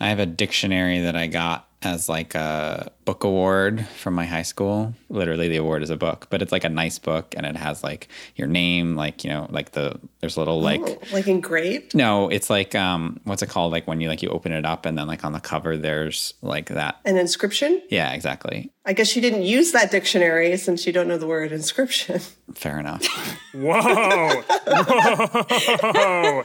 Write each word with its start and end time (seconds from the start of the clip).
I 0.00 0.08
have 0.08 0.18
a 0.18 0.26
dictionary 0.26 1.00
that 1.00 1.16
I 1.16 1.26
got 1.28 1.68
as 1.82 2.08
like 2.08 2.34
a 2.34 2.90
book 3.04 3.24
award 3.24 3.86
from 3.98 4.14
my 4.14 4.24
high 4.24 4.42
school. 4.42 4.94
Literally, 5.10 5.48
the 5.48 5.58
award 5.58 5.82
is 5.82 5.90
a 5.90 5.96
book, 5.96 6.28
but 6.30 6.40
it's 6.40 6.50
like 6.50 6.64
a 6.64 6.68
nice 6.70 6.98
book, 6.98 7.34
and 7.36 7.44
it 7.44 7.56
has 7.56 7.82
like 7.84 8.08
your 8.36 8.48
name, 8.48 8.96
like 8.96 9.22
you 9.22 9.28
know, 9.30 9.46
like 9.50 9.72
the 9.72 10.00
there's 10.20 10.36
a 10.36 10.40
little 10.40 10.60
like 10.62 10.80
Oh, 10.82 10.98
like 11.12 11.28
engraved? 11.28 11.94
no, 11.94 12.28
it's 12.30 12.48
like 12.48 12.74
um, 12.74 13.20
what's 13.24 13.42
it 13.42 13.50
called? 13.50 13.70
Like 13.70 13.86
when 13.86 14.00
you 14.00 14.08
like 14.08 14.22
you 14.22 14.30
open 14.30 14.52
it 14.52 14.64
up, 14.64 14.86
and 14.86 14.96
then 14.96 15.06
like 15.06 15.24
on 15.24 15.32
the 15.32 15.40
cover, 15.40 15.76
there's 15.76 16.32
like 16.40 16.68
that. 16.70 16.96
An 17.04 17.18
inscription? 17.18 17.82
Yeah, 17.90 18.12
exactly. 18.14 18.72
I 18.86 18.94
guess 18.94 19.14
you 19.14 19.20
didn't 19.22 19.42
use 19.42 19.72
that 19.72 19.90
dictionary 19.90 20.56
since 20.56 20.86
you 20.86 20.92
don't 20.92 21.06
know 21.08 21.18
the 21.18 21.26
word 21.26 21.52
inscription. 21.52 22.20
Fair 22.54 22.78
enough. 22.80 23.04
Whoa! 23.54 24.42
Whoa! 24.66 26.44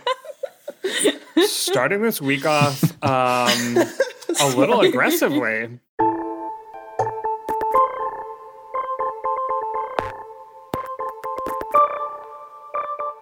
Starting 1.46 2.02
this 2.02 2.21
week 2.21 2.46
off 2.46 2.84
um, 3.04 3.78
a 4.39 4.48
little 4.55 4.82
aggressively. 4.82 5.79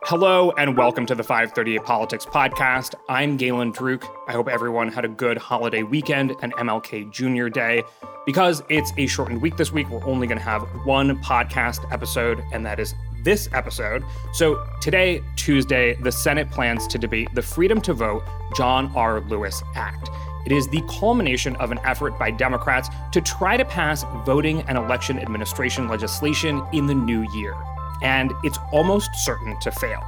Hello 0.09 0.51
and 0.57 0.77
welcome 0.77 1.05
to 1.05 1.15
the 1.15 1.23
538 1.23 1.83
Politics 1.83 2.25
Podcast. 2.25 2.95
I'm 3.09 3.35
Galen 3.35 3.73
Druk. 3.73 4.05
I 4.29 4.31
hope 4.31 4.47
everyone 4.47 4.89
had 4.89 5.03
a 5.03 5.09
good 5.09 5.37
holiday 5.37 5.83
weekend 5.83 6.33
and 6.41 6.53
MLK 6.53 7.11
Jr. 7.11 7.49
Day. 7.49 7.83
Because 8.25 8.63
it's 8.69 8.93
a 8.97 9.07
shortened 9.07 9.41
week 9.41 9.57
this 9.57 9.73
week, 9.73 9.89
we're 9.89 10.05
only 10.05 10.25
going 10.25 10.37
to 10.37 10.43
have 10.43 10.61
one 10.85 11.21
podcast 11.23 11.91
episode, 11.91 12.41
and 12.53 12.65
that 12.65 12.79
is 12.79 12.93
this 13.27 13.49
episode. 13.51 14.05
So 14.31 14.65
today, 14.79 15.21
Tuesday, 15.35 15.95
the 15.95 16.13
Senate 16.13 16.49
plans 16.49 16.87
to 16.87 16.97
debate 16.97 17.27
the 17.33 17.41
Freedom 17.41 17.81
to 17.81 17.93
Vote 17.93 18.23
John 18.55 18.89
R. 18.95 19.19
Lewis 19.19 19.61
Act. 19.75 20.09
It 20.45 20.53
is 20.53 20.69
the 20.69 20.81
culmination 20.89 21.57
of 21.57 21.73
an 21.73 21.79
effort 21.83 22.17
by 22.17 22.31
Democrats 22.31 22.87
to 23.11 23.19
try 23.19 23.57
to 23.57 23.65
pass 23.65 24.05
voting 24.25 24.61
and 24.69 24.77
election 24.77 25.19
administration 25.19 25.89
legislation 25.89 26.65
in 26.71 26.85
the 26.87 26.95
new 26.95 27.29
year 27.33 27.53
and 28.01 28.31
it's 28.43 28.59
almost 28.71 29.09
certain 29.15 29.59
to 29.59 29.71
fail. 29.71 30.03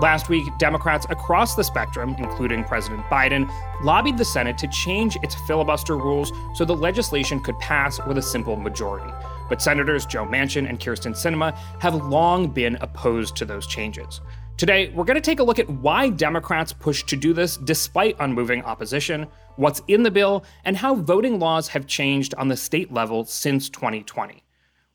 Last 0.00 0.28
week, 0.28 0.46
Democrats 0.58 1.06
across 1.10 1.54
the 1.54 1.62
spectrum, 1.62 2.16
including 2.18 2.64
President 2.64 3.04
Biden, 3.04 3.48
lobbied 3.84 4.18
the 4.18 4.24
Senate 4.24 4.58
to 4.58 4.66
change 4.66 5.16
its 5.22 5.36
filibuster 5.46 5.96
rules 5.96 6.32
so 6.54 6.64
the 6.64 6.74
legislation 6.74 7.38
could 7.38 7.56
pass 7.60 8.04
with 8.04 8.18
a 8.18 8.22
simple 8.22 8.56
majority. 8.56 9.12
But 9.48 9.62
Senators 9.62 10.06
Joe 10.06 10.24
Manchin 10.24 10.68
and 10.68 10.80
Kyrsten 10.80 11.12
Sinema 11.12 11.56
have 11.80 11.94
long 11.94 12.48
been 12.48 12.76
opposed 12.80 13.36
to 13.36 13.44
those 13.44 13.66
changes. 13.66 14.20
Today, 14.56 14.90
we're 14.90 15.04
going 15.04 15.16
to 15.16 15.20
take 15.20 15.40
a 15.40 15.44
look 15.44 15.58
at 15.58 15.68
why 15.68 16.10
Democrats 16.10 16.72
pushed 16.72 17.08
to 17.08 17.16
do 17.16 17.32
this 17.32 17.56
despite 17.56 18.16
unmoving 18.20 18.62
opposition, 18.62 19.26
what's 19.56 19.82
in 19.88 20.04
the 20.04 20.10
bill, 20.12 20.44
and 20.64 20.76
how 20.76 20.94
voting 20.94 21.40
laws 21.40 21.66
have 21.68 21.88
changed 21.88 22.34
on 22.34 22.46
the 22.46 22.56
state 22.56 22.92
level 22.92 23.24
since 23.24 23.68
2020. 23.68 24.44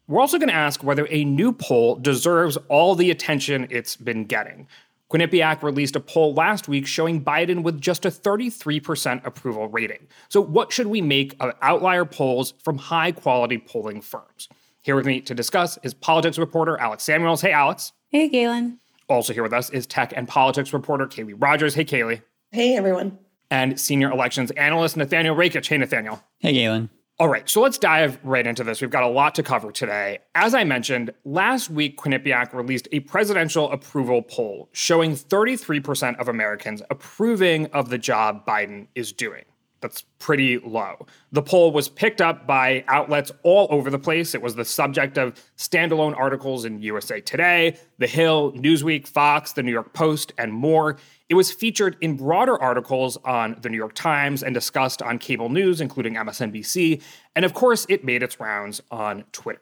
We're 0.08 0.22
also 0.22 0.40
going 0.40 0.50
to 0.50 0.56
ask 0.56 0.84
whether 0.84 1.08
a 1.12 1.26
new 1.26 1.52
poll 1.52 1.96
deserves 1.96 2.58
all 2.68 2.96
the 2.96 3.12
attention 3.12 3.68
it's 3.70 3.96
been 3.96 4.26
getting. 4.26 4.68
Quinnipiac 5.12 5.64
released 5.64 5.96
a 5.96 6.00
poll 6.00 6.34
last 6.34 6.68
week 6.68 6.86
showing 6.86 7.24
Biden 7.24 7.64
with 7.64 7.82
just 7.82 8.06
a 8.06 8.10
33% 8.10 9.26
approval 9.26 9.68
rating. 9.68 10.08
So, 10.30 10.40
what 10.40 10.72
should 10.72 10.88
we 10.88 11.02
make 11.02 11.36
of 11.40 11.54
outlier 11.62 12.06
polls 12.06 12.54
from 12.64 12.78
high 12.78 13.12
quality 13.12 13.58
polling 13.58 14.02
firms? 14.02 14.48
Here 14.82 14.96
with 14.96 15.06
me 15.06 15.20
to 15.22 15.34
discuss 15.34 15.78
is 15.84 15.94
politics 15.94 16.38
reporter 16.38 16.78
Alex 16.78 17.04
Samuels. 17.04 17.42
Hey, 17.42 17.52
Alex. 17.52 17.92
Hey, 18.10 18.30
Galen. 18.30 18.80
Also 19.10 19.34
here 19.34 19.44
with 19.44 19.54
us 19.54 19.72
is 19.72 19.88
tech 19.88 20.14
and 20.16 20.28
politics 20.28 20.72
reporter 20.72 21.08
Kaleigh 21.08 21.36
Rogers. 21.36 21.74
Hey, 21.74 21.84
Kaleigh. 21.84 22.22
Hey, 22.52 22.78
everyone. 22.78 23.18
And 23.50 23.80
senior 23.80 24.12
elections 24.12 24.52
analyst 24.52 24.96
Nathaniel 24.96 25.36
Rakich. 25.36 25.68
Hey, 25.68 25.78
Nathaniel. 25.78 26.24
Hey, 26.38 26.54
Galen. 26.54 26.92
All 27.22 27.28
right, 27.28 27.50
so 27.50 27.60
let's 27.60 27.78
dive 27.78 28.18
right 28.24 28.48
into 28.48 28.64
this. 28.64 28.80
We've 28.80 28.90
got 28.90 29.04
a 29.04 29.10
lot 29.10 29.36
to 29.36 29.44
cover 29.44 29.74
today. 29.74 30.20
As 30.36 30.54
I 30.54 30.64
mentioned, 30.64 31.12
last 31.26 31.70
week, 31.70 31.98
Quinnipiac 31.98 32.54
released 32.54 32.88
a 32.94 33.02
presidential 33.02 33.70
approval 33.74 34.22
poll 34.22 34.70
showing 34.72 35.18
33% 35.18 36.18
of 36.18 36.30
Americans 36.30 36.82
approving 36.90 37.66
of 37.74 37.90
the 37.90 37.98
job 37.98 38.46
Biden 38.46 38.88
is 38.96 39.12
doing. 39.12 39.44
That's 39.82 40.04
pretty 40.20 40.60
low. 40.60 41.06
The 41.32 41.42
poll 41.42 41.72
was 41.72 41.88
picked 41.88 42.22
up 42.22 42.46
by 42.46 42.84
outlets 42.88 43.32
all 43.44 43.68
over 43.72 43.90
the 43.90 44.00
place. 44.00 44.36
It 44.36 44.42
was 44.42 44.56
the 44.56 44.66
subject 44.66 45.18
of 45.18 45.42
standalone 45.58 46.18
articles 46.18 46.66
in 46.66 46.82
USA 46.82 47.22
Today, 47.22 47.78
The 47.98 48.08
Hill, 48.08 48.52
Newsweek, 48.54 49.08
Fox, 49.08 49.54
The 49.54 49.64
New 49.64 49.72
York 49.72 49.94
Post, 49.94 50.34
and 50.38 50.52
more. 50.52 50.98
It 51.30 51.36
was 51.36 51.52
featured 51.52 51.96
in 52.02 52.18
broader 52.18 52.62
articles 52.62 53.18
on 53.24 53.56
The 53.62 53.70
New 53.70 53.78
York 53.78 53.94
Times 53.94 54.44
and 54.44 54.54
discussed 54.54 55.02
on 55.02 55.18
cable 55.18 55.50
news, 55.50 55.80
including 55.80 56.16
MSNBC. 56.16 57.02
And 57.36 57.46
of 57.46 57.54
course, 57.54 57.86
it 57.88 58.04
made 58.04 58.22
its 58.22 58.40
rounds 58.40 58.82
on 58.92 59.24
Twitter. 59.32 59.62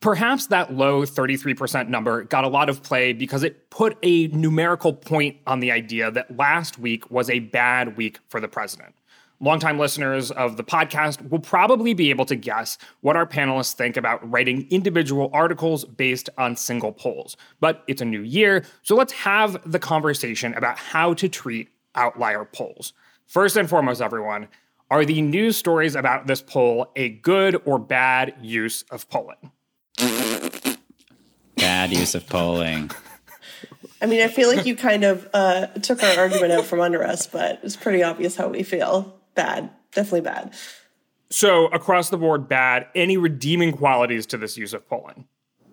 Perhaps 0.00 0.48
that 0.48 0.74
low 0.74 1.02
33% 1.02 1.88
number 1.88 2.24
got 2.24 2.42
a 2.42 2.48
lot 2.48 2.68
of 2.68 2.82
play 2.82 3.12
because 3.12 3.44
it 3.44 3.70
put 3.70 3.96
a 4.02 4.26
numerical 4.28 4.92
point 4.92 5.36
on 5.46 5.60
the 5.60 5.70
idea 5.70 6.10
that 6.10 6.36
last 6.36 6.76
week 6.76 7.08
was 7.08 7.30
a 7.30 7.38
bad 7.38 7.96
week 7.96 8.18
for 8.28 8.40
the 8.40 8.48
president. 8.48 8.96
Longtime 9.42 9.76
listeners 9.76 10.30
of 10.30 10.56
the 10.56 10.62
podcast 10.62 11.28
will 11.28 11.40
probably 11.40 11.94
be 11.94 12.10
able 12.10 12.24
to 12.26 12.36
guess 12.36 12.78
what 13.00 13.16
our 13.16 13.26
panelists 13.26 13.72
think 13.72 13.96
about 13.96 14.30
writing 14.30 14.68
individual 14.70 15.30
articles 15.32 15.84
based 15.84 16.30
on 16.38 16.54
single 16.54 16.92
polls. 16.92 17.36
But 17.58 17.82
it's 17.88 18.00
a 18.00 18.04
new 18.04 18.20
year, 18.20 18.64
so 18.84 18.94
let's 18.94 19.12
have 19.14 19.60
the 19.68 19.80
conversation 19.80 20.54
about 20.54 20.78
how 20.78 21.14
to 21.14 21.28
treat 21.28 21.70
outlier 21.96 22.44
polls. 22.44 22.92
First 23.26 23.56
and 23.56 23.68
foremost, 23.68 24.00
everyone, 24.00 24.46
are 24.92 25.04
the 25.04 25.20
news 25.20 25.56
stories 25.56 25.96
about 25.96 26.28
this 26.28 26.40
poll 26.40 26.92
a 26.94 27.08
good 27.08 27.60
or 27.64 27.80
bad 27.80 28.36
use 28.40 28.84
of 28.92 29.10
polling? 29.10 29.50
Bad 31.56 31.90
use 31.90 32.14
of 32.14 32.28
polling. 32.28 32.92
I 34.00 34.06
mean, 34.06 34.22
I 34.22 34.28
feel 34.28 34.54
like 34.54 34.66
you 34.66 34.76
kind 34.76 35.02
of 35.02 35.28
uh, 35.34 35.66
took 35.66 36.00
our 36.04 36.16
argument 36.16 36.52
out 36.52 36.64
from 36.64 36.80
under 36.80 37.02
us, 37.02 37.26
but 37.26 37.58
it's 37.64 37.74
pretty 37.74 38.04
obvious 38.04 38.36
how 38.36 38.46
we 38.46 38.62
feel. 38.62 39.18
Bad. 39.34 39.70
Definitely 39.92 40.22
bad. 40.22 40.54
So, 41.30 41.66
across 41.68 42.10
the 42.10 42.18
board, 42.18 42.48
bad. 42.48 42.86
Any 42.94 43.16
redeeming 43.16 43.72
qualities 43.72 44.26
to 44.26 44.36
this 44.36 44.56
use 44.58 44.74
of 44.74 44.86
polling? 44.88 45.26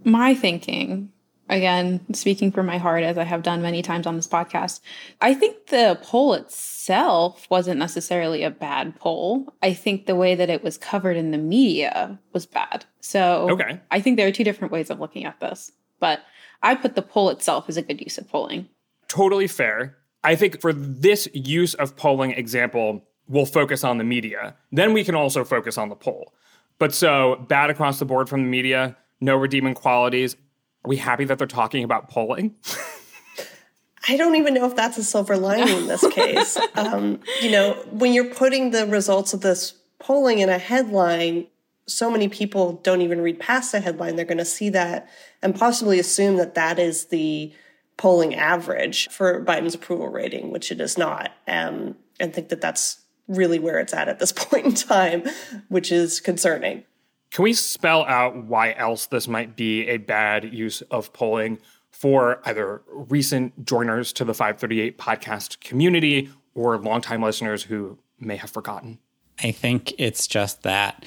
My 0.06 0.34
thinking, 0.34 1.12
again, 1.50 2.06
speaking 2.14 2.52
from 2.52 2.66
my 2.66 2.78
heart, 2.78 3.04
as 3.04 3.18
I 3.18 3.24
have 3.26 3.44
done 3.44 3.62
many 3.62 3.82
times 3.82 4.08
on 4.08 4.16
this 4.16 4.28
podcast, 4.28 4.80
I 5.20 5.34
think 5.34 5.68
the 5.68 6.00
poll 6.02 6.34
itself 6.34 7.46
wasn't 7.50 7.80
necessarily 7.80 8.44
a 8.44 8.50
bad 8.50 8.96
poll. 8.98 9.54
I 9.62 9.74
think 9.74 10.06
the 10.06 10.16
way 10.16 10.36
that 10.36 10.50
it 10.50 10.64
was 10.64 10.78
covered 10.78 11.18
in 11.18 11.32
the 11.32 11.38
media 11.38 12.18
was 12.32 12.46
bad. 12.46 12.86
So, 13.02 13.50
Okay. 13.52 13.82
I 13.92 14.00
think 14.00 14.16
there 14.16 14.28
are 14.28 14.32
two 14.32 14.46
different 14.46 14.72
ways 14.72 14.90
of 14.90 15.02
looking 15.02 15.26
at 15.26 15.40
this, 15.42 15.74
but 16.00 16.22
I 16.64 16.76
put 16.76 16.96
the 16.96 17.02
poll 17.02 17.30
itself 17.30 17.66
as 17.68 17.76
a 17.78 17.82
good 17.82 18.00
use 18.00 18.18
of 18.18 18.30
polling. 18.30 18.70
totally 19.10 19.48
fair. 19.48 19.98
I 20.24 20.36
think 20.36 20.62
for 20.62 20.72
this 20.74 21.28
use 21.34 21.74
of 21.74 21.96
polling 21.96 22.32
example, 22.32 23.04
we'll 23.30 23.46
focus 23.46 23.84
on 23.86 23.98
the 23.98 24.04
media. 24.04 24.56
Then 24.72 24.92
we 24.92 25.06
can 25.06 25.16
also 25.16 25.46
focus 25.46 25.78
on 25.78 25.88
the 25.88 25.96
poll. 25.96 26.34
But 26.80 26.94
so 26.94 27.46
bad 27.48 27.70
across 27.70 28.00
the 28.00 28.06
board 28.06 28.28
from 28.28 28.42
the 28.42 28.50
media, 28.50 28.98
no 29.22 29.36
redeeming 29.36 29.76
qualities. 29.76 30.36
Are 30.84 30.90
we 30.90 30.98
happy 30.98 31.26
that 31.26 31.38
they're 31.38 31.48
talking 31.48 31.84
about 31.84 32.10
polling? 32.10 32.56
I 34.08 34.18
don't 34.18 34.36
even 34.36 34.54
know 34.54 34.66
if 34.66 34.76
that's 34.76 34.98
a 34.98 35.04
silver 35.04 35.38
lining 35.38 35.78
in 35.78 35.88
this 35.88 36.08
case. 36.08 36.58
um, 36.76 37.20
you 37.42 37.52
know, 37.52 37.74
when 37.92 38.14
you're 38.14 38.34
putting 38.34 38.72
the 38.72 38.88
results 38.88 39.34
of 39.34 39.42
this 39.42 39.74
polling 40.00 40.40
in 40.40 40.50
a 40.50 40.58
headline, 40.58 41.48
so 41.86 42.10
many 42.10 42.28
people 42.30 42.74
don't 42.84 43.02
even 43.02 43.22
read 43.22 43.40
past 43.40 43.72
the 43.72 43.82
headline. 43.82 44.16
They're 44.16 44.26
going 44.26 44.38
to 44.38 44.46
see 44.46 44.70
that 44.70 45.10
and 45.42 45.54
possibly 45.54 46.00
assume 46.00 46.38
that 46.38 46.56
that 46.56 46.80
is 46.80 47.06
the 47.06 47.54
polling 47.98 48.34
average 48.34 49.10
for 49.10 49.44
Biden's 49.44 49.76
approval 49.76 50.08
rating, 50.08 50.52
which 50.52 50.72
it 50.72 50.80
is 50.80 50.98
not, 50.98 51.32
um, 51.48 51.98
and 52.20 52.34
think 52.34 52.50
that 52.50 52.62
that's 52.62 52.99
really 53.30 53.60
where 53.60 53.80
it's 53.80 53.94
at 53.94 54.10
at 54.10 54.20
this 54.20 54.32
point 54.36 54.66
in 54.66 54.74
time, 54.74 55.24
which 55.70 55.92
is 55.92 56.20
concerning. 56.20 56.84
Can 57.32 57.44
we 57.44 57.54
spell 57.54 58.04
out 58.06 58.36
why 58.46 58.74
else 58.74 59.06
this 59.06 59.28
might 59.28 59.56
be 59.56 59.88
a 59.88 59.98
bad 59.98 60.52
use 60.54 60.82
of 60.82 61.14
polling 61.14 61.60
for 61.92 62.42
either 62.46 62.82
recent 62.88 63.66
joiners 63.66 64.12
to 64.14 64.26
the 64.26 64.34
538 64.34 64.98
podcast 64.98 65.60
community 65.60 66.30
or 66.56 66.78
longtime 66.78 67.22
listeners 67.22 67.64
who 67.64 68.00
may 68.20 68.36
have 68.36 68.50
forgotten? 68.50 69.00
I 69.42 69.52
think 69.52 69.94
it's 69.98 70.28
just 70.28 70.64
that 70.64 71.06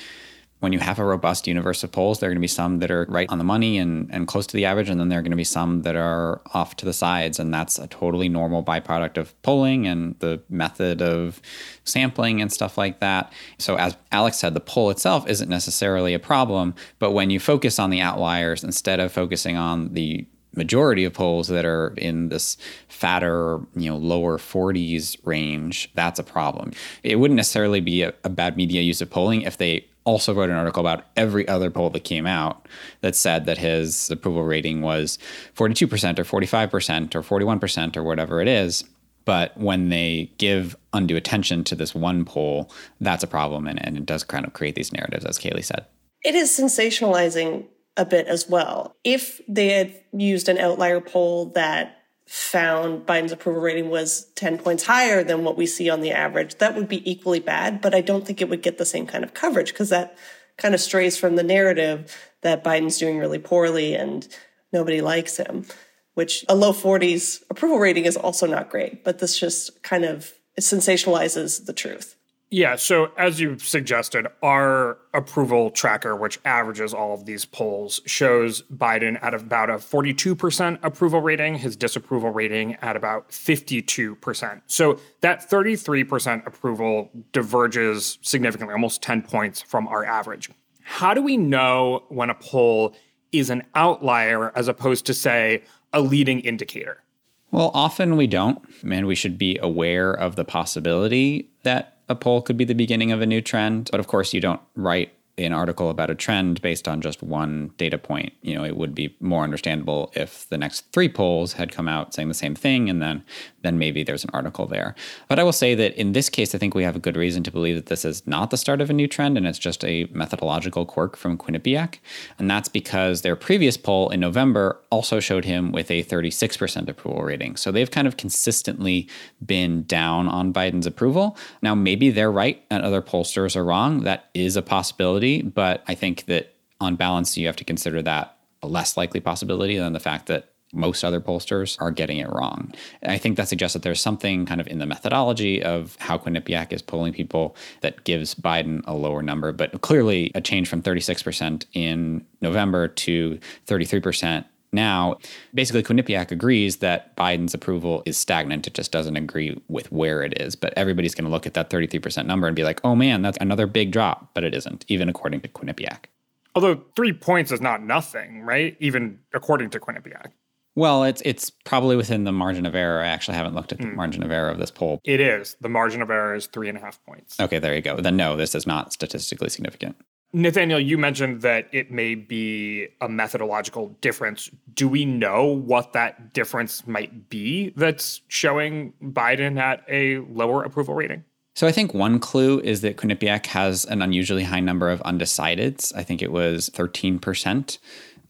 when 0.62 0.72
you 0.72 0.78
have 0.78 1.00
a 1.00 1.04
robust 1.04 1.48
universe 1.48 1.82
of 1.82 1.90
polls, 1.90 2.20
there 2.20 2.28
are 2.28 2.30
going 2.30 2.36
to 2.36 2.40
be 2.40 2.46
some 2.46 2.78
that 2.78 2.88
are 2.88 3.04
right 3.08 3.28
on 3.30 3.38
the 3.38 3.44
money 3.44 3.78
and, 3.78 4.08
and 4.14 4.28
close 4.28 4.46
to 4.46 4.56
the 4.56 4.64
average, 4.64 4.88
and 4.88 5.00
then 5.00 5.08
there 5.08 5.18
are 5.18 5.22
going 5.22 5.32
to 5.32 5.36
be 5.36 5.42
some 5.42 5.82
that 5.82 5.96
are 5.96 6.40
off 6.54 6.76
to 6.76 6.84
the 6.84 6.92
sides. 6.92 7.40
And 7.40 7.52
that's 7.52 7.80
a 7.80 7.88
totally 7.88 8.28
normal 8.28 8.62
byproduct 8.62 9.16
of 9.16 9.42
polling 9.42 9.88
and 9.88 10.14
the 10.20 10.40
method 10.48 11.02
of 11.02 11.42
sampling 11.82 12.40
and 12.40 12.52
stuff 12.52 12.78
like 12.78 13.00
that. 13.00 13.32
So, 13.58 13.74
as 13.74 13.96
Alex 14.12 14.36
said, 14.36 14.54
the 14.54 14.60
poll 14.60 14.90
itself 14.90 15.28
isn't 15.28 15.48
necessarily 15.48 16.14
a 16.14 16.20
problem, 16.20 16.76
but 17.00 17.10
when 17.10 17.30
you 17.30 17.40
focus 17.40 17.80
on 17.80 17.90
the 17.90 18.00
outliers 18.00 18.62
instead 18.62 19.00
of 19.00 19.10
focusing 19.10 19.56
on 19.56 19.94
the 19.94 20.24
majority 20.54 21.02
of 21.04 21.12
polls 21.12 21.48
that 21.48 21.64
are 21.64 21.92
in 21.96 22.28
this 22.28 22.56
fatter, 22.86 23.58
you 23.74 23.90
know, 23.90 23.96
lower 23.96 24.38
40s 24.38 25.16
range, 25.24 25.90
that's 25.94 26.20
a 26.20 26.22
problem. 26.22 26.70
It 27.02 27.16
wouldn't 27.16 27.36
necessarily 27.36 27.80
be 27.80 28.02
a, 28.02 28.14
a 28.22 28.28
bad 28.28 28.56
media 28.56 28.82
use 28.82 29.00
of 29.00 29.10
polling 29.10 29.42
if 29.42 29.56
they 29.56 29.86
also 30.04 30.34
wrote 30.34 30.50
an 30.50 30.56
article 30.56 30.80
about 30.80 31.04
every 31.16 31.46
other 31.48 31.70
poll 31.70 31.90
that 31.90 32.04
came 32.04 32.26
out 32.26 32.66
that 33.00 33.14
said 33.14 33.46
that 33.46 33.58
his 33.58 34.10
approval 34.10 34.44
rating 34.44 34.82
was 34.82 35.18
42% 35.56 36.18
or 36.18 36.24
45% 36.24 37.14
or 37.14 37.22
41% 37.22 37.96
or 37.96 38.02
whatever 38.02 38.40
it 38.40 38.48
is. 38.48 38.84
But 39.24 39.56
when 39.56 39.88
they 39.88 40.32
give 40.38 40.76
undue 40.92 41.16
attention 41.16 41.64
to 41.64 41.76
this 41.76 41.94
one 41.94 42.24
poll, 42.24 42.72
that's 43.00 43.22
a 43.22 43.28
problem. 43.28 43.66
And, 43.66 43.84
and 43.84 43.96
it 43.96 44.06
does 44.06 44.24
kind 44.24 44.44
of 44.44 44.52
create 44.52 44.74
these 44.74 44.92
narratives, 44.92 45.24
as 45.24 45.38
Kaleigh 45.38 45.64
said. 45.64 45.86
It 46.24 46.34
is 46.34 46.50
sensationalizing 46.50 47.66
a 47.96 48.04
bit 48.04 48.26
as 48.26 48.48
well. 48.48 48.96
If 49.04 49.40
they 49.48 49.68
had 49.68 49.94
used 50.12 50.48
an 50.48 50.58
outlier 50.58 51.00
poll 51.00 51.46
that 51.54 52.01
found 52.32 53.04
Biden's 53.04 53.30
approval 53.30 53.60
rating 53.60 53.90
was 53.90 54.24
10 54.36 54.56
points 54.56 54.84
higher 54.84 55.22
than 55.22 55.44
what 55.44 55.58
we 55.58 55.66
see 55.66 55.90
on 55.90 56.00
the 56.00 56.12
average, 56.12 56.54
that 56.54 56.74
would 56.74 56.88
be 56.88 57.10
equally 57.10 57.40
bad. 57.40 57.82
But 57.82 57.94
I 57.94 58.00
don't 58.00 58.26
think 58.26 58.40
it 58.40 58.48
would 58.48 58.62
get 58.62 58.78
the 58.78 58.86
same 58.86 59.06
kind 59.06 59.22
of 59.22 59.34
coverage 59.34 59.70
because 59.70 59.90
that 59.90 60.16
kind 60.56 60.74
of 60.74 60.80
strays 60.80 61.18
from 61.18 61.36
the 61.36 61.42
narrative 61.42 62.16
that 62.40 62.64
Biden's 62.64 62.96
doing 62.96 63.18
really 63.18 63.38
poorly 63.38 63.94
and 63.94 64.26
nobody 64.72 65.02
likes 65.02 65.36
him, 65.36 65.66
which 66.14 66.42
a 66.48 66.54
low 66.54 66.72
40s 66.72 67.42
approval 67.50 67.78
rating 67.78 68.06
is 68.06 68.16
also 68.16 68.46
not 68.46 68.70
great. 68.70 69.04
But 69.04 69.18
this 69.18 69.38
just 69.38 69.82
kind 69.82 70.06
of 70.06 70.32
sensationalizes 70.58 71.66
the 71.66 71.74
truth. 71.74 72.16
Yeah. 72.52 72.76
So, 72.76 73.12
as 73.16 73.40
you 73.40 73.58
suggested, 73.58 74.26
our 74.42 74.98
approval 75.14 75.70
tracker, 75.70 76.14
which 76.14 76.38
averages 76.44 76.92
all 76.92 77.14
of 77.14 77.24
these 77.24 77.46
polls, 77.46 78.02
shows 78.04 78.60
Biden 78.64 79.18
at 79.22 79.32
about 79.32 79.70
a 79.70 79.76
42% 79.76 80.78
approval 80.82 81.22
rating, 81.22 81.54
his 81.54 81.76
disapproval 81.76 82.28
rating 82.28 82.74
at 82.82 82.94
about 82.94 83.30
52%. 83.30 84.60
So, 84.66 85.00
that 85.22 85.48
33% 85.48 86.46
approval 86.46 87.10
diverges 87.32 88.18
significantly, 88.20 88.74
almost 88.74 89.00
10 89.00 89.22
points 89.22 89.62
from 89.62 89.88
our 89.88 90.04
average. 90.04 90.50
How 90.82 91.14
do 91.14 91.22
we 91.22 91.38
know 91.38 92.04
when 92.10 92.28
a 92.28 92.34
poll 92.34 92.94
is 93.32 93.48
an 93.48 93.62
outlier 93.74 94.52
as 94.54 94.68
opposed 94.68 95.06
to, 95.06 95.14
say, 95.14 95.62
a 95.94 96.02
leading 96.02 96.40
indicator? 96.40 97.02
Well, 97.50 97.70
often 97.72 98.16
we 98.16 98.26
don't, 98.26 98.62
and 98.82 99.06
we 99.06 99.14
should 99.14 99.38
be 99.38 99.58
aware 99.62 100.12
of 100.12 100.36
the 100.36 100.44
possibility 100.44 101.50
that 101.62 101.91
a 102.08 102.14
poll 102.14 102.42
could 102.42 102.56
be 102.56 102.64
the 102.64 102.74
beginning 102.74 103.12
of 103.12 103.20
a 103.20 103.26
new 103.26 103.40
trend. 103.40 103.88
But 103.90 104.00
of 104.00 104.06
course, 104.06 104.32
you 104.32 104.40
don't 104.40 104.60
write 104.74 105.12
an 105.38 105.52
article 105.52 105.88
about 105.88 106.10
a 106.10 106.14
trend 106.14 106.60
based 106.60 106.86
on 106.86 107.00
just 107.00 107.22
one 107.22 107.70
data 107.78 107.96
point. 107.96 108.34
You 108.42 108.54
know, 108.54 108.64
it 108.64 108.76
would 108.76 108.94
be 108.94 109.16
more 109.18 109.44
understandable 109.44 110.12
if 110.14 110.46
the 110.50 110.58
next 110.58 110.92
three 110.92 111.08
polls 111.08 111.54
had 111.54 111.72
come 111.72 111.88
out 111.88 112.12
saying 112.12 112.28
the 112.28 112.34
same 112.34 112.54
thing, 112.54 112.90
and 112.90 113.00
then 113.00 113.24
then 113.62 113.78
maybe 113.78 114.02
there's 114.02 114.24
an 114.24 114.30
article 114.34 114.66
there. 114.66 114.94
But 115.28 115.38
I 115.38 115.44
will 115.44 115.52
say 115.52 115.74
that 115.76 115.94
in 115.94 116.12
this 116.12 116.28
case, 116.28 116.54
I 116.54 116.58
think 116.58 116.74
we 116.74 116.82
have 116.82 116.96
a 116.96 117.00
good 117.00 117.16
reason 117.16 117.44
to 117.44 117.50
believe 117.50 117.76
that 117.76 117.86
this 117.86 118.04
is 118.04 118.26
not 118.26 118.50
the 118.50 118.56
start 118.56 118.80
of 118.80 118.90
a 118.90 118.92
new 118.92 119.06
trend, 119.06 119.38
and 119.38 119.46
it's 119.46 119.58
just 119.58 119.84
a 119.84 120.06
methodological 120.12 120.84
quirk 120.84 121.16
from 121.16 121.38
Quinnipiac, 121.38 121.98
and 122.38 122.50
that's 122.50 122.68
because 122.68 123.22
their 123.22 123.36
previous 123.36 123.76
poll 123.76 124.10
in 124.10 124.20
November 124.20 124.80
also 124.90 125.20
showed 125.20 125.44
him 125.44 125.72
with 125.72 125.90
a 125.90 126.02
36% 126.04 126.88
approval 126.88 127.22
rating. 127.22 127.56
So 127.56 127.72
they've 127.72 127.90
kind 127.90 128.06
of 128.06 128.16
consistently 128.16 129.08
been 129.44 129.84
down 129.84 130.28
on 130.28 130.52
Biden's 130.52 130.86
approval. 130.86 131.36
Now 131.62 131.74
maybe 131.74 132.10
they're 132.10 132.32
right 132.32 132.62
and 132.70 132.82
other 132.82 133.00
pollsters 133.00 133.56
are 133.56 133.64
wrong. 133.64 134.02
That 134.02 134.28
is 134.34 134.56
a 134.56 134.62
possibility 134.62 135.21
possibility, 135.22 135.42
but 135.42 135.82
I 135.86 135.94
think 135.94 136.24
that 136.26 136.54
on 136.80 136.96
balance, 136.96 137.36
you 137.36 137.46
have 137.46 137.56
to 137.56 137.64
consider 137.64 138.02
that 138.02 138.36
a 138.62 138.66
less 138.66 138.96
likely 138.96 139.20
possibility 139.20 139.78
than 139.78 139.92
the 139.92 140.00
fact 140.00 140.26
that 140.26 140.48
most 140.74 141.04
other 141.04 141.20
pollsters 141.20 141.76
are 141.80 141.90
getting 141.90 142.18
it 142.18 142.28
wrong. 142.30 142.72
I 143.02 143.18
think 143.18 143.36
that 143.36 143.46
suggests 143.48 143.74
that 143.74 143.82
there's 143.82 144.00
something 144.00 144.46
kind 144.46 144.60
of 144.60 144.66
in 144.66 144.78
the 144.78 144.86
methodology 144.86 145.62
of 145.62 145.96
how 146.00 146.16
Quinnipiac 146.16 146.72
is 146.72 146.80
polling 146.80 147.12
people 147.12 147.54
that 147.82 148.04
gives 148.04 148.34
Biden 148.34 148.82
a 148.86 148.94
lower 148.94 149.22
number, 149.22 149.52
but 149.52 149.82
clearly 149.82 150.32
a 150.34 150.40
change 150.40 150.68
from 150.68 150.82
36% 150.82 151.66
in 151.74 152.24
November 152.40 152.88
to 152.88 153.38
33% 153.66 154.44
now, 154.72 155.18
basically, 155.52 155.82
Quinnipiac 155.82 156.30
agrees 156.30 156.78
that 156.78 157.14
Biden's 157.14 157.52
approval 157.52 158.02
is 158.06 158.16
stagnant. 158.16 158.66
It 158.66 158.74
just 158.74 158.90
doesn't 158.90 159.16
agree 159.16 159.60
with 159.68 159.92
where 159.92 160.22
it 160.22 160.40
is. 160.40 160.56
But 160.56 160.72
everybody's 160.76 161.14
going 161.14 161.26
to 161.26 161.30
look 161.30 161.46
at 161.46 161.54
that 161.54 161.68
33% 161.68 162.24
number 162.26 162.46
and 162.46 162.56
be 162.56 162.64
like, 162.64 162.80
oh 162.82 162.96
man, 162.96 163.20
that's 163.20 163.38
another 163.40 163.66
big 163.66 163.92
drop. 163.92 164.30
But 164.34 164.44
it 164.44 164.54
isn't, 164.54 164.86
even 164.88 165.08
according 165.08 165.42
to 165.42 165.48
Quinnipiac. 165.48 166.06
Although 166.54 166.82
three 166.96 167.12
points 167.12 167.52
is 167.52 167.60
not 167.60 167.82
nothing, 167.82 168.42
right? 168.42 168.76
Even 168.80 169.18
according 169.34 169.70
to 169.70 169.80
Quinnipiac. 169.80 170.32
Well, 170.74 171.04
it's 171.04 171.20
it's 171.22 171.50
probably 171.50 171.96
within 171.96 172.24
the 172.24 172.32
margin 172.32 172.64
of 172.64 172.74
error. 172.74 173.02
I 173.02 173.08
actually 173.08 173.36
haven't 173.36 173.54
looked 173.54 173.72
at 173.72 173.78
the 173.78 173.84
mm. 173.84 173.94
margin 173.94 174.22
of 174.22 174.30
error 174.30 174.48
of 174.48 174.58
this 174.58 174.70
poll. 174.70 175.00
It 175.04 175.20
is. 175.20 175.54
The 175.60 175.68
margin 175.68 176.00
of 176.00 176.08
error 176.08 176.34
is 176.34 176.46
three 176.46 176.70
and 176.70 176.78
a 176.78 176.80
half 176.80 177.02
points. 177.04 177.38
Okay, 177.38 177.58
there 177.58 177.74
you 177.74 177.82
go. 177.82 177.98
Then 177.98 178.16
no, 178.16 178.36
this 178.36 178.54
is 178.54 178.66
not 178.66 178.90
statistically 178.92 179.50
significant. 179.50 179.96
Nathaniel, 180.34 180.80
you 180.80 180.96
mentioned 180.96 181.42
that 181.42 181.68
it 181.72 181.90
may 181.90 182.14
be 182.14 182.88
a 183.00 183.08
methodological 183.08 183.88
difference. 184.00 184.50
Do 184.72 184.88
we 184.88 185.04
know 185.04 185.44
what 185.44 185.92
that 185.92 186.32
difference 186.32 186.86
might 186.86 187.28
be 187.28 187.74
that's 187.76 188.22
showing 188.28 188.94
Biden 189.02 189.60
at 189.60 189.84
a 189.88 190.18
lower 190.18 190.62
approval 190.62 190.94
rating? 190.94 191.24
So 191.54 191.66
I 191.66 191.72
think 191.72 191.92
one 191.92 192.18
clue 192.18 192.60
is 192.60 192.80
that 192.80 192.96
Quinnipiac 192.96 193.44
has 193.46 193.84
an 193.84 194.00
unusually 194.00 194.44
high 194.44 194.60
number 194.60 194.88
of 194.88 195.00
undecideds. 195.02 195.94
I 195.94 196.02
think 196.02 196.22
it 196.22 196.32
was 196.32 196.70
13% 196.70 197.78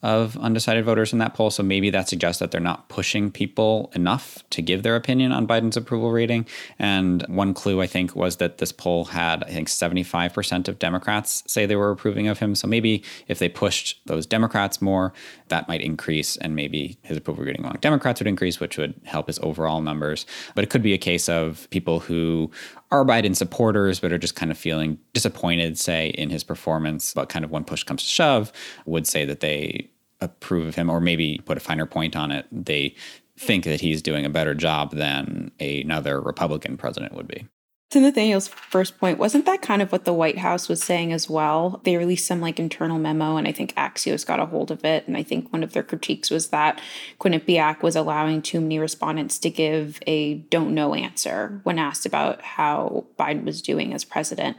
of 0.02 0.37
undecided 0.38 0.84
voters 0.84 1.12
in 1.12 1.19
that 1.20 1.34
poll. 1.34 1.50
So 1.50 1.62
maybe 1.62 1.90
that 1.90 2.08
suggests 2.08 2.40
that 2.40 2.50
they're 2.50 2.60
not 2.60 2.88
pushing 2.88 3.31
people 3.31 3.93
enough 3.94 4.43
to 4.50 4.60
give 4.60 4.82
their 4.82 4.96
opinion 4.96 5.31
on 5.32 5.46
Biden's 5.46 5.76
approval 5.76 6.10
rating. 6.10 6.46
And 6.78 7.22
one 7.28 7.54
clue, 7.54 7.81
I 7.81 7.87
think, 7.87 8.16
was 8.16 8.37
that 8.37 8.58
this 8.58 8.72
poll 8.72 9.06
had, 9.06 9.44
I 9.44 9.50
think, 9.50 9.69
75% 9.69 10.66
of 10.69 10.78
Democrats 10.78 11.44
say 11.46 11.66
they 11.66 11.76
were 11.76 11.90
approving 11.90 12.26
of 12.26 12.40
him. 12.40 12.54
So 12.54 12.66
maybe 12.66 13.04
if 13.28 13.38
they 13.38 13.49
pushed 13.49 14.00
those 14.06 14.26
Democrats 14.26 14.82
more, 14.82 15.12
that 15.49 15.69
might 15.69 15.82
increase 15.82 16.37
and 16.37 16.56
maybe 16.56 16.98
his 17.02 17.16
approval 17.16 17.44
rating 17.44 17.62
among 17.64 17.78
Democrats 17.81 18.20
would 18.20 18.26
increase, 18.26 18.58
which 18.58 18.78
would 18.78 18.94
help 19.05 19.28
his 19.28 19.38
overall 19.40 19.81
numbers. 19.81 20.26
But 20.55 20.64
it 20.64 20.70
could 20.70 20.82
be 20.82 20.94
a 20.94 20.98
case 20.98 21.28
of 21.28 21.69
people 21.70 22.00
who 22.00 22.50
are 22.90 23.05
Biden 23.05 23.37
supporters, 23.37 24.00
but 24.00 24.12
are 24.12 24.19
just 24.19 24.34
kind 24.34 24.50
of 24.50 24.58
feeling 24.58 24.98
disappointed, 25.14 25.78
say, 25.78 26.08
in 26.08 26.28
his 26.28 26.44
performance, 26.44 27.14
but 27.14 27.28
kind 27.28 27.44
of 27.44 27.50
when 27.50 27.64
push 27.64 27.84
comes 27.84 28.02
to 28.02 28.08
shove, 28.08 28.52
would 28.84 29.06
say 29.06 29.25
that 29.25 29.40
they 29.40 29.88
approve 30.22 30.66
of 30.66 30.74
him, 30.74 30.88
or 30.88 31.00
maybe 31.00 31.40
put 31.44 31.56
a 31.56 31.60
finer 31.60 31.86
point 31.86 32.16
on 32.16 32.30
it, 32.30 32.46
they 32.50 32.94
think 33.38 33.64
that 33.64 33.80
he's 33.80 34.02
doing 34.02 34.24
a 34.24 34.30
better 34.30 34.54
job 34.54 34.92
than 34.92 35.50
another 35.58 36.20
Republican 36.20 36.76
president 36.76 37.14
would 37.14 37.28
be. 37.28 37.46
To 37.90 38.00
Nathaniel's 38.00 38.48
first 38.48 38.98
point, 38.98 39.19
wasn't 39.19 39.44
that 39.44 39.60
kind 39.60 39.82
of 39.82 39.92
what 39.92 40.06
the 40.06 40.14
White 40.14 40.38
House 40.38 40.66
was 40.66 40.82
saying 40.82 41.12
as 41.12 41.29
well? 41.29 41.82
They 41.84 41.98
released 41.98 42.26
some 42.26 42.41
like 42.41 42.58
internal 42.58 42.98
memo, 42.98 43.36
and 43.36 43.46
I 43.46 43.52
think 43.52 43.74
Axios 43.74 44.26
got 44.26 44.41
a 44.41 44.46
hold 44.46 44.70
of 44.70 44.82
it. 44.82 45.06
And 45.06 45.14
I 45.14 45.22
think 45.22 45.52
one 45.52 45.62
of 45.62 45.74
their 45.74 45.82
critiques 45.82 46.31
was 46.31 46.48
that 46.48 46.81
Quinnipiac 47.20 47.82
was 47.82 47.94
allowing 47.94 48.41
too 48.41 48.62
many 48.62 48.79
respondents 48.79 49.38
to 49.41 49.50
give 49.50 50.00
a 50.06 50.36
don't 50.36 50.74
know 50.74 50.94
answer 50.94 51.60
when 51.64 51.79
asked 51.79 52.06
about 52.06 52.41
how 52.41 53.05
Biden 53.19 53.44
was 53.44 53.60
doing 53.60 53.93
as 53.93 54.06
president. 54.06 54.56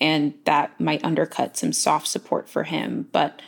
And 0.00 0.32
that 0.46 0.80
might 0.80 1.04
undercut 1.04 1.58
some 1.58 1.74
soft 1.74 2.06
support 2.06 2.48
for 2.48 2.62
him. 2.62 3.08
But 3.12 3.42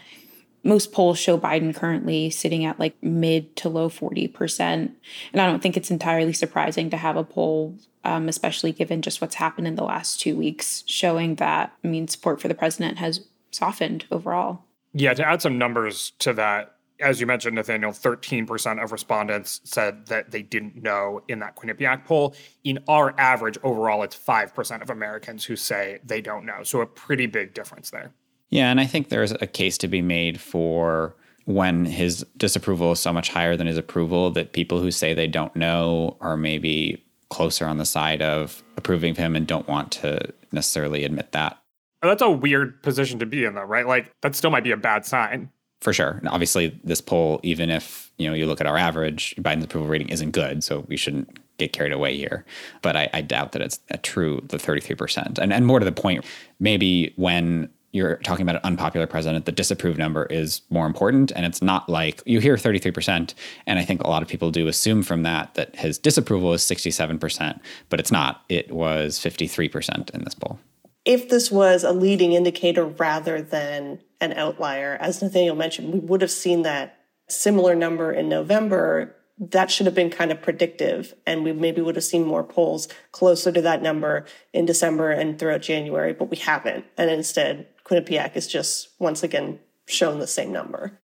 most 0.64 0.92
polls 0.92 1.18
show 1.18 1.38
Biden 1.38 1.74
currently 1.74 2.30
sitting 2.30 2.64
at 2.64 2.78
like 2.78 2.94
mid 3.02 3.54
to 3.56 3.68
low 3.68 3.88
40%. 3.88 4.60
And 4.60 4.96
I 5.34 5.46
don't 5.46 5.62
think 5.62 5.76
it's 5.76 5.90
entirely 5.90 6.32
surprising 6.32 6.90
to 6.90 6.96
have 6.96 7.16
a 7.16 7.24
poll, 7.24 7.76
um, 8.04 8.28
especially 8.28 8.72
given 8.72 9.02
just 9.02 9.20
what's 9.20 9.34
happened 9.36 9.66
in 9.66 9.76
the 9.76 9.84
last 9.84 10.20
two 10.20 10.36
weeks, 10.36 10.84
showing 10.86 11.36
that, 11.36 11.72
I 11.84 11.88
mean, 11.88 12.08
support 12.08 12.40
for 12.40 12.48
the 12.48 12.54
president 12.54 12.98
has 12.98 13.26
softened 13.50 14.06
overall. 14.10 14.64
Yeah, 14.94 15.14
to 15.14 15.26
add 15.26 15.42
some 15.42 15.58
numbers 15.58 16.12
to 16.20 16.32
that, 16.34 16.76
as 17.00 17.20
you 17.20 17.26
mentioned, 17.26 17.56
Nathaniel, 17.56 17.90
13% 17.90 18.82
of 18.82 18.92
respondents 18.92 19.60
said 19.64 20.06
that 20.06 20.30
they 20.30 20.42
didn't 20.42 20.80
know 20.80 21.22
in 21.26 21.40
that 21.40 21.56
Quinnipiac 21.56 22.04
poll. 22.04 22.34
In 22.62 22.78
our 22.86 23.18
average 23.18 23.58
overall, 23.64 24.02
it's 24.02 24.16
5% 24.16 24.82
of 24.82 24.90
Americans 24.90 25.44
who 25.44 25.56
say 25.56 25.98
they 26.04 26.20
don't 26.20 26.46
know. 26.46 26.62
So 26.62 26.80
a 26.80 26.86
pretty 26.86 27.26
big 27.26 27.54
difference 27.54 27.90
there. 27.90 28.12
Yeah, 28.52 28.70
and 28.70 28.78
I 28.78 28.84
think 28.84 29.08
there's 29.08 29.32
a 29.32 29.46
case 29.46 29.78
to 29.78 29.88
be 29.88 30.02
made 30.02 30.38
for 30.38 31.16
when 31.46 31.86
his 31.86 32.24
disapproval 32.36 32.92
is 32.92 33.00
so 33.00 33.10
much 33.10 33.30
higher 33.30 33.56
than 33.56 33.66
his 33.66 33.78
approval 33.78 34.30
that 34.32 34.52
people 34.52 34.78
who 34.78 34.90
say 34.90 35.14
they 35.14 35.26
don't 35.26 35.56
know 35.56 36.18
are 36.20 36.36
maybe 36.36 37.02
closer 37.30 37.64
on 37.64 37.78
the 37.78 37.86
side 37.86 38.20
of 38.20 38.62
approving 38.76 39.12
of 39.12 39.16
him 39.16 39.34
and 39.34 39.46
don't 39.46 39.66
want 39.66 39.90
to 39.90 40.20
necessarily 40.52 41.02
admit 41.02 41.32
that. 41.32 41.58
That's 42.02 42.20
a 42.20 42.30
weird 42.30 42.82
position 42.82 43.18
to 43.20 43.26
be 43.26 43.46
in 43.46 43.54
though, 43.54 43.62
right? 43.62 43.86
Like 43.86 44.12
that 44.20 44.36
still 44.36 44.50
might 44.50 44.64
be 44.64 44.70
a 44.70 44.76
bad 44.76 45.06
sign. 45.06 45.48
For 45.80 45.94
sure. 45.94 46.10
And 46.10 46.28
obviously 46.28 46.78
this 46.84 47.00
poll, 47.00 47.40
even 47.42 47.70
if, 47.70 48.12
you 48.18 48.28
know, 48.28 48.34
you 48.34 48.44
look 48.44 48.60
at 48.60 48.66
our 48.66 48.76
average, 48.76 49.34
Biden's 49.36 49.64
approval 49.64 49.88
rating 49.88 50.10
isn't 50.10 50.32
good. 50.32 50.62
So 50.62 50.80
we 50.88 50.98
shouldn't 50.98 51.38
get 51.56 51.72
carried 51.72 51.92
away 51.92 52.18
here. 52.18 52.44
But 52.82 52.96
I, 52.96 53.08
I 53.14 53.22
doubt 53.22 53.52
that 53.52 53.62
it's 53.62 53.80
a 53.88 53.96
true 53.96 54.42
the 54.44 54.58
33%. 54.58 55.38
And 55.38 55.54
and 55.54 55.66
more 55.66 55.78
to 55.78 55.86
the 55.86 55.90
point, 55.90 56.26
maybe 56.60 57.14
when 57.16 57.70
you're 57.92 58.16
talking 58.16 58.42
about 58.42 58.56
an 58.56 58.62
unpopular 58.64 59.06
president, 59.06 59.44
the 59.44 59.52
disapprove 59.52 59.98
number 59.98 60.24
is 60.26 60.62
more 60.70 60.86
important. 60.86 61.30
And 61.36 61.44
it's 61.44 61.62
not 61.62 61.88
like 61.88 62.22
you 62.24 62.40
hear 62.40 62.56
33%. 62.56 63.34
And 63.66 63.78
I 63.78 63.84
think 63.84 64.02
a 64.02 64.08
lot 64.08 64.22
of 64.22 64.28
people 64.28 64.50
do 64.50 64.66
assume 64.66 65.02
from 65.02 65.22
that 65.22 65.54
that 65.54 65.76
his 65.76 65.98
disapproval 65.98 66.54
is 66.54 66.62
67%, 66.62 67.60
but 67.90 68.00
it's 68.00 68.10
not. 68.10 68.42
It 68.48 68.72
was 68.72 69.18
53% 69.18 70.10
in 70.10 70.24
this 70.24 70.34
poll. 70.34 70.58
If 71.04 71.28
this 71.28 71.50
was 71.50 71.84
a 71.84 71.92
leading 71.92 72.32
indicator 72.32 72.86
rather 72.86 73.42
than 73.42 74.00
an 74.20 74.32
outlier, 74.34 74.96
as 75.00 75.20
Nathaniel 75.20 75.56
mentioned, 75.56 75.92
we 75.92 75.98
would 75.98 76.22
have 76.22 76.30
seen 76.30 76.62
that 76.62 76.98
similar 77.28 77.74
number 77.74 78.12
in 78.12 78.28
November 78.28 79.16
that 79.50 79.70
should 79.70 79.86
have 79.86 79.94
been 79.94 80.10
kind 80.10 80.30
of 80.30 80.40
predictive 80.40 81.14
and 81.26 81.42
we 81.42 81.52
maybe 81.52 81.80
would 81.80 81.96
have 81.96 82.04
seen 82.04 82.24
more 82.24 82.44
polls 82.44 82.86
closer 83.10 83.50
to 83.50 83.62
that 83.62 83.82
number 83.82 84.24
in 84.52 84.66
December 84.66 85.10
and 85.10 85.38
throughout 85.38 85.62
January, 85.62 86.12
but 86.12 86.30
we 86.30 86.36
haven't. 86.36 86.84
And 86.96 87.10
instead, 87.10 87.66
Quinnipiac 87.92 88.36
is 88.36 88.46
just 88.46 88.88
once 88.98 89.22
again 89.22 89.58
shown 89.86 90.18
the 90.18 90.26
same 90.26 90.52
number. 90.52 90.98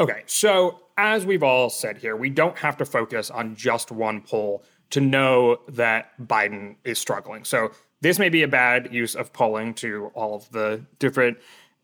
Okay, 0.00 0.22
so 0.26 0.80
as 0.98 1.24
we've 1.24 1.42
all 1.42 1.70
said 1.70 1.98
here, 1.98 2.16
we 2.16 2.30
don't 2.30 2.58
have 2.58 2.76
to 2.78 2.84
focus 2.84 3.30
on 3.30 3.54
just 3.54 3.92
one 3.92 4.20
poll 4.20 4.64
to 4.90 5.00
know 5.00 5.58
that 5.68 6.10
Biden 6.20 6.76
is 6.84 6.98
struggling. 6.98 7.44
So 7.44 7.70
this 8.00 8.18
may 8.18 8.28
be 8.28 8.42
a 8.42 8.48
bad 8.48 8.92
use 8.92 9.14
of 9.14 9.32
polling 9.32 9.74
to 9.74 10.10
all 10.14 10.34
of 10.34 10.50
the 10.50 10.84
different 10.98 11.38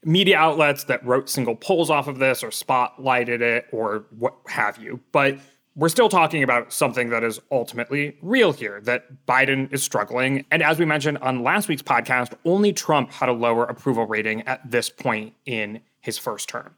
media 0.04 0.36
outlets 0.36 0.84
that 0.84 1.04
wrote 1.04 1.28
single 1.28 1.54
polls 1.54 1.90
off 1.90 2.08
of 2.08 2.18
this 2.18 2.42
or 2.42 2.48
spotlighted 2.48 3.40
it 3.40 3.66
or 3.72 4.06
what 4.18 4.34
have 4.48 4.78
you. 4.78 5.00
But 5.12 5.38
we're 5.76 5.88
still 5.88 6.08
talking 6.08 6.42
about 6.42 6.72
something 6.72 7.10
that 7.10 7.22
is 7.22 7.40
ultimately 7.50 8.16
real 8.22 8.52
here 8.52 8.80
that 8.82 9.26
Biden 9.26 9.72
is 9.72 9.82
struggling. 9.82 10.44
And 10.50 10.62
as 10.62 10.78
we 10.78 10.84
mentioned 10.84 11.18
on 11.18 11.42
last 11.42 11.68
week's 11.68 11.82
podcast, 11.82 12.34
only 12.44 12.72
Trump 12.72 13.12
had 13.12 13.28
a 13.28 13.32
lower 13.32 13.64
approval 13.64 14.06
rating 14.06 14.42
at 14.42 14.68
this 14.68 14.90
point 14.90 15.34
in 15.46 15.80
his 16.00 16.18
first 16.18 16.48
term. 16.48 16.74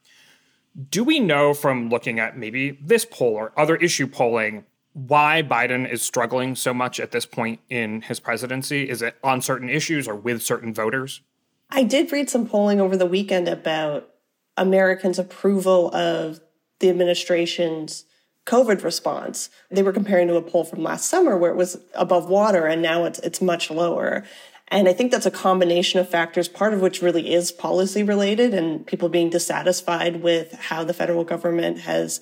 Do 0.90 1.04
we 1.04 1.20
know 1.20 1.54
from 1.54 1.88
looking 1.88 2.18
at 2.18 2.37
maybe 2.37 2.78
this 2.82 3.04
poll 3.04 3.34
or 3.34 3.52
other 3.58 3.76
issue 3.76 4.06
polling 4.06 4.64
why 4.94 5.42
Biden 5.42 5.90
is 5.90 6.02
struggling 6.02 6.54
so 6.54 6.75
much 6.75 7.00
at 7.00 7.12
this 7.12 7.25
point 7.25 7.61
in 7.70 8.02
his 8.02 8.20
presidency? 8.20 8.88
Is 8.88 9.00
it 9.00 9.16
on 9.25 9.40
certain 9.40 9.70
issues 9.70 10.06
or 10.06 10.14
with 10.14 10.42
certain 10.42 10.75
voters? 10.75 11.22
I 11.70 11.82
did 11.82 12.12
read 12.12 12.28
some 12.28 12.46
polling 12.46 12.80
over 12.80 12.96
the 12.96 13.06
weekend 13.06 13.49
about 13.49 14.11
Americans' 14.58 15.18
approval 15.18 15.94
of 15.94 16.40
the 16.80 16.90
administration's 16.90 18.04
COVID 18.46 18.82
response. 18.82 19.50
They 19.70 19.82
were 19.82 19.92
comparing 19.92 20.28
to 20.28 20.37
a 20.37 20.42
poll 20.42 20.64
from 20.64 20.82
last 20.82 21.08
summer 21.08 21.37
where 21.37 21.50
it 21.50 21.56
was 21.56 21.78
above 21.94 22.28
water 22.28 22.66
and 22.66 22.82
now 22.82 23.04
it's 23.04 23.18
it's 23.20 23.40
much 23.40 23.70
lower. 23.70 24.25
And 24.68 24.88
I 24.88 24.94
think 24.94 25.12
that's 25.12 25.26
a 25.26 25.30
combination 25.30 26.00
of 26.00 26.08
factors, 26.08 26.49
part 26.49 26.72
of 26.72 26.80
which 26.80 27.02
really 27.02 27.32
is 27.32 27.52
policy 27.52 28.02
related 28.02 28.54
and 28.54 28.87
people 28.87 29.11
being 29.11 29.28
dissatisfied 29.28 30.22
with 30.22 30.52
how 30.54 30.82
the 30.82 30.94
federal 30.94 31.25
government 31.25 31.80
has 31.80 32.20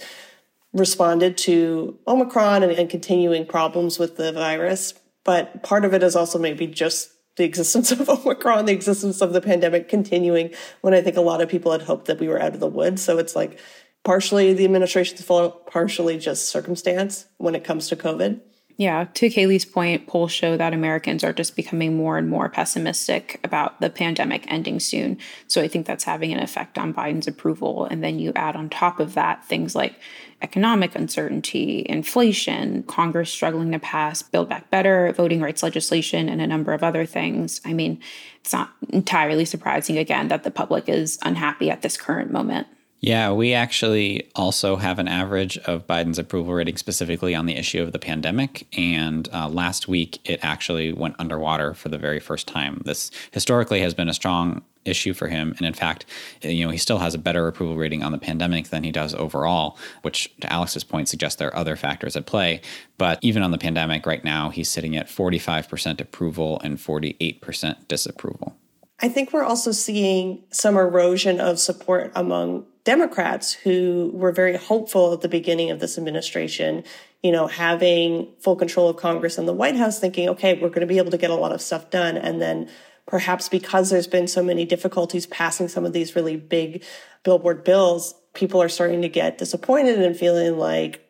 responded 0.72 1.38
to 1.38 1.98
Omicron 2.08 2.64
and, 2.64 2.72
and 2.72 2.90
continuing 2.90 3.46
problems 3.46 3.98
with 3.98 4.16
the 4.16 4.32
virus. 4.32 4.94
But 5.24 5.62
part 5.62 5.84
of 5.84 5.94
it 5.94 6.02
is 6.02 6.16
also 6.16 6.38
maybe 6.38 6.66
just 6.66 7.10
the 7.36 7.44
existence 7.44 7.92
of 7.92 8.08
Omicron, 8.08 8.64
the 8.66 8.72
existence 8.72 9.20
of 9.20 9.32
the 9.32 9.40
pandemic 9.40 9.88
continuing 9.88 10.52
when 10.80 10.92
I 10.92 11.02
think 11.02 11.16
a 11.16 11.22
lot 11.22 11.40
of 11.40 11.48
people 11.48 11.72
had 11.72 11.82
hoped 11.82 12.06
that 12.06 12.18
we 12.18 12.28
were 12.28 12.40
out 12.40 12.54
of 12.54 12.60
the 12.60 12.66
woods. 12.66 13.02
So 13.02 13.18
it's 13.18 13.36
like 13.36 13.58
partially 14.04 14.52
the 14.52 14.64
administration's 14.64 15.22
fault, 15.22 15.66
partially 15.66 16.18
just 16.18 16.48
circumstance 16.48 17.26
when 17.38 17.54
it 17.54 17.64
comes 17.64 17.88
to 17.88 17.96
COVID. 17.96 18.40
Yeah, 18.80 19.08
to 19.12 19.28
Kaleigh's 19.28 19.66
point, 19.66 20.06
polls 20.06 20.32
show 20.32 20.56
that 20.56 20.72
Americans 20.72 21.22
are 21.22 21.34
just 21.34 21.54
becoming 21.54 21.98
more 21.98 22.16
and 22.16 22.30
more 22.30 22.48
pessimistic 22.48 23.38
about 23.44 23.78
the 23.82 23.90
pandemic 23.90 24.50
ending 24.50 24.80
soon. 24.80 25.18
So 25.48 25.60
I 25.60 25.68
think 25.68 25.84
that's 25.84 26.04
having 26.04 26.32
an 26.32 26.40
effect 26.40 26.78
on 26.78 26.94
Biden's 26.94 27.28
approval. 27.28 27.84
And 27.84 28.02
then 28.02 28.18
you 28.18 28.32
add 28.34 28.56
on 28.56 28.70
top 28.70 28.98
of 28.98 29.12
that 29.12 29.44
things 29.44 29.74
like 29.74 29.96
economic 30.40 30.94
uncertainty, 30.94 31.84
inflation, 31.90 32.82
Congress 32.84 33.30
struggling 33.30 33.70
to 33.72 33.78
pass 33.78 34.22
Build 34.22 34.48
Back 34.48 34.70
Better, 34.70 35.12
voting 35.14 35.42
rights 35.42 35.62
legislation, 35.62 36.30
and 36.30 36.40
a 36.40 36.46
number 36.46 36.72
of 36.72 36.82
other 36.82 37.04
things. 37.04 37.60
I 37.66 37.74
mean, 37.74 38.00
it's 38.40 38.54
not 38.54 38.70
entirely 38.88 39.44
surprising, 39.44 39.98
again, 39.98 40.28
that 40.28 40.42
the 40.42 40.50
public 40.50 40.88
is 40.88 41.18
unhappy 41.20 41.70
at 41.70 41.82
this 41.82 41.98
current 41.98 42.30
moment. 42.30 42.66
Yeah, 43.00 43.32
we 43.32 43.54
actually 43.54 44.30
also 44.34 44.76
have 44.76 44.98
an 44.98 45.08
average 45.08 45.56
of 45.58 45.86
Biden's 45.86 46.18
approval 46.18 46.52
rating 46.52 46.76
specifically 46.76 47.34
on 47.34 47.46
the 47.46 47.56
issue 47.56 47.82
of 47.82 47.92
the 47.92 47.98
pandemic. 47.98 48.66
And 48.76 49.26
uh, 49.32 49.48
last 49.48 49.88
week, 49.88 50.20
it 50.28 50.38
actually 50.42 50.92
went 50.92 51.16
underwater 51.18 51.72
for 51.72 51.88
the 51.88 51.96
very 51.96 52.20
first 52.20 52.46
time. 52.46 52.82
This 52.84 53.10
historically 53.30 53.80
has 53.80 53.94
been 53.94 54.10
a 54.10 54.14
strong 54.14 54.62
issue 54.84 55.14
for 55.14 55.28
him. 55.28 55.54
And 55.56 55.66
in 55.66 55.72
fact, 55.72 56.04
you 56.42 56.64
know, 56.64 56.70
he 56.70 56.78
still 56.78 56.98
has 56.98 57.14
a 57.14 57.18
better 57.18 57.46
approval 57.46 57.76
rating 57.76 58.02
on 58.02 58.12
the 58.12 58.18
pandemic 58.18 58.68
than 58.68 58.84
he 58.84 58.92
does 58.92 59.14
overall, 59.14 59.78
which 60.02 60.34
to 60.40 60.52
Alex's 60.52 60.84
point 60.84 61.08
suggests 61.08 61.38
there 61.38 61.48
are 61.48 61.56
other 61.56 61.76
factors 61.76 62.16
at 62.16 62.26
play. 62.26 62.60
But 62.98 63.18
even 63.22 63.42
on 63.42 63.50
the 63.50 63.58
pandemic 63.58 64.04
right 64.04 64.24
now, 64.24 64.50
he's 64.50 64.70
sitting 64.70 64.96
at 64.96 65.08
45% 65.08 66.00
approval 66.00 66.60
and 66.62 66.76
48% 66.76 67.88
disapproval. 67.88 68.56
I 69.02 69.08
think 69.08 69.32
we're 69.32 69.44
also 69.44 69.72
seeing 69.72 70.42
some 70.50 70.76
erosion 70.76 71.40
of 71.40 71.58
support 71.58 72.12
among 72.14 72.66
Democrats 72.84 73.52
who 73.52 74.10
were 74.14 74.32
very 74.32 74.56
hopeful 74.56 75.12
at 75.12 75.20
the 75.20 75.28
beginning 75.28 75.70
of 75.70 75.80
this 75.80 75.98
administration, 75.98 76.84
you 77.22 77.30
know, 77.30 77.46
having 77.46 78.28
full 78.40 78.56
control 78.56 78.88
of 78.88 78.96
Congress 78.96 79.38
and 79.38 79.46
the 79.46 79.52
White 79.52 79.76
House, 79.76 79.98
thinking, 79.98 80.28
okay, 80.30 80.54
we're 80.54 80.68
going 80.68 80.80
to 80.80 80.86
be 80.86 80.98
able 80.98 81.10
to 81.10 81.18
get 81.18 81.30
a 81.30 81.34
lot 81.34 81.52
of 81.52 81.60
stuff 81.60 81.90
done. 81.90 82.16
And 82.16 82.40
then 82.40 82.70
perhaps 83.06 83.48
because 83.48 83.90
there's 83.90 84.06
been 84.06 84.28
so 84.28 84.42
many 84.42 84.64
difficulties 84.64 85.26
passing 85.26 85.68
some 85.68 85.84
of 85.84 85.92
these 85.92 86.16
really 86.16 86.36
big 86.36 86.84
billboard 87.22 87.64
bills, 87.64 88.14
people 88.32 88.62
are 88.62 88.68
starting 88.68 89.02
to 89.02 89.08
get 89.08 89.38
disappointed 89.38 90.00
and 90.00 90.16
feeling 90.16 90.56
like 90.56 91.06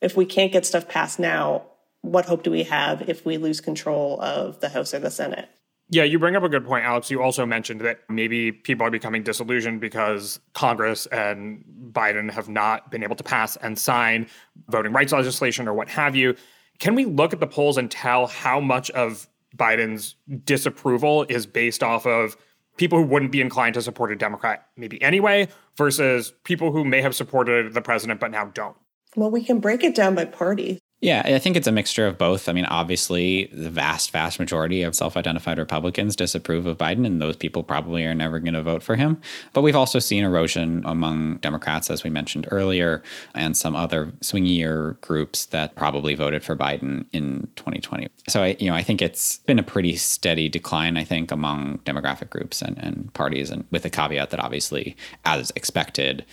if 0.00 0.16
we 0.16 0.26
can't 0.26 0.52
get 0.52 0.66
stuff 0.66 0.88
passed 0.88 1.18
now, 1.18 1.62
what 2.02 2.26
hope 2.26 2.42
do 2.42 2.50
we 2.50 2.64
have 2.64 3.08
if 3.08 3.24
we 3.24 3.38
lose 3.38 3.62
control 3.62 4.20
of 4.20 4.60
the 4.60 4.68
House 4.68 4.92
or 4.92 4.98
the 4.98 5.10
Senate? 5.10 5.48
Yeah, 5.90 6.04
you 6.04 6.18
bring 6.18 6.34
up 6.34 6.42
a 6.42 6.48
good 6.48 6.64
point, 6.64 6.84
Alex. 6.84 7.10
You 7.10 7.22
also 7.22 7.44
mentioned 7.44 7.82
that 7.82 8.00
maybe 8.08 8.50
people 8.50 8.86
are 8.86 8.90
becoming 8.90 9.22
disillusioned 9.22 9.80
because 9.80 10.40
Congress 10.54 11.06
and 11.06 11.64
Biden 11.92 12.30
have 12.30 12.48
not 12.48 12.90
been 12.90 13.02
able 13.02 13.16
to 13.16 13.22
pass 13.22 13.56
and 13.56 13.78
sign 13.78 14.26
voting 14.68 14.92
rights 14.92 15.12
legislation 15.12 15.68
or 15.68 15.74
what 15.74 15.88
have 15.88 16.16
you. 16.16 16.34
Can 16.78 16.94
we 16.94 17.04
look 17.04 17.32
at 17.32 17.40
the 17.40 17.46
polls 17.46 17.76
and 17.76 17.90
tell 17.90 18.26
how 18.26 18.60
much 18.60 18.90
of 18.92 19.28
Biden's 19.56 20.16
disapproval 20.44 21.26
is 21.28 21.46
based 21.46 21.82
off 21.82 22.06
of 22.06 22.36
people 22.76 22.98
who 22.98 23.04
wouldn't 23.04 23.30
be 23.30 23.40
inclined 23.40 23.74
to 23.74 23.82
support 23.82 24.10
a 24.10 24.16
Democrat 24.16 24.66
maybe 24.76 25.00
anyway 25.02 25.48
versus 25.76 26.32
people 26.44 26.72
who 26.72 26.84
may 26.84 27.00
have 27.00 27.14
supported 27.14 27.74
the 27.74 27.82
president 27.82 28.20
but 28.20 28.30
now 28.30 28.46
don't? 28.46 28.76
Well, 29.16 29.30
we 29.30 29.44
can 29.44 29.60
break 29.60 29.84
it 29.84 29.94
down 29.94 30.14
by 30.14 30.24
party. 30.24 30.80
Yeah, 31.04 31.20
I 31.22 31.38
think 31.38 31.54
it's 31.54 31.66
a 31.66 31.72
mixture 31.72 32.06
of 32.06 32.16
both. 32.16 32.48
I 32.48 32.54
mean, 32.54 32.64
obviously, 32.64 33.50
the 33.52 33.68
vast, 33.68 34.10
vast 34.10 34.40
majority 34.40 34.80
of 34.80 34.94
self 34.94 35.18
identified 35.18 35.58
Republicans 35.58 36.16
disapprove 36.16 36.64
of 36.64 36.78
Biden, 36.78 37.04
and 37.04 37.20
those 37.20 37.36
people 37.36 37.62
probably 37.62 38.06
are 38.06 38.14
never 38.14 38.40
going 38.40 38.54
to 38.54 38.62
vote 38.62 38.82
for 38.82 38.96
him. 38.96 39.20
But 39.52 39.60
we've 39.60 39.76
also 39.76 39.98
seen 39.98 40.24
erosion 40.24 40.82
among 40.86 41.36
Democrats, 41.42 41.90
as 41.90 42.04
we 42.04 42.08
mentioned 42.08 42.48
earlier, 42.50 43.02
and 43.34 43.54
some 43.54 43.76
other 43.76 44.14
swingier 44.22 44.98
groups 45.02 45.44
that 45.46 45.74
probably 45.74 46.14
voted 46.14 46.42
for 46.42 46.56
Biden 46.56 47.04
in 47.12 47.48
2020. 47.56 48.08
So, 48.26 48.42
I, 48.42 48.56
you 48.58 48.70
know, 48.70 48.74
I 48.74 48.82
think 48.82 49.02
it's 49.02 49.40
been 49.40 49.58
a 49.58 49.62
pretty 49.62 49.96
steady 49.96 50.48
decline, 50.48 50.96
I 50.96 51.04
think, 51.04 51.30
among 51.30 51.80
demographic 51.80 52.30
groups 52.30 52.62
and, 52.62 52.78
and 52.78 53.12
parties, 53.12 53.50
and 53.50 53.66
with 53.70 53.82
the 53.82 53.90
caveat 53.90 54.30
that 54.30 54.40
obviously, 54.40 54.96
as 55.26 55.52
expected, 55.54 56.24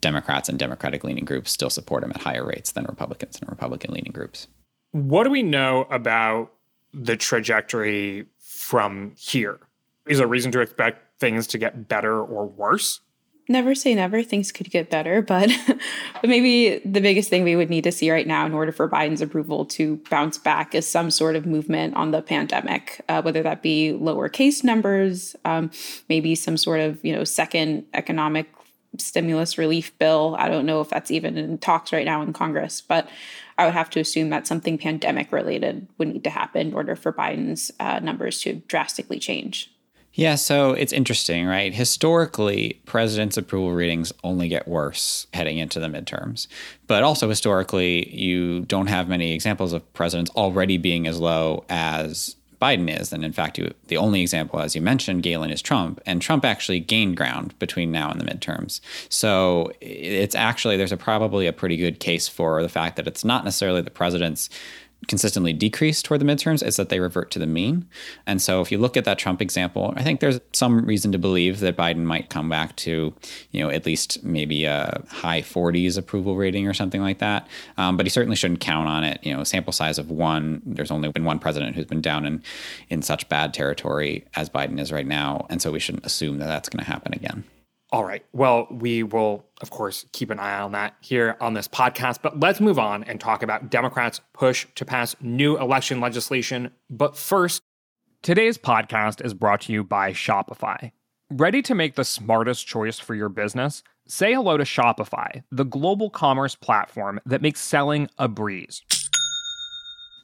Democrats 0.00 0.48
and 0.48 0.58
Democratic 0.58 1.04
leaning 1.04 1.24
groups 1.24 1.50
still 1.50 1.70
support 1.70 2.04
him 2.04 2.10
at 2.10 2.22
higher 2.22 2.44
rates 2.44 2.72
than 2.72 2.84
Republicans 2.84 3.38
and 3.40 3.48
Republican 3.48 3.92
leaning 3.92 4.12
groups. 4.12 4.46
What 4.92 5.24
do 5.24 5.30
we 5.30 5.42
know 5.42 5.86
about 5.90 6.52
the 6.92 7.16
trajectory 7.16 8.26
from 8.38 9.12
here? 9.16 9.58
Is 10.06 10.18
there 10.18 10.26
reason 10.26 10.52
to 10.52 10.60
expect 10.60 11.20
things 11.20 11.46
to 11.48 11.58
get 11.58 11.88
better 11.88 12.22
or 12.22 12.46
worse? 12.46 13.00
Never 13.48 13.76
say 13.76 13.94
never. 13.94 14.22
Things 14.22 14.50
could 14.50 14.70
get 14.70 14.90
better, 14.90 15.22
but, 15.26 15.50
but 15.66 16.28
maybe 16.28 16.78
the 16.84 17.00
biggest 17.00 17.30
thing 17.30 17.44
we 17.44 17.54
would 17.54 17.70
need 17.70 17.84
to 17.84 17.92
see 17.92 18.10
right 18.10 18.26
now 18.26 18.44
in 18.44 18.52
order 18.52 18.72
for 18.72 18.88
Biden's 18.88 19.20
approval 19.20 19.64
to 19.66 20.00
bounce 20.10 20.36
back 20.38 20.74
is 20.74 20.88
some 20.88 21.10
sort 21.10 21.36
of 21.36 21.46
movement 21.46 21.94
on 21.94 22.10
the 22.10 22.22
pandemic, 22.22 23.00
uh, 23.08 23.22
whether 23.22 23.42
that 23.42 23.62
be 23.62 23.92
lower 23.92 24.28
case 24.28 24.64
numbers, 24.64 25.36
um, 25.44 25.70
maybe 26.08 26.34
some 26.34 26.56
sort 26.56 26.80
of 26.80 27.04
you 27.04 27.14
know 27.14 27.24
second 27.24 27.84
economic 27.94 28.55
stimulus 29.00 29.58
relief 29.58 29.96
bill. 29.98 30.36
I 30.38 30.48
don't 30.48 30.66
know 30.66 30.80
if 30.80 30.88
that's 30.88 31.10
even 31.10 31.36
in 31.36 31.58
talks 31.58 31.92
right 31.92 32.04
now 32.04 32.22
in 32.22 32.32
Congress, 32.32 32.80
but 32.80 33.08
I 33.58 33.64
would 33.64 33.74
have 33.74 33.90
to 33.90 34.00
assume 34.00 34.30
that 34.30 34.46
something 34.46 34.78
pandemic 34.78 35.32
related 35.32 35.86
would 35.98 36.08
need 36.08 36.24
to 36.24 36.30
happen 36.30 36.68
in 36.68 36.74
order 36.74 36.96
for 36.96 37.12
Biden's 37.12 37.70
uh, 37.80 38.00
numbers 38.00 38.40
to 38.42 38.54
drastically 38.68 39.18
change. 39.18 39.70
Yeah, 40.16 40.36
so 40.36 40.72
it's 40.72 40.94
interesting, 40.94 41.44
right? 41.44 41.74
Historically, 41.74 42.80
presidents' 42.86 43.36
approval 43.36 43.74
ratings 43.74 44.14
only 44.24 44.48
get 44.48 44.66
worse 44.66 45.26
heading 45.34 45.58
into 45.58 45.78
the 45.78 45.88
midterms. 45.88 46.46
But 46.86 47.02
also 47.02 47.28
historically, 47.28 48.08
you 48.16 48.60
don't 48.60 48.86
have 48.86 49.10
many 49.10 49.34
examples 49.34 49.74
of 49.74 49.92
presidents 49.92 50.30
already 50.30 50.78
being 50.78 51.06
as 51.06 51.20
low 51.20 51.66
as 51.68 52.36
Biden 52.60 53.00
is. 53.00 53.12
And 53.12 53.24
in 53.24 53.32
fact, 53.32 53.58
you, 53.58 53.72
the 53.88 53.96
only 53.96 54.22
example, 54.22 54.60
as 54.60 54.74
you 54.74 54.80
mentioned, 54.80 55.22
Galen, 55.22 55.50
is 55.50 55.62
Trump. 55.62 56.00
And 56.06 56.22
Trump 56.22 56.44
actually 56.44 56.80
gained 56.80 57.16
ground 57.16 57.58
between 57.58 57.92
now 57.92 58.10
and 58.10 58.20
the 58.20 58.24
midterms. 58.24 58.80
So 59.08 59.72
it's 59.80 60.34
actually, 60.34 60.76
there's 60.76 60.92
a, 60.92 60.96
probably 60.96 61.46
a 61.46 61.52
pretty 61.52 61.76
good 61.76 62.00
case 62.00 62.28
for 62.28 62.62
the 62.62 62.68
fact 62.68 62.96
that 62.96 63.06
it's 63.06 63.24
not 63.24 63.44
necessarily 63.44 63.82
the 63.82 63.90
president's 63.90 64.48
consistently 65.08 65.52
decrease 65.52 66.02
toward 66.02 66.20
the 66.20 66.24
midterms 66.24 66.62
is 66.64 66.76
that 66.76 66.88
they 66.88 67.00
revert 67.00 67.30
to 67.32 67.38
the 67.38 67.46
mean. 67.46 67.86
And 68.26 68.40
so 68.40 68.60
if 68.60 68.72
you 68.72 68.78
look 68.78 68.96
at 68.96 69.04
that 69.04 69.18
Trump 69.18 69.40
example, 69.40 69.92
I 69.96 70.02
think 70.02 70.20
there's 70.20 70.40
some 70.52 70.84
reason 70.84 71.12
to 71.12 71.18
believe 71.18 71.60
that 71.60 71.76
Biden 71.76 72.04
might 72.04 72.30
come 72.30 72.48
back 72.48 72.76
to, 72.76 73.14
you 73.50 73.62
know, 73.62 73.70
at 73.70 73.86
least 73.86 74.24
maybe 74.24 74.64
a 74.64 75.02
high 75.10 75.42
40s 75.42 75.96
approval 75.96 76.36
rating 76.36 76.66
or 76.66 76.74
something 76.74 77.00
like 77.00 77.18
that. 77.18 77.46
Um, 77.76 77.96
but 77.96 78.06
he 78.06 78.10
certainly 78.10 78.36
shouldn't 78.36 78.60
count 78.60 78.88
on 78.88 79.04
it. 79.04 79.20
You 79.22 79.36
know, 79.36 79.44
sample 79.44 79.72
size 79.72 79.98
of 79.98 80.10
one, 80.10 80.62
there's 80.64 80.90
only 80.90 81.10
been 81.10 81.24
one 81.24 81.38
president 81.38 81.76
who's 81.76 81.86
been 81.86 82.00
down 82.00 82.26
in, 82.26 82.42
in 82.88 83.02
such 83.02 83.28
bad 83.28 83.54
territory 83.54 84.24
as 84.34 84.50
Biden 84.50 84.80
is 84.80 84.92
right 84.92 85.06
now. 85.06 85.46
And 85.50 85.62
so 85.62 85.70
we 85.70 85.80
shouldn't 85.80 86.06
assume 86.06 86.38
that 86.38 86.46
that's 86.46 86.68
going 86.68 86.84
to 86.84 86.90
happen 86.90 87.14
again. 87.14 87.44
All 87.92 88.04
right. 88.04 88.24
Well, 88.32 88.66
we 88.70 89.04
will, 89.04 89.46
of 89.60 89.70
course, 89.70 90.06
keep 90.12 90.30
an 90.30 90.40
eye 90.40 90.58
on 90.58 90.72
that 90.72 90.96
here 91.00 91.36
on 91.40 91.54
this 91.54 91.68
podcast. 91.68 92.18
But 92.20 92.40
let's 92.40 92.60
move 92.60 92.78
on 92.78 93.04
and 93.04 93.20
talk 93.20 93.42
about 93.42 93.70
Democrats' 93.70 94.20
push 94.32 94.66
to 94.74 94.84
pass 94.84 95.14
new 95.20 95.56
election 95.58 96.00
legislation. 96.00 96.72
But 96.90 97.16
first, 97.16 97.62
today's 98.22 98.58
podcast 98.58 99.24
is 99.24 99.34
brought 99.34 99.60
to 99.62 99.72
you 99.72 99.84
by 99.84 100.12
Shopify. 100.12 100.90
Ready 101.30 101.62
to 101.62 101.74
make 101.74 101.94
the 101.94 102.04
smartest 102.04 102.66
choice 102.66 102.98
for 102.98 103.14
your 103.14 103.28
business? 103.28 103.82
Say 104.08 104.34
hello 104.34 104.56
to 104.56 104.64
Shopify, 104.64 105.42
the 105.50 105.64
global 105.64 106.10
commerce 106.10 106.54
platform 106.54 107.20
that 107.26 107.42
makes 107.42 107.60
selling 107.60 108.08
a 108.18 108.28
breeze. 108.28 108.82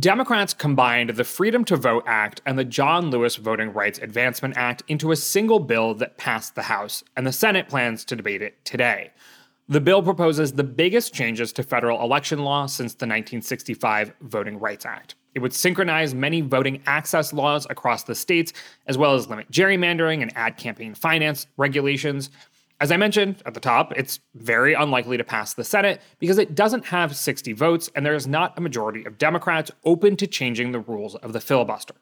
Democrats 0.00 0.54
combined 0.54 1.10
the 1.10 1.24
Freedom 1.24 1.62
to 1.66 1.76
Vote 1.76 2.04
Act 2.06 2.40
and 2.46 2.58
the 2.58 2.64
John 2.64 3.10
Lewis 3.10 3.36
Voting 3.36 3.70
Rights 3.74 3.98
Advancement 3.98 4.56
Act 4.56 4.82
into 4.88 5.12
a 5.12 5.16
single 5.16 5.60
bill 5.60 5.92
that 5.96 6.16
passed 6.16 6.54
the 6.54 6.62
House, 6.62 7.04
and 7.16 7.26
the 7.26 7.32
Senate 7.32 7.68
plans 7.68 8.02
to 8.06 8.16
debate 8.16 8.40
it 8.40 8.64
today. 8.64 9.10
The 9.68 9.82
bill 9.82 10.02
proposes 10.02 10.54
the 10.54 10.64
biggest 10.64 11.12
changes 11.12 11.52
to 11.52 11.62
federal 11.62 12.00
election 12.02 12.38
law 12.38 12.64
since 12.64 12.94
the 12.94 13.04
1965 13.04 14.14
Voting 14.22 14.58
Rights 14.58 14.86
Act. 14.86 15.16
It 15.34 15.40
would 15.40 15.52
synchronize 15.52 16.14
many 16.14 16.40
voting 16.40 16.82
access 16.86 17.34
laws 17.34 17.66
across 17.68 18.04
the 18.04 18.14
states, 18.14 18.54
as 18.86 18.96
well 18.96 19.14
as 19.14 19.28
limit 19.28 19.50
gerrymandering 19.50 20.22
and 20.22 20.34
add 20.34 20.56
campaign 20.56 20.94
finance 20.94 21.46
regulations. 21.58 22.30
As 22.80 22.90
I 22.90 22.96
mentioned 22.96 23.40
at 23.46 23.54
the 23.54 23.60
top, 23.60 23.92
it's 23.96 24.18
very 24.34 24.74
unlikely 24.74 25.16
to 25.16 25.24
pass 25.24 25.54
the 25.54 25.62
Senate 25.62 26.02
because 26.18 26.38
it 26.38 26.54
doesn't 26.56 26.86
have 26.86 27.14
60 27.16 27.52
votes 27.52 27.88
and 27.94 28.04
there 28.04 28.14
is 28.14 28.26
not 28.26 28.58
a 28.58 28.60
majority 28.60 29.04
of 29.04 29.16
Democrats 29.16 29.70
open 29.84 30.16
to 30.16 30.26
changing 30.26 30.72
the 30.72 30.80
rules 30.80 31.14
of 31.16 31.32
the 31.32 31.40
filibuster. 31.40 31.94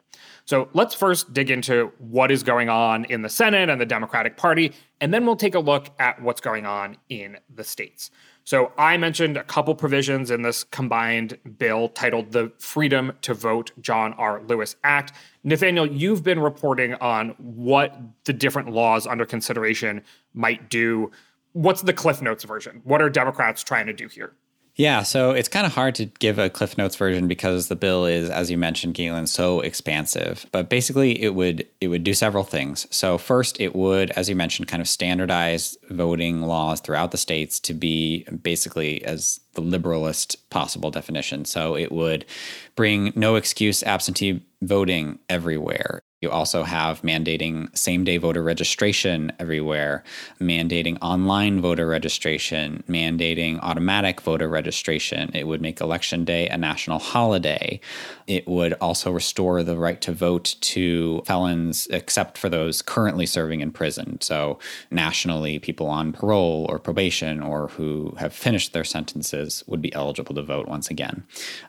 So 0.45 0.69
let's 0.73 0.95
first 0.95 1.31
dig 1.31 1.51
into 1.51 1.91
what 1.99 2.31
is 2.31 2.41
going 2.41 2.69
on 2.69 3.05
in 3.05 3.21
the 3.21 3.29
Senate 3.29 3.69
and 3.69 3.79
the 3.79 3.85
Democratic 3.85 4.35
Party, 4.35 4.73
and 4.99 5.13
then 5.13 5.25
we'll 5.25 5.35
take 5.35 5.55
a 5.55 5.59
look 5.59 5.89
at 5.99 6.21
what's 6.21 6.41
going 6.41 6.65
on 6.65 6.97
in 7.07 7.37
the 7.53 7.63
states. 7.63 8.09
So 8.43 8.73
I 8.77 8.97
mentioned 8.97 9.37
a 9.37 9.43
couple 9.43 9.73
provisions 9.73 10.31
in 10.31 10.41
this 10.41 10.65
combined 10.65 11.37
bill 11.57 11.89
titled 11.89 12.31
the 12.31 12.51
Freedom 12.57 13.13
to 13.21 13.33
Vote 13.33 13.71
John 13.79 14.13
R. 14.13 14.41
Lewis 14.41 14.75
Act. 14.83 15.13
Nathaniel, 15.43 15.85
you've 15.85 16.23
been 16.23 16.39
reporting 16.39 16.93
on 16.95 17.29
what 17.37 17.97
the 18.23 18.33
different 18.33 18.69
laws 18.71 19.05
under 19.05 19.25
consideration 19.25 20.01
might 20.33 20.69
do. 20.69 21.11
What's 21.51 21.81
the 21.81 21.93
Cliff 21.93 22.21
Notes 22.21 22.45
version? 22.45 22.81
What 22.83 23.01
are 23.01 23.09
Democrats 23.09 23.63
trying 23.63 23.87
to 23.87 23.93
do 23.93 24.07
here? 24.07 24.33
Yeah, 24.75 25.03
so 25.03 25.31
it's 25.31 25.49
kind 25.49 25.67
of 25.67 25.73
hard 25.73 25.93
to 25.95 26.05
give 26.05 26.39
a 26.39 26.49
Cliff 26.49 26.79
Notes 26.79 26.95
version 26.95 27.27
because 27.27 27.67
the 27.67 27.75
bill 27.75 28.07
is, 28.07 28.27
as 28.29 28.49
you 28.49 28.57
mentioned, 28.57 28.95
Galen, 28.95 29.27
so 29.27 29.59
expansive. 29.59 30.47
But 30.51 30.67
basically, 30.67 31.21
it 31.21 31.35
would 31.35 31.67
it 31.79 31.89
would 31.89 32.03
do 32.03 32.15
several 32.15 32.43
things. 32.43 32.87
So 32.89 33.19
first, 33.19 33.61
it 33.61 33.75
would, 33.75 34.09
as 34.11 34.29
you 34.29 34.35
mentioned, 34.35 34.67
kind 34.67 34.81
of 34.81 34.87
standardize 34.87 35.77
voting 35.91 36.41
laws 36.41 36.79
throughout 36.79 37.11
the 37.11 37.17
states 37.17 37.59
to 37.61 37.73
be 37.75 38.23
basically 38.41 39.03
as 39.05 39.39
the 39.53 39.61
liberalist 39.61 40.37
possible 40.49 40.89
definition. 40.89 41.45
So 41.45 41.75
it 41.75 41.91
would 41.91 42.25
bring 42.75 43.13
no 43.15 43.35
excuse 43.35 43.83
absentee 43.83 44.43
voting 44.63 45.19
everywhere. 45.29 46.01
You 46.23 46.31
also 46.31 46.63
have 46.63 47.01
mandating 47.01 47.77
same 47.77 48.05
day 48.05 48.15
voter 48.15 48.41
registration 48.41 49.33
everywhere, 49.39 50.05
mandating 50.39 50.97
online 51.01 51.59
voter 51.59 51.85
registration, 51.85 52.81
mandating 52.87 53.59
automatic 53.61 54.21
voter 54.21 54.47
registration. 54.47 55.31
It 55.33 55.47
would 55.47 55.61
make 55.61 55.81
Election 55.81 56.23
Day 56.23 56.47
a 56.47 56.57
national 56.57 56.99
holiday. 56.99 57.81
It 58.25 58.47
would 58.47 58.71
also 58.79 59.11
restore 59.11 59.63
the 59.63 59.77
right 59.77 59.99
to 59.99 60.13
vote 60.13 60.55
to 60.61 61.23
felons, 61.25 61.87
except 61.89 62.37
for 62.37 62.47
those 62.47 62.81
currently 62.81 63.25
serving 63.25 63.59
in 63.59 63.73
prison. 63.73 64.21
So, 64.21 64.59
nationally, 64.91 65.59
people 65.59 65.87
on 65.87 66.13
parole 66.13 66.65
or 66.69 66.79
probation 66.79 67.41
or 67.41 67.67
who 67.67 68.15
have 68.17 68.31
finished 68.33 68.71
their 68.71 68.85
sentences 68.85 69.61
would 69.67 69.81
be 69.81 69.93
eligible 69.93 70.35
to 70.35 70.41
vote 70.41 70.69
once 70.69 70.89
again. 70.89 71.25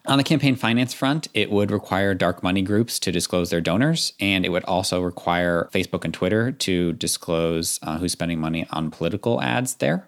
On 0.06 0.16
the 0.16 0.22
campaign 0.22 0.54
finance 0.54 0.94
front, 0.94 1.26
it 1.34 1.50
would 1.50 1.72
require 1.72 2.14
dark 2.14 2.44
money 2.44 2.62
groups 2.62 3.00
to 3.00 3.10
disclose 3.10 3.50
their 3.50 3.60
donors 3.60 4.12
and 4.20 4.43
it 4.44 4.50
would 4.50 4.64
also 4.64 5.00
require 5.00 5.68
Facebook 5.72 6.04
and 6.04 6.12
Twitter 6.12 6.52
to 6.52 6.92
disclose 6.92 7.78
uh, 7.82 7.98
who's 7.98 8.12
spending 8.12 8.40
money 8.40 8.66
on 8.70 8.90
political 8.90 9.40
ads 9.42 9.74
there. 9.76 10.06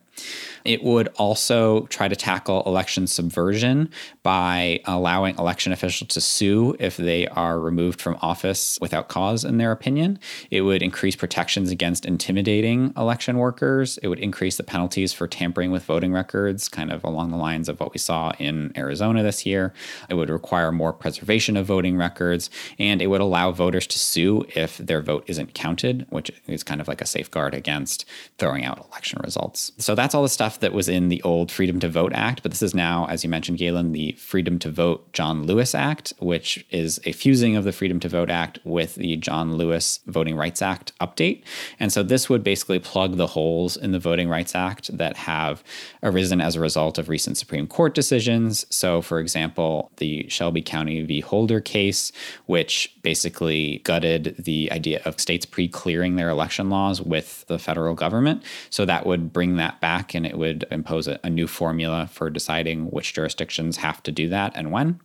It 0.64 0.82
would 0.82 1.08
also 1.16 1.86
try 1.86 2.08
to 2.08 2.16
tackle 2.16 2.62
election 2.66 3.06
subversion 3.06 3.90
by 4.22 4.80
allowing 4.84 5.38
election 5.38 5.72
officials 5.72 6.08
to 6.10 6.20
sue 6.20 6.76
if 6.80 6.96
they 6.96 7.28
are 7.28 7.60
removed 7.60 8.00
from 8.00 8.18
office 8.20 8.78
without 8.80 9.08
cause, 9.08 9.44
in 9.44 9.58
their 9.58 9.70
opinion. 9.72 10.18
It 10.50 10.62
would 10.62 10.82
increase 10.82 11.14
protections 11.14 11.70
against 11.70 12.04
intimidating 12.04 12.92
election 12.96 13.38
workers. 13.38 13.98
It 13.98 14.08
would 14.08 14.18
increase 14.18 14.56
the 14.56 14.64
penalties 14.64 15.12
for 15.12 15.28
tampering 15.28 15.70
with 15.70 15.84
voting 15.84 16.12
records, 16.12 16.68
kind 16.68 16.90
of 16.90 17.04
along 17.04 17.30
the 17.30 17.36
lines 17.36 17.68
of 17.68 17.78
what 17.78 17.92
we 17.92 17.98
saw 17.98 18.32
in 18.38 18.72
Arizona 18.76 19.22
this 19.22 19.46
year. 19.46 19.72
It 20.10 20.14
would 20.14 20.30
require 20.30 20.72
more 20.72 20.92
preservation 20.92 21.56
of 21.56 21.66
voting 21.66 21.96
records, 21.96 22.50
and 22.78 23.00
it 23.00 23.06
would 23.06 23.20
allow 23.20 23.52
voters 23.52 23.86
to 23.88 23.98
sue 23.98 24.44
if 24.54 24.78
their 24.78 25.00
vote 25.00 25.24
isn't 25.26 25.54
counted, 25.54 26.06
which 26.10 26.30
is 26.48 26.62
kind 26.62 26.80
of 26.80 26.88
like 26.88 27.00
a 27.00 27.06
safeguard 27.06 27.54
against 27.54 28.04
throwing 28.38 28.64
out 28.64 28.84
election 28.90 29.20
results. 29.22 29.72
So 29.78 29.94
that's 29.94 30.05
all 30.14 30.22
the 30.22 30.28
stuff 30.28 30.60
that 30.60 30.72
was 30.72 30.88
in 30.88 31.08
the 31.08 31.22
old 31.22 31.50
Freedom 31.50 31.80
to 31.80 31.88
Vote 31.88 32.12
Act, 32.14 32.42
but 32.42 32.50
this 32.50 32.62
is 32.62 32.74
now, 32.74 33.06
as 33.06 33.24
you 33.24 33.30
mentioned, 33.30 33.58
Galen, 33.58 33.92
the 33.92 34.12
Freedom 34.12 34.58
to 34.60 34.70
Vote 34.70 35.12
John 35.12 35.44
Lewis 35.44 35.74
Act, 35.74 36.12
which 36.18 36.66
is 36.70 37.00
a 37.04 37.12
fusing 37.12 37.56
of 37.56 37.64
the 37.64 37.72
Freedom 37.72 38.00
to 38.00 38.08
Vote 38.08 38.30
Act 38.30 38.58
with 38.64 38.96
the 38.96 39.16
John 39.16 39.56
Lewis 39.56 40.00
Voting 40.06 40.36
Rights 40.36 40.62
Act 40.62 40.92
update. 41.00 41.42
And 41.80 41.92
so 41.92 42.02
this 42.02 42.28
would 42.28 42.44
basically 42.44 42.78
plug 42.78 43.16
the 43.16 43.28
holes 43.28 43.76
in 43.76 43.92
the 43.92 43.98
Voting 43.98 44.28
Rights 44.28 44.54
Act 44.54 44.96
that 44.96 45.16
have 45.16 45.62
arisen 46.02 46.40
as 46.40 46.56
a 46.56 46.60
result 46.60 46.98
of 46.98 47.08
recent 47.08 47.36
Supreme 47.36 47.66
Court 47.66 47.94
decisions. 47.94 48.66
So, 48.70 49.02
for 49.02 49.18
example, 49.18 49.90
the 49.96 50.28
Shelby 50.28 50.62
County 50.62 51.02
v. 51.02 51.20
Holder 51.20 51.60
case, 51.60 52.12
which 52.46 52.94
basically 53.02 53.80
gutted 53.84 54.34
the 54.38 54.70
idea 54.72 55.00
of 55.04 55.20
states 55.20 55.46
pre 55.46 55.68
clearing 55.68 56.16
their 56.16 56.28
election 56.28 56.70
laws 56.70 57.00
with 57.00 57.44
the 57.46 57.58
federal 57.58 57.94
government. 57.94 58.42
So 58.70 58.84
that 58.84 59.06
would 59.06 59.32
bring 59.32 59.56
that 59.56 59.80
back 59.80 59.95
and 60.14 60.26
it 60.26 60.38
would 60.38 60.64
impose 60.70 61.08
a, 61.08 61.18
a 61.24 61.30
new 61.30 61.46
formula 61.46 62.08
for 62.12 62.30
deciding 62.30 62.86
which 62.86 63.14
jurisdictions 63.14 63.78
have 63.78 64.02
to 64.02 64.12
do 64.12 64.28
that 64.28 64.52
and 64.54 64.72
when. 64.72 65.00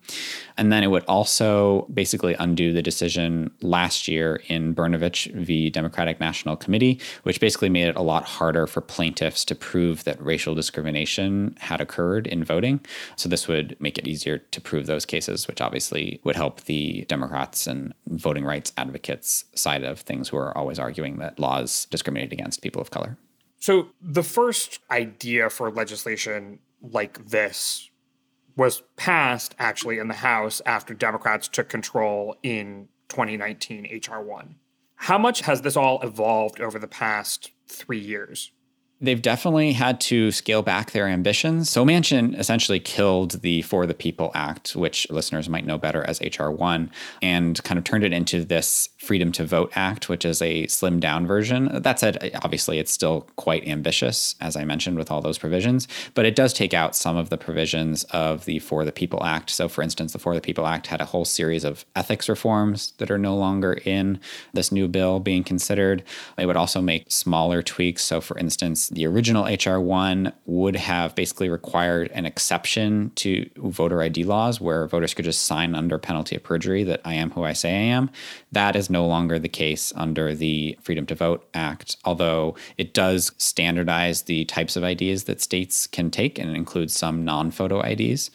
And 0.57 0.71
then 0.71 0.83
it 0.83 0.87
would 0.87 1.05
also 1.05 1.87
basically 1.93 2.35
undo 2.35 2.73
the 2.73 2.81
decision 2.81 3.51
last 3.61 4.07
year 4.07 4.41
in 4.47 4.75
Brnovich 4.75 5.31
v. 5.33 5.69
Democratic 5.69 6.19
National 6.19 6.55
Committee, 6.55 6.99
which 7.23 7.39
basically 7.39 7.69
made 7.69 7.87
it 7.87 7.95
a 7.95 8.01
lot 8.01 8.23
harder 8.25 8.67
for 8.67 8.81
plaintiffs 8.81 9.45
to 9.45 9.55
prove 9.55 10.03
that 10.03 10.21
racial 10.21 10.55
discrimination 10.55 11.55
had 11.59 11.81
occurred 11.81 12.27
in 12.27 12.43
voting. 12.43 12.79
So 13.15 13.29
this 13.29 13.47
would 13.47 13.75
make 13.79 13.97
it 13.97 14.07
easier 14.07 14.39
to 14.39 14.61
prove 14.61 14.85
those 14.85 15.05
cases, 15.05 15.47
which 15.47 15.61
obviously 15.61 16.19
would 16.23 16.35
help 16.35 16.61
the 16.61 17.05
Democrats 17.05 17.67
and 17.67 17.93
voting 18.07 18.43
rights 18.43 18.73
advocates 18.77 19.45
side 19.55 19.83
of 19.83 19.99
things 19.99 20.29
who 20.29 20.37
are 20.37 20.57
always 20.57 20.79
arguing 20.79 21.17
that 21.17 21.39
laws 21.39 21.85
discriminate 21.85 22.33
against 22.33 22.61
people 22.61 22.81
of 22.81 22.91
color. 22.91 23.17
So 23.61 23.89
the 24.01 24.23
first 24.23 24.79
idea 24.89 25.49
for 25.51 25.71
legislation 25.71 26.59
like 26.81 27.27
this 27.29 27.91
was 28.57 28.81
passed 28.97 29.55
actually 29.59 29.99
in 29.99 30.07
the 30.07 30.15
House 30.15 30.61
after 30.65 30.95
Democrats 30.95 31.47
took 31.47 31.69
control 31.69 32.35
in 32.41 32.89
2019 33.09 34.01
HR 34.09 34.19
1. 34.19 34.55
How 34.95 35.19
much 35.19 35.41
has 35.41 35.61
this 35.61 35.77
all 35.77 36.01
evolved 36.01 36.59
over 36.59 36.79
the 36.79 36.87
past 36.87 37.51
three 37.67 37.99
years? 37.99 38.51
They've 39.01 39.21
definitely 39.21 39.73
had 39.73 39.99
to 40.01 40.31
scale 40.31 40.61
back 40.61 40.91
their 40.91 41.07
ambitions. 41.07 41.69
So 41.69 41.83
Manchin 41.83 42.37
essentially 42.37 42.79
killed 42.79 43.41
the 43.41 43.63
For 43.63 43.87
the 43.87 43.95
People 43.95 44.31
Act, 44.35 44.75
which 44.75 45.09
listeners 45.09 45.49
might 45.49 45.65
know 45.65 45.79
better 45.79 46.03
as 46.03 46.21
HR 46.21 46.49
1, 46.49 46.91
and 47.21 47.63
kind 47.63 47.77
of 47.79 47.83
turned 47.83 48.03
it 48.03 48.13
into 48.13 48.45
this 48.45 48.89
Freedom 48.99 49.31
to 49.31 49.43
Vote 49.43 49.71
Act, 49.75 50.07
which 50.07 50.23
is 50.23 50.41
a 50.43 50.67
slimmed 50.67 50.99
down 50.99 51.25
version. 51.25 51.81
That 51.81 51.99
said, 51.99 52.31
obviously, 52.43 52.77
it's 52.77 52.91
still 52.91 53.27
quite 53.37 53.67
ambitious, 53.67 54.35
as 54.39 54.55
I 54.55 54.63
mentioned, 54.63 54.99
with 54.99 55.09
all 55.09 55.21
those 55.21 55.39
provisions, 55.39 55.87
but 56.13 56.27
it 56.27 56.35
does 56.35 56.53
take 56.53 56.75
out 56.75 56.95
some 56.95 57.17
of 57.17 57.29
the 57.29 57.37
provisions 57.37 58.03
of 58.11 58.45
the 58.45 58.59
For 58.59 58.85
the 58.85 58.91
People 58.91 59.23
Act. 59.23 59.49
So, 59.49 59.67
for 59.67 59.81
instance, 59.81 60.13
the 60.13 60.19
For 60.19 60.35
the 60.35 60.41
People 60.41 60.67
Act 60.67 60.87
had 60.87 61.01
a 61.01 61.05
whole 61.05 61.25
series 61.25 61.63
of 61.63 61.83
ethics 61.95 62.29
reforms 62.29 62.93
that 62.99 63.09
are 63.09 63.17
no 63.17 63.35
longer 63.35 63.73
in 63.85 64.19
this 64.53 64.71
new 64.71 64.87
bill 64.87 65.19
being 65.19 65.43
considered. 65.43 66.03
It 66.37 66.45
would 66.45 66.55
also 66.55 66.81
make 66.81 67.11
smaller 67.11 67.63
tweaks. 67.63 68.03
So, 68.03 68.21
for 68.21 68.37
instance, 68.37 68.90
the 68.91 69.07
original 69.07 69.45
HR 69.45 69.79
1 69.79 70.33
would 70.45 70.75
have 70.75 71.15
basically 71.15 71.47
required 71.47 72.11
an 72.11 72.25
exception 72.25 73.11
to 73.15 73.49
voter 73.55 74.01
ID 74.01 74.25
laws 74.25 74.59
where 74.59 74.85
voters 74.85 75.13
could 75.13 75.23
just 75.23 75.45
sign 75.45 75.75
under 75.75 75.97
penalty 75.97 76.35
of 76.35 76.43
perjury 76.43 76.83
that 76.83 76.99
I 77.05 77.13
am 77.13 77.31
who 77.31 77.43
I 77.43 77.53
say 77.53 77.71
I 77.71 77.83
am. 77.83 78.09
That 78.51 78.75
is 78.75 78.89
no 78.89 79.07
longer 79.07 79.39
the 79.39 79.47
case 79.47 79.93
under 79.95 80.35
the 80.35 80.77
Freedom 80.81 81.05
to 81.05 81.15
Vote 81.15 81.47
Act, 81.53 81.95
although 82.03 82.55
it 82.77 82.93
does 82.93 83.31
standardize 83.37 84.23
the 84.23 84.43
types 84.45 84.75
of 84.75 84.83
IDs 84.83 85.23
that 85.23 85.39
states 85.39 85.87
can 85.87 86.11
take 86.11 86.37
and 86.37 86.53
includes 86.53 86.93
some 86.93 87.23
non 87.23 87.49
photo 87.49 87.79
IDs. 87.79 88.29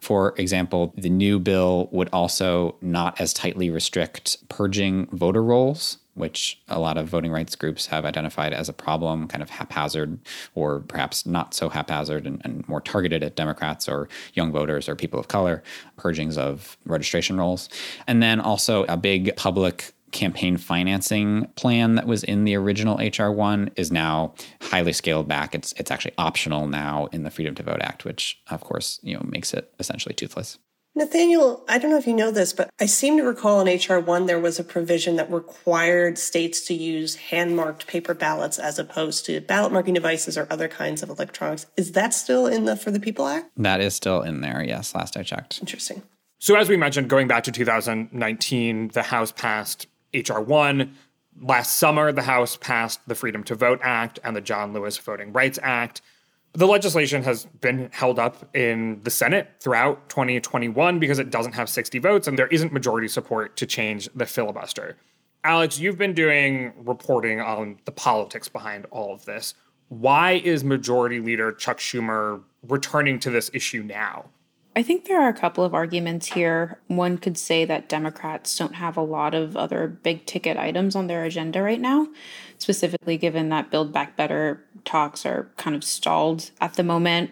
For 0.00 0.34
example, 0.38 0.94
the 0.96 1.10
new 1.10 1.40
bill 1.40 1.88
would 1.90 2.08
also 2.12 2.76
not 2.80 3.20
as 3.20 3.32
tightly 3.32 3.70
restrict 3.70 4.48
purging 4.48 5.06
voter 5.06 5.42
rolls 5.42 5.98
which 6.16 6.60
a 6.68 6.80
lot 6.80 6.96
of 6.96 7.06
voting 7.06 7.30
rights 7.30 7.54
groups 7.54 7.86
have 7.86 8.04
identified 8.04 8.52
as 8.52 8.68
a 8.68 8.72
problem, 8.72 9.28
kind 9.28 9.42
of 9.42 9.50
haphazard 9.50 10.18
or 10.54 10.80
perhaps 10.80 11.26
not 11.26 11.54
so 11.54 11.68
haphazard 11.68 12.26
and, 12.26 12.40
and, 12.44 12.66
more 12.68 12.80
targeted 12.80 13.22
at 13.22 13.36
Democrats 13.36 13.88
or 13.88 14.08
young 14.34 14.50
voters 14.50 14.88
or 14.88 14.96
people 14.96 15.20
of 15.20 15.28
color, 15.28 15.62
purgings 15.96 16.36
of 16.36 16.76
registration 16.86 17.36
rolls. 17.36 17.68
And 18.06 18.22
then 18.22 18.40
also 18.40 18.84
a 18.84 18.96
big 18.96 19.36
public 19.36 19.92
campaign 20.12 20.56
financing 20.56 21.46
plan 21.56 21.96
that 21.96 22.06
was 22.06 22.24
in 22.24 22.44
the 22.44 22.54
original 22.54 22.96
HR 22.96 23.30
one 23.30 23.70
is 23.76 23.92
now 23.92 24.34
highly 24.62 24.92
scaled 24.92 25.28
back. 25.28 25.54
It's 25.54 25.72
it's 25.72 25.90
actually 25.90 26.14
optional 26.16 26.66
now 26.66 27.06
in 27.12 27.22
the 27.22 27.30
Freedom 27.30 27.54
to 27.56 27.62
Vote 27.62 27.82
Act, 27.82 28.04
which 28.04 28.40
of 28.50 28.62
course, 28.62 28.98
you 29.02 29.14
know, 29.14 29.22
makes 29.28 29.52
it 29.52 29.72
essentially 29.78 30.14
toothless. 30.14 30.58
Nathaniel, 30.96 31.62
I 31.68 31.76
don't 31.76 31.90
know 31.90 31.98
if 31.98 32.06
you 32.06 32.14
know 32.14 32.30
this, 32.30 32.54
but 32.54 32.70
I 32.80 32.86
seem 32.86 33.18
to 33.18 33.22
recall 33.22 33.60
in 33.60 33.68
HR 33.68 34.00
1 34.00 34.24
there 34.24 34.40
was 34.40 34.58
a 34.58 34.64
provision 34.64 35.16
that 35.16 35.30
required 35.30 36.16
states 36.16 36.62
to 36.62 36.74
use 36.74 37.16
hand 37.16 37.54
marked 37.54 37.86
paper 37.86 38.14
ballots 38.14 38.58
as 38.58 38.78
opposed 38.78 39.26
to 39.26 39.42
ballot 39.42 39.72
marking 39.72 39.92
devices 39.92 40.38
or 40.38 40.46
other 40.50 40.68
kinds 40.68 41.02
of 41.02 41.10
electronics. 41.10 41.66
Is 41.76 41.92
that 41.92 42.14
still 42.14 42.46
in 42.46 42.64
the 42.64 42.76
For 42.76 42.90
the 42.90 42.98
People 42.98 43.26
Act? 43.26 43.50
That 43.58 43.82
is 43.82 43.94
still 43.94 44.22
in 44.22 44.40
there, 44.40 44.64
yes, 44.66 44.94
last 44.94 45.18
I 45.18 45.22
checked. 45.22 45.60
Interesting. 45.60 46.02
So, 46.38 46.56
as 46.56 46.70
we 46.70 46.78
mentioned, 46.78 47.10
going 47.10 47.28
back 47.28 47.44
to 47.44 47.52
2019, 47.52 48.88
the 48.88 49.02
House 49.02 49.32
passed 49.32 49.86
HR 50.14 50.40
1. 50.40 50.94
Last 51.42 51.76
summer, 51.76 52.10
the 52.10 52.22
House 52.22 52.56
passed 52.56 53.06
the 53.06 53.14
Freedom 53.14 53.44
to 53.44 53.54
Vote 53.54 53.80
Act 53.82 54.18
and 54.24 54.34
the 54.34 54.40
John 54.40 54.72
Lewis 54.72 54.96
Voting 54.96 55.34
Rights 55.34 55.58
Act. 55.62 56.00
The 56.56 56.66
legislation 56.66 57.22
has 57.24 57.44
been 57.60 57.90
held 57.92 58.18
up 58.18 58.56
in 58.56 59.02
the 59.02 59.10
Senate 59.10 59.50
throughout 59.60 60.08
2021 60.08 60.98
because 60.98 61.18
it 61.18 61.28
doesn't 61.28 61.52
have 61.52 61.68
60 61.68 61.98
votes 61.98 62.26
and 62.26 62.38
there 62.38 62.46
isn't 62.46 62.72
majority 62.72 63.08
support 63.08 63.58
to 63.58 63.66
change 63.66 64.08
the 64.14 64.24
filibuster. 64.24 64.96
Alex, 65.44 65.78
you've 65.78 65.98
been 65.98 66.14
doing 66.14 66.72
reporting 66.78 67.42
on 67.42 67.78
the 67.84 67.92
politics 67.92 68.48
behind 68.48 68.86
all 68.90 69.12
of 69.12 69.26
this. 69.26 69.52
Why 69.88 70.32
is 70.32 70.64
Majority 70.64 71.20
Leader 71.20 71.52
Chuck 71.52 71.76
Schumer 71.76 72.42
returning 72.66 73.18
to 73.18 73.28
this 73.28 73.50
issue 73.52 73.82
now? 73.82 74.30
I 74.74 74.82
think 74.82 75.04
there 75.04 75.20
are 75.20 75.28
a 75.28 75.34
couple 75.34 75.62
of 75.62 75.74
arguments 75.74 76.26
here. 76.26 76.80
One 76.86 77.18
could 77.18 77.38
say 77.38 77.66
that 77.66 77.88
Democrats 77.88 78.56
don't 78.56 78.74
have 78.74 78.96
a 78.96 79.02
lot 79.02 79.34
of 79.34 79.56
other 79.56 79.88
big 79.88 80.24
ticket 80.24 80.56
items 80.56 80.96
on 80.96 81.06
their 81.06 81.24
agenda 81.24 81.62
right 81.62 81.80
now, 81.80 82.08
specifically 82.58 83.18
given 83.18 83.50
that 83.50 83.70
Build 83.70 83.92
Back 83.92 84.16
Better 84.16 84.65
talks 84.86 85.26
are 85.26 85.50
kind 85.56 85.76
of 85.76 85.84
stalled 85.84 86.50
at 86.60 86.74
the 86.74 86.82
moment. 86.82 87.30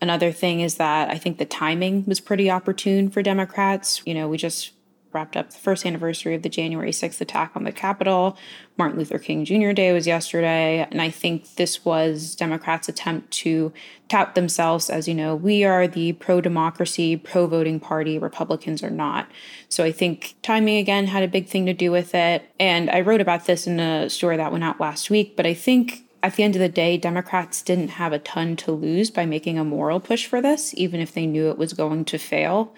Another 0.00 0.30
thing 0.30 0.60
is 0.60 0.76
that 0.76 1.10
I 1.10 1.18
think 1.18 1.38
the 1.38 1.44
timing 1.44 2.04
was 2.06 2.20
pretty 2.20 2.50
opportune 2.50 3.10
for 3.10 3.22
Democrats. 3.22 4.02
You 4.04 4.14
know, 4.14 4.28
we 4.28 4.36
just 4.36 4.72
wrapped 5.14 5.36
up 5.36 5.50
the 5.50 5.58
first 5.58 5.86
anniversary 5.86 6.34
of 6.34 6.42
the 6.42 6.48
January 6.48 6.90
6th 6.90 7.20
attack 7.20 7.52
on 7.54 7.64
the 7.64 7.72
Capitol. 7.72 8.36
Martin 8.76 8.98
Luther 8.98 9.18
King 9.18 9.44
Jr. 9.44 9.70
Day 9.70 9.92
was 9.92 10.06
yesterday. 10.06 10.86
And 10.90 11.00
I 11.00 11.08
think 11.08 11.54
this 11.54 11.84
was 11.84 12.34
Democrats' 12.34 12.88
attempt 12.88 13.30
to 13.30 13.72
tout 14.08 14.34
themselves 14.34 14.90
as, 14.90 15.06
you 15.06 15.14
know, 15.14 15.36
we 15.36 15.64
are 15.64 15.86
the 15.86 16.12
pro 16.14 16.40
democracy, 16.40 17.16
pro 17.16 17.46
voting 17.46 17.78
party, 17.78 18.18
Republicans 18.18 18.82
are 18.82 18.90
not. 18.90 19.30
So 19.68 19.84
I 19.84 19.92
think 19.92 20.34
timing 20.42 20.78
again 20.78 21.06
had 21.06 21.22
a 21.22 21.28
big 21.28 21.46
thing 21.46 21.64
to 21.66 21.72
do 21.72 21.92
with 21.92 22.14
it. 22.14 22.50
And 22.58 22.90
I 22.90 23.00
wrote 23.00 23.20
about 23.20 23.46
this 23.46 23.66
in 23.66 23.78
a 23.78 24.10
story 24.10 24.36
that 24.36 24.52
went 24.52 24.64
out 24.64 24.80
last 24.80 25.10
week, 25.10 25.36
but 25.36 25.46
I 25.46 25.54
think 25.54 26.03
at 26.24 26.36
the 26.36 26.42
end 26.42 26.56
of 26.56 26.60
the 26.60 26.70
day, 26.70 26.96
Democrats 26.96 27.60
didn't 27.60 27.88
have 27.88 28.14
a 28.14 28.18
ton 28.18 28.56
to 28.56 28.72
lose 28.72 29.10
by 29.10 29.26
making 29.26 29.58
a 29.58 29.64
moral 29.64 30.00
push 30.00 30.24
for 30.24 30.40
this, 30.40 30.72
even 30.74 30.98
if 30.98 31.12
they 31.12 31.26
knew 31.26 31.50
it 31.50 31.58
was 31.58 31.74
going 31.74 32.06
to 32.06 32.16
fail. 32.16 32.74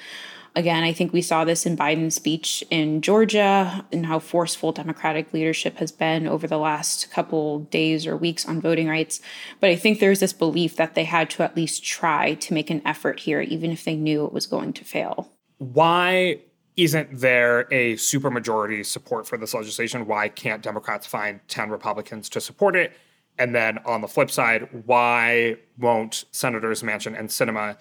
Again, 0.56 0.82
I 0.82 0.92
think 0.92 1.12
we 1.12 1.22
saw 1.22 1.44
this 1.44 1.64
in 1.64 1.76
Biden's 1.76 2.16
speech 2.16 2.64
in 2.70 3.02
Georgia 3.02 3.86
and 3.92 4.04
how 4.04 4.18
forceful 4.18 4.72
Democratic 4.72 5.32
leadership 5.32 5.76
has 5.76 5.92
been 5.92 6.26
over 6.26 6.48
the 6.48 6.58
last 6.58 7.08
couple 7.12 7.60
days 7.60 8.04
or 8.04 8.16
weeks 8.16 8.48
on 8.48 8.60
voting 8.60 8.88
rights. 8.88 9.20
But 9.60 9.70
I 9.70 9.76
think 9.76 10.00
there's 10.00 10.18
this 10.18 10.32
belief 10.32 10.74
that 10.74 10.96
they 10.96 11.04
had 11.04 11.30
to 11.30 11.44
at 11.44 11.56
least 11.56 11.84
try 11.84 12.34
to 12.34 12.52
make 12.52 12.68
an 12.68 12.82
effort 12.84 13.20
here, 13.20 13.40
even 13.42 13.70
if 13.70 13.84
they 13.84 13.94
knew 13.94 14.24
it 14.24 14.32
was 14.32 14.46
going 14.46 14.72
to 14.72 14.84
fail. 14.84 15.30
Why 15.58 16.40
isn't 16.76 17.20
there 17.20 17.68
a 17.70 17.94
supermajority 17.94 18.84
support 18.84 19.28
for 19.28 19.38
this 19.38 19.54
legislation? 19.54 20.08
Why 20.08 20.28
can't 20.28 20.64
Democrats 20.64 21.06
find 21.06 21.38
10 21.46 21.70
Republicans 21.70 22.28
to 22.30 22.40
support 22.40 22.74
it? 22.74 22.92
And 23.38 23.54
then 23.54 23.78
on 23.84 24.00
the 24.00 24.08
flip 24.08 24.30
side, 24.30 24.68
why 24.86 25.56
won't 25.78 26.24
Senators 26.32 26.82
Manchin 26.82 27.18
and 27.18 27.28
Sinema 27.28 27.76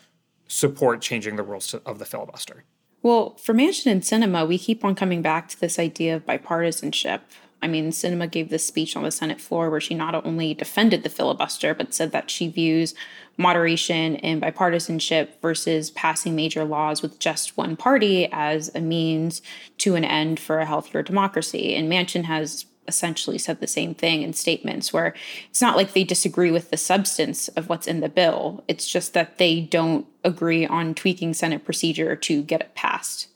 support 0.47 1.01
changing 1.01 1.35
the 1.35 1.43
rules 1.43 1.73
of 1.73 1.99
the 1.99 2.05
filibuster? 2.05 2.63
Well, 3.01 3.35
for 3.35 3.53
Manchin 3.53 3.91
and 3.91 4.01
Sinema, 4.01 4.47
we 4.47 4.57
keep 4.57 4.83
on 4.83 4.95
coming 4.95 5.21
back 5.21 5.47
to 5.49 5.59
this 5.59 5.77
idea 5.77 6.15
of 6.15 6.25
bipartisanship. 6.25 7.21
I 7.61 7.67
mean, 7.67 7.91
Sinema 7.91 8.29
gave 8.29 8.49
this 8.49 8.67
speech 8.67 8.95
on 8.95 9.03
the 9.03 9.11
Senate 9.11 9.39
floor 9.39 9.69
where 9.69 9.81
she 9.81 9.95
not 9.95 10.25
only 10.25 10.53
defended 10.53 11.03
the 11.03 11.09
filibuster, 11.09 11.73
but 11.73 11.93
said 11.93 12.11
that 12.11 12.29
she 12.29 12.47
views 12.47 12.93
moderation 13.37 14.17
and 14.17 14.41
bipartisanship 14.41 15.29
versus 15.41 15.89
passing 15.91 16.35
major 16.35 16.63
laws 16.63 17.01
with 17.01 17.17
just 17.17 17.57
one 17.57 17.75
party 17.75 18.27
as 18.31 18.73
a 18.75 18.81
means 18.81 19.41
to 19.79 19.95
an 19.95 20.03
end 20.03 20.39
for 20.39 20.59
a 20.59 20.65
healthier 20.65 21.01
democracy. 21.01 21.75
And 21.75 21.91
Manchin 21.91 22.25
has 22.25 22.65
essentially 22.87 23.37
said 23.37 23.59
the 23.59 23.67
same 23.67 23.93
thing 23.93 24.21
in 24.21 24.33
statements 24.33 24.93
where 24.93 25.13
it's 25.49 25.61
not 25.61 25.75
like 25.75 25.93
they 25.93 26.03
disagree 26.03 26.51
with 26.51 26.69
the 26.69 26.77
substance 26.77 27.47
of 27.49 27.69
what's 27.69 27.87
in 27.87 27.99
the 27.99 28.09
bill. 28.09 28.63
It's 28.67 28.87
just 28.87 29.13
that 29.13 29.37
they 29.37 29.61
don't 29.61 30.05
agree 30.23 30.65
on 30.65 30.93
tweaking 30.95 31.33
Senate 31.33 31.65
procedure 31.65 32.15
to 32.15 32.41
get 32.43 32.61
it 32.61 32.75
passed. 32.75 33.27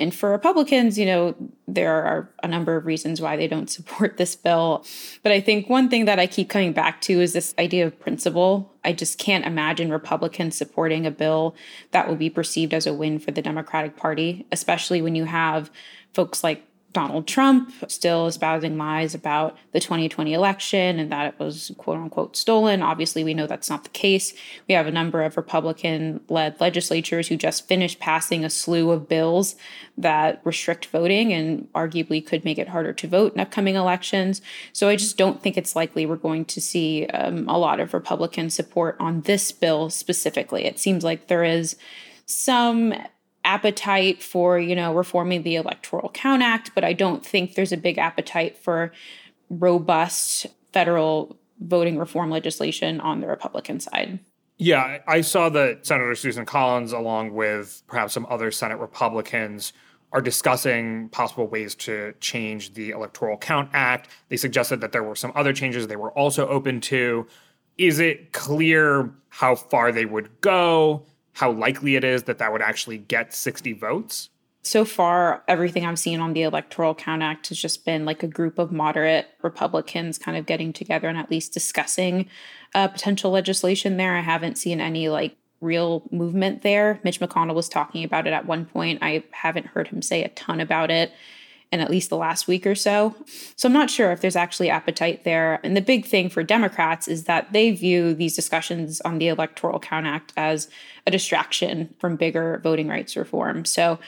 And 0.00 0.14
for 0.14 0.30
Republicans, 0.30 0.98
you 0.98 1.06
know, 1.06 1.34
there 1.66 1.92
are 1.92 2.30
a 2.42 2.48
number 2.48 2.76
of 2.76 2.86
reasons 2.86 3.20
why 3.20 3.36
they 3.36 3.48
don't 3.48 3.70
support 3.70 4.16
this 4.16 4.36
bill. 4.36 4.84
But 5.22 5.32
I 5.32 5.40
think 5.40 5.68
one 5.68 5.88
thing 5.88 6.04
that 6.04 6.18
I 6.18 6.26
keep 6.26 6.48
coming 6.48 6.72
back 6.72 7.00
to 7.02 7.20
is 7.20 7.32
this 7.32 7.54
idea 7.58 7.86
of 7.86 7.98
principle. 7.98 8.72
I 8.84 8.92
just 8.92 9.18
can't 9.18 9.44
imagine 9.44 9.90
Republicans 9.90 10.56
supporting 10.56 11.06
a 11.06 11.10
bill 11.10 11.54
that 11.90 12.08
will 12.08 12.16
be 12.16 12.30
perceived 12.30 12.72
as 12.72 12.86
a 12.86 12.94
win 12.94 13.18
for 13.18 13.30
the 13.30 13.42
Democratic 13.42 13.96
Party, 13.96 14.46
especially 14.52 15.02
when 15.02 15.14
you 15.14 15.24
have 15.24 15.70
folks 16.12 16.42
like 16.42 16.64
Donald 16.98 17.28
Trump 17.28 17.72
still 17.86 18.26
espousing 18.26 18.76
lies 18.76 19.14
about 19.14 19.56
the 19.70 19.78
2020 19.78 20.34
election 20.34 20.98
and 20.98 21.12
that 21.12 21.26
it 21.26 21.38
was 21.38 21.70
quote 21.78 21.96
unquote 21.96 22.36
stolen. 22.36 22.82
Obviously, 22.82 23.22
we 23.22 23.34
know 23.34 23.46
that's 23.46 23.70
not 23.70 23.84
the 23.84 23.90
case. 23.90 24.34
We 24.66 24.74
have 24.74 24.88
a 24.88 24.90
number 24.90 25.22
of 25.22 25.36
Republican 25.36 26.20
led 26.28 26.60
legislatures 26.60 27.28
who 27.28 27.36
just 27.36 27.68
finished 27.68 28.00
passing 28.00 28.44
a 28.44 28.50
slew 28.50 28.90
of 28.90 29.08
bills 29.08 29.54
that 29.96 30.40
restrict 30.42 30.86
voting 30.86 31.32
and 31.32 31.72
arguably 31.72 32.26
could 32.26 32.44
make 32.44 32.58
it 32.58 32.66
harder 32.66 32.92
to 32.94 33.06
vote 33.06 33.32
in 33.32 33.38
upcoming 33.38 33.76
elections. 33.76 34.42
So 34.72 34.88
I 34.88 34.96
just 34.96 35.16
don't 35.16 35.40
think 35.40 35.56
it's 35.56 35.76
likely 35.76 36.04
we're 36.04 36.16
going 36.16 36.46
to 36.46 36.60
see 36.60 37.06
um, 37.06 37.48
a 37.48 37.58
lot 37.58 37.78
of 37.78 37.94
Republican 37.94 38.50
support 38.50 38.96
on 38.98 39.20
this 39.20 39.52
bill 39.52 39.88
specifically. 39.88 40.64
It 40.64 40.80
seems 40.80 41.04
like 41.04 41.28
there 41.28 41.44
is 41.44 41.76
some 42.26 42.92
appetite 43.48 44.22
for, 44.22 44.58
you 44.58 44.76
know, 44.76 44.94
reforming 44.94 45.42
the 45.42 45.56
Electoral 45.56 46.10
Count 46.10 46.42
Act, 46.42 46.72
but 46.74 46.84
I 46.84 46.92
don't 46.92 47.24
think 47.24 47.54
there's 47.54 47.72
a 47.72 47.78
big 47.78 47.96
appetite 47.96 48.58
for 48.58 48.92
robust 49.48 50.46
federal 50.74 51.38
voting 51.58 51.98
reform 51.98 52.30
legislation 52.30 53.00
on 53.00 53.20
the 53.20 53.26
Republican 53.26 53.80
side. 53.80 54.18
Yeah, 54.58 54.98
I 55.06 55.22
saw 55.22 55.48
that 55.48 55.86
Senator 55.86 56.14
Susan 56.14 56.44
Collins, 56.44 56.92
along 56.92 57.32
with 57.32 57.82
perhaps 57.86 58.12
some 58.12 58.26
other 58.28 58.50
Senate 58.50 58.78
Republicans, 58.78 59.72
are 60.12 60.20
discussing 60.20 61.08
possible 61.08 61.46
ways 61.46 61.74
to 61.76 62.12
change 62.20 62.74
the 62.74 62.90
Electoral 62.90 63.38
Count 63.38 63.70
Act. 63.72 64.08
They 64.28 64.36
suggested 64.36 64.82
that 64.82 64.92
there 64.92 65.04
were 65.04 65.16
some 65.16 65.32
other 65.34 65.54
changes 65.54 65.86
they 65.86 65.96
were 65.96 66.12
also 66.12 66.46
open 66.48 66.80
to. 66.82 67.26
Is 67.78 67.98
it 67.98 68.32
clear 68.32 69.10
how 69.30 69.54
far 69.54 69.90
they 69.90 70.04
would 70.04 70.40
go? 70.42 71.06
How 71.38 71.52
likely 71.52 71.94
it 71.94 72.02
is 72.02 72.24
that 72.24 72.38
that 72.38 72.50
would 72.50 72.62
actually 72.62 72.98
get 72.98 73.32
60 73.32 73.72
votes? 73.74 74.28
So 74.62 74.84
far, 74.84 75.44
everything 75.46 75.86
I've 75.86 75.98
seen 75.98 76.18
on 76.18 76.32
the 76.32 76.42
Electoral 76.42 76.96
Count 76.96 77.22
Act 77.22 77.48
has 77.48 77.58
just 77.58 77.84
been 77.84 78.04
like 78.04 78.24
a 78.24 78.26
group 78.26 78.58
of 78.58 78.72
moderate 78.72 79.28
Republicans 79.42 80.18
kind 80.18 80.36
of 80.36 80.46
getting 80.46 80.72
together 80.72 81.08
and 81.08 81.16
at 81.16 81.30
least 81.30 81.54
discussing 81.54 82.28
uh, 82.74 82.88
potential 82.88 83.30
legislation 83.30 83.98
there. 83.98 84.16
I 84.16 84.20
haven't 84.20 84.58
seen 84.58 84.80
any 84.80 85.08
like 85.08 85.36
real 85.60 86.02
movement 86.10 86.62
there. 86.62 86.98
Mitch 87.04 87.20
McConnell 87.20 87.54
was 87.54 87.68
talking 87.68 88.02
about 88.02 88.26
it 88.26 88.32
at 88.32 88.46
one 88.46 88.64
point. 88.66 88.98
I 89.00 89.22
haven't 89.30 89.66
heard 89.66 89.86
him 89.86 90.02
say 90.02 90.24
a 90.24 90.28
ton 90.30 90.60
about 90.60 90.90
it 90.90 91.12
in 91.70 91.80
at 91.80 91.90
least 91.90 92.08
the 92.08 92.16
last 92.16 92.48
week 92.48 92.66
or 92.66 92.74
so. 92.74 93.14
So 93.56 93.68
I'm 93.68 93.72
not 93.72 93.90
sure 93.90 94.10
if 94.10 94.20
there's 94.20 94.36
actually 94.36 94.70
appetite 94.70 95.24
there. 95.24 95.60
And 95.62 95.76
the 95.76 95.82
big 95.82 96.06
thing 96.06 96.30
for 96.30 96.42
Democrats 96.42 97.08
is 97.08 97.24
that 97.24 97.52
they 97.52 97.70
view 97.72 98.14
these 98.14 98.34
discussions 98.34 99.00
on 99.02 99.18
the 99.18 99.28
Electoral 99.28 99.78
Count 99.78 100.06
Act 100.06 100.32
as 100.36 100.68
a 101.06 101.10
distraction 101.10 101.94
from 101.98 102.16
bigger 102.16 102.60
voting 102.62 102.88
rights 102.88 103.16
reform. 103.16 103.64
So 103.64 103.98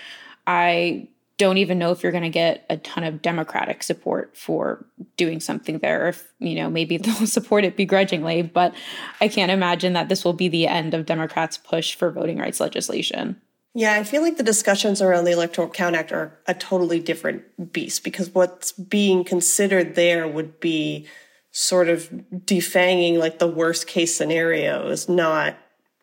I 0.47 1.09
don't 1.41 1.57
even 1.57 1.79
know 1.79 1.91
if 1.91 2.03
you're 2.03 2.13
going 2.13 2.23
to 2.23 2.29
get 2.29 2.67
a 2.69 2.77
ton 2.77 3.03
of 3.03 3.23
democratic 3.23 3.83
support 3.83 4.37
for 4.37 4.85
doing 5.17 5.41
something 5.41 5.79
there 5.79 6.09
if 6.09 6.31
you 6.39 6.55
know 6.55 6.69
maybe 6.69 6.97
they'll 6.99 7.27
support 7.27 7.65
it 7.65 7.79
begrudgingly 7.79 8.43
but 8.43 8.75
i 9.23 9.27
can't 9.27 9.51
imagine 9.51 9.95
that 9.95 10.11
this 10.11 10.23
will 10.23 10.35
be 10.35 10.49
the 10.49 10.67
end 10.67 10.93
of 10.93 11.07
democrats 11.07 11.57
push 11.57 11.95
for 11.95 12.11
voting 12.11 12.37
rights 12.37 12.61
legislation 12.61 13.41
yeah, 13.75 13.95
I 13.95 14.05
feel 14.05 14.23
like 14.23 14.37
the 14.37 14.43
discussions 14.43 15.01
around 15.01 15.25
the 15.25 15.33
Electoral 15.33 15.69
Count 15.69 15.95
Act 15.95 16.13
are 16.13 16.39
a 16.47 16.55
totally 16.55 16.99
different 16.99 17.73
beast 17.73 18.03
because 18.03 18.35
what's 18.35 18.73
being 18.73 19.25
considered 19.25 19.95
there 19.95 20.27
would 20.27 20.59
be 20.61 21.07
sort 21.53 21.89
of 21.89 22.11
defanging 22.33 23.19
like 23.19 23.39
the 23.39 23.47
worst 23.47 23.87
case 23.87 24.15
scenarios, 24.17 25.09
not 25.09 25.57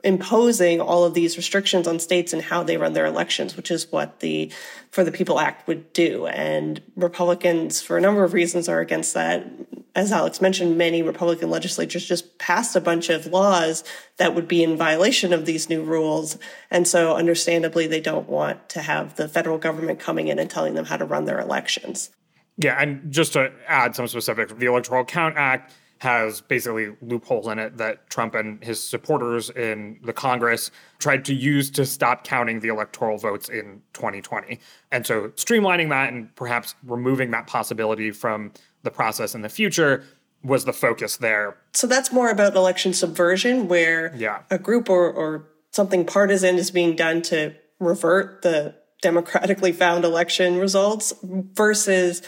imposing 0.04 0.80
all 0.80 1.04
of 1.04 1.14
these 1.14 1.38
restrictions 1.38 1.88
on 1.88 2.00
states 2.00 2.32
and 2.32 2.42
how 2.42 2.62
they 2.64 2.78
run 2.78 2.94
their 2.94 3.06
elections, 3.06 3.58
which 3.58 3.72
is 3.72 3.92
what 3.92 4.20
the 4.20 4.52
For 4.92 5.04
the 5.04 5.12
People 5.12 5.40
Act 5.40 5.68
would 5.68 5.92
do. 5.92 6.28
And 6.28 6.82
Republicans, 6.96 7.82
for 7.82 7.98
a 7.98 8.02
number 8.02 8.24
of 8.24 8.34
reasons, 8.34 8.70
are 8.70 8.80
against 8.80 9.14
that. 9.16 9.48
As 9.96 10.12
Alex 10.12 10.40
mentioned, 10.40 10.78
many 10.78 11.02
Republican 11.02 11.50
legislatures 11.50 12.06
just 12.06 12.38
passed 12.38 12.76
a 12.76 12.82
bunch 12.82 13.10
of 13.10 13.26
laws 13.26 13.84
that 14.18 14.36
would 14.36 14.48
be 14.48 14.62
in 14.62 14.78
violation 14.78 15.34
of 15.34 15.48
these 15.48 15.70
new 15.70 15.82
rules. 15.82 16.38
And 16.70 16.88
so 16.88 17.16
understandably, 17.16 17.88
they 17.88 18.02
don't 18.02 18.30
want 18.30 18.70
to 18.70 18.82
have 18.82 19.16
the 19.16 19.28
federal 19.28 19.58
government 19.58 20.00
coming 20.00 20.28
in 20.28 20.38
and 20.38 20.50
telling 20.50 20.76
them 20.76 20.86
how 20.86 20.98
to 20.98 21.06
run 21.06 21.26
their 21.26 21.40
elections. 21.40 22.12
Yeah, 22.58 22.80
and 22.80 23.12
just 23.12 23.34
to 23.34 23.52
add 23.68 23.96
some 23.96 24.08
specifics, 24.08 24.54
the 24.54 24.68
Electoral 24.68 25.06
Count 25.06 25.36
Act 25.38 25.74
has 26.00 26.42
basically 26.42 26.96
loopholes 27.02 27.48
in 27.48 27.60
it 27.60 27.78
that 27.78 28.10
Trump 28.10 28.36
and 28.36 28.64
his 28.64 28.82
supporters 28.82 29.50
in 29.50 30.00
the 30.04 30.14
Congress 30.14 30.72
tried 31.00 31.26
to 31.26 31.34
use 31.34 31.70
to 31.72 31.86
stop 31.86 32.24
counting 32.24 32.60
the 32.60 32.68
electoral 32.68 33.18
votes 33.18 33.50
in 33.50 33.82
2020. 33.94 34.60
And 34.92 35.06
so 35.06 35.30
streamlining 35.30 35.90
that 35.90 36.14
and 36.14 36.36
perhaps 36.36 36.76
removing 36.84 37.32
that 37.32 37.48
possibility 37.48 38.12
from 38.12 38.52
the 38.84 38.92
process 38.92 39.34
in 39.34 39.42
the 39.42 39.50
future 39.50 40.04
was 40.44 40.66
the 40.66 40.74
focus 40.74 41.18
there. 41.18 41.58
So 41.74 41.88
that's 41.88 42.12
more 42.12 42.30
about 42.30 42.56
election 42.56 42.94
subversion, 42.94 43.68
where 43.68 44.16
yeah. 44.16 44.44
a 44.50 44.60
group 44.60 44.90
or, 44.90 45.12
or 45.12 45.48
something 45.72 46.06
partisan 46.06 46.58
is 46.58 46.72
being 46.72 46.96
done 46.96 47.22
to 47.24 47.56
revert 47.80 48.44
the 48.44 48.76
democratically 49.02 49.72
found 49.72 50.04
election 50.04 50.58
results 50.58 51.14
versus 51.22 52.22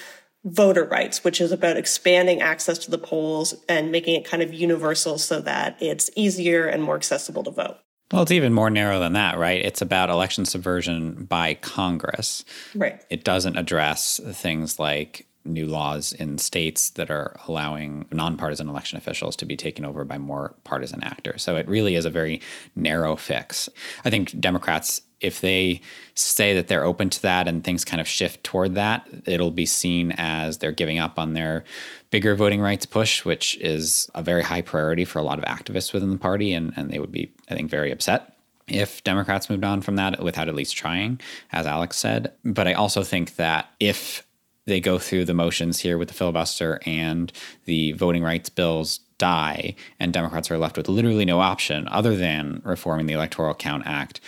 voter 0.43 0.85
rights, 0.85 1.23
which 1.23 1.41
is 1.41 1.51
about 1.51 1.77
expanding 1.77 2.41
access 2.41 2.77
to 2.79 2.91
the 2.91 2.97
polls 2.97 3.55
and 3.67 3.91
making 3.91 4.15
it 4.15 4.25
kind 4.25 4.41
of 4.41 4.53
universal 4.53 5.17
so 5.17 5.41
that 5.41 5.77
it's 5.81 6.09
easier 6.15 6.65
and 6.65 6.83
more 6.83 6.95
accessible 6.95 7.43
to 7.43 7.51
vote. 7.51 7.77
Well, 8.11 8.23
it's 8.23 8.31
even 8.31 8.53
more 8.53 8.71
narrow 8.71 8.99
than 8.99 9.13
that, 9.13 9.37
right? 9.37 9.63
It's 9.63 9.81
about 9.81 10.09
election 10.09 10.45
subversion 10.45 11.25
by 11.25 11.55
Congress. 11.55 12.43
Right. 12.73 13.03
It 13.09 13.23
doesn't 13.23 13.57
address 13.57 14.19
things 14.25 14.79
like 14.79 15.27
new 15.45 15.67
laws 15.67 16.11
in 16.13 16.37
states 16.37 16.91
that 16.91 17.11
are 17.11 17.35
allowing 17.47 18.05
nonpartisan 18.11 18.67
election 18.67 18.97
officials 18.97 19.35
to 19.37 19.45
be 19.45 19.55
taken 19.55 19.85
over 19.85 20.03
by 20.05 20.17
more 20.17 20.55
partisan 20.63 21.03
actors. 21.03 21.43
So 21.43 21.55
it 21.55 21.67
really 21.67 21.95
is 21.95 22.05
a 22.05 22.09
very 22.09 22.41
narrow 22.75 23.15
fix. 23.15 23.69
I 24.03 24.09
think 24.09 24.39
Democrats 24.39 25.01
if 25.21 25.41
they 25.41 25.81
say 26.13 26.53
that 26.53 26.67
they're 26.67 26.83
open 26.83 27.09
to 27.09 27.21
that 27.21 27.47
and 27.47 27.63
things 27.63 27.85
kind 27.85 27.99
of 27.99 28.07
shift 28.07 28.43
toward 28.43 28.75
that, 28.75 29.07
it'll 29.25 29.51
be 29.51 29.65
seen 29.65 30.13
as 30.17 30.57
they're 30.57 30.71
giving 30.71 30.99
up 30.99 31.19
on 31.19 31.33
their 31.33 31.63
bigger 32.09 32.35
voting 32.35 32.61
rights 32.61 32.85
push, 32.85 33.25
which 33.25 33.57
is 33.57 34.09
a 34.15 34.23
very 34.23 34.43
high 34.43 34.61
priority 34.61 35.05
for 35.05 35.19
a 35.19 35.23
lot 35.23 35.37
of 35.37 35.45
activists 35.45 35.93
within 35.93 36.11
the 36.11 36.17
party. 36.17 36.53
And, 36.53 36.73
and 36.75 36.89
they 36.89 36.99
would 36.99 37.11
be, 37.11 37.31
I 37.49 37.55
think, 37.55 37.69
very 37.69 37.91
upset 37.91 38.35
if 38.67 39.03
Democrats 39.03 39.49
moved 39.49 39.63
on 39.63 39.81
from 39.81 39.95
that 39.95 40.21
without 40.21 40.47
at 40.47 40.55
least 40.55 40.77
trying, 40.77 41.19
as 41.51 41.65
Alex 41.65 41.97
said. 41.97 42.31
But 42.45 42.67
I 42.67 42.73
also 42.73 43.03
think 43.03 43.35
that 43.35 43.69
if 43.79 44.25
they 44.65 44.79
go 44.79 44.99
through 44.99 45.25
the 45.25 45.33
motions 45.33 45.79
here 45.79 45.97
with 45.97 46.07
the 46.07 46.13
filibuster 46.13 46.79
and 46.85 47.31
the 47.65 47.91
voting 47.93 48.23
rights 48.23 48.49
bills 48.49 48.99
die 49.17 49.75
and 49.99 50.13
Democrats 50.13 50.49
are 50.49 50.57
left 50.57 50.77
with 50.77 50.87
literally 50.87 51.25
no 51.25 51.39
option 51.39 51.87
other 51.89 52.15
than 52.15 52.61
reforming 52.63 53.07
the 53.07 53.13
Electoral 53.13 53.53
Count 53.53 53.83
Act, 53.85 54.21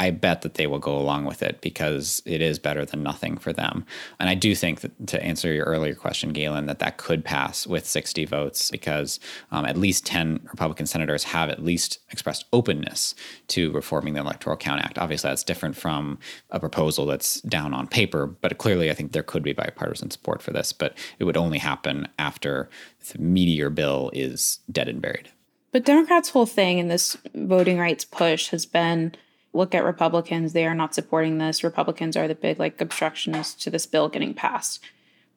I 0.00 0.10
bet 0.10 0.42
that 0.42 0.54
they 0.54 0.66
will 0.66 0.80
go 0.80 0.96
along 0.96 1.24
with 1.24 1.42
it 1.42 1.60
because 1.60 2.20
it 2.26 2.40
is 2.40 2.58
better 2.58 2.84
than 2.84 3.02
nothing 3.02 3.36
for 3.36 3.52
them. 3.52 3.86
And 4.18 4.28
I 4.28 4.34
do 4.34 4.54
think 4.54 4.80
that 4.80 5.06
to 5.08 5.22
answer 5.22 5.52
your 5.52 5.66
earlier 5.66 5.94
question, 5.94 6.32
Galen, 6.32 6.66
that 6.66 6.80
that 6.80 6.96
could 6.96 7.24
pass 7.24 7.64
with 7.64 7.86
60 7.86 8.24
votes 8.24 8.72
because 8.72 9.20
um, 9.52 9.64
at 9.64 9.76
least 9.76 10.04
10 10.04 10.40
Republican 10.50 10.86
senators 10.86 11.24
have 11.24 11.48
at 11.48 11.62
least 11.62 12.00
expressed 12.10 12.46
openness 12.52 13.14
to 13.48 13.70
reforming 13.70 14.14
the 14.14 14.20
Electoral 14.20 14.56
Count 14.56 14.82
Act. 14.82 14.98
Obviously, 14.98 15.30
that's 15.30 15.44
different 15.44 15.76
from 15.76 16.18
a 16.50 16.58
proposal 16.58 17.06
that's 17.06 17.40
down 17.42 17.72
on 17.72 17.86
paper, 17.86 18.26
but 18.26 18.58
clearly 18.58 18.90
I 18.90 18.94
think 18.94 19.12
there 19.12 19.22
could 19.22 19.44
be 19.44 19.52
bipartisan 19.52 20.10
support 20.10 20.42
for 20.42 20.52
this, 20.52 20.72
but 20.72 20.98
it 21.20 21.24
would 21.24 21.36
only 21.36 21.58
happen 21.58 22.08
after 22.18 22.68
the 23.12 23.20
meteor 23.20 23.70
bill 23.70 24.10
is 24.12 24.58
dead 24.72 24.88
and 24.88 25.00
buried. 25.00 25.30
But 25.70 25.84
Democrats' 25.84 26.30
whole 26.30 26.46
thing 26.46 26.78
in 26.78 26.88
this 26.88 27.16
voting 27.34 27.78
rights 27.78 28.04
push 28.04 28.48
has 28.50 28.64
been 28.64 29.14
look 29.54 29.74
at 29.74 29.84
Republicans. 29.84 30.52
They 30.52 30.66
are 30.66 30.74
not 30.74 30.94
supporting 30.94 31.38
this. 31.38 31.64
Republicans 31.64 32.16
are 32.16 32.28
the 32.28 32.34
big 32.34 32.58
like 32.58 32.78
obstructionists 32.78 33.62
to 33.62 33.70
this 33.70 33.86
bill 33.86 34.08
getting 34.08 34.34
passed. 34.34 34.80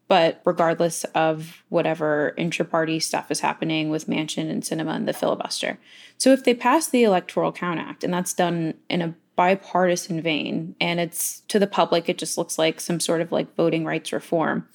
But 0.08 0.42
regardless 0.46 1.04
of 1.16 1.64
whatever 1.70 2.34
intra-party 2.38 3.00
stuff 3.02 3.30
is 3.30 3.42
happening 3.42 3.90
with 3.90 4.08
Manchin 4.08 4.50
and 4.50 4.64
Sinema 4.64 4.96
and 4.96 5.08
the 5.08 5.14
filibuster. 5.14 5.78
So 6.18 6.32
if 6.32 6.44
they 6.44 6.54
pass 6.54 6.88
the 6.88 7.04
Electoral 7.04 7.52
Count 7.52 7.80
Act, 7.80 8.06
and 8.06 8.14
that's 8.14 8.34
done 8.34 8.76
in 8.90 9.02
a 9.02 9.14
bipartisan 9.36 10.22
vein, 10.22 10.76
and 10.80 11.02
it's 11.02 11.42
to 11.50 11.60
the 11.60 11.68
public, 11.68 12.08
it 12.08 12.18
just 12.18 12.38
looks 12.38 12.58
like 12.58 12.80
some 12.80 13.02
sort 13.02 13.20
of 13.20 13.34
like 13.34 13.54
voting 13.56 13.84
rights 13.84 14.14
reform. 14.14 14.68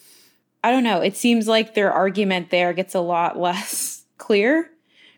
I 0.62 0.70
don't 0.70 0.84
know. 0.84 1.00
It 1.00 1.16
seems 1.16 1.48
like 1.48 1.74
their 1.74 1.92
argument 1.92 2.50
there 2.50 2.74
gets 2.74 2.94
a 2.94 3.00
lot 3.00 3.38
less 3.38 4.04
clear 4.18 4.70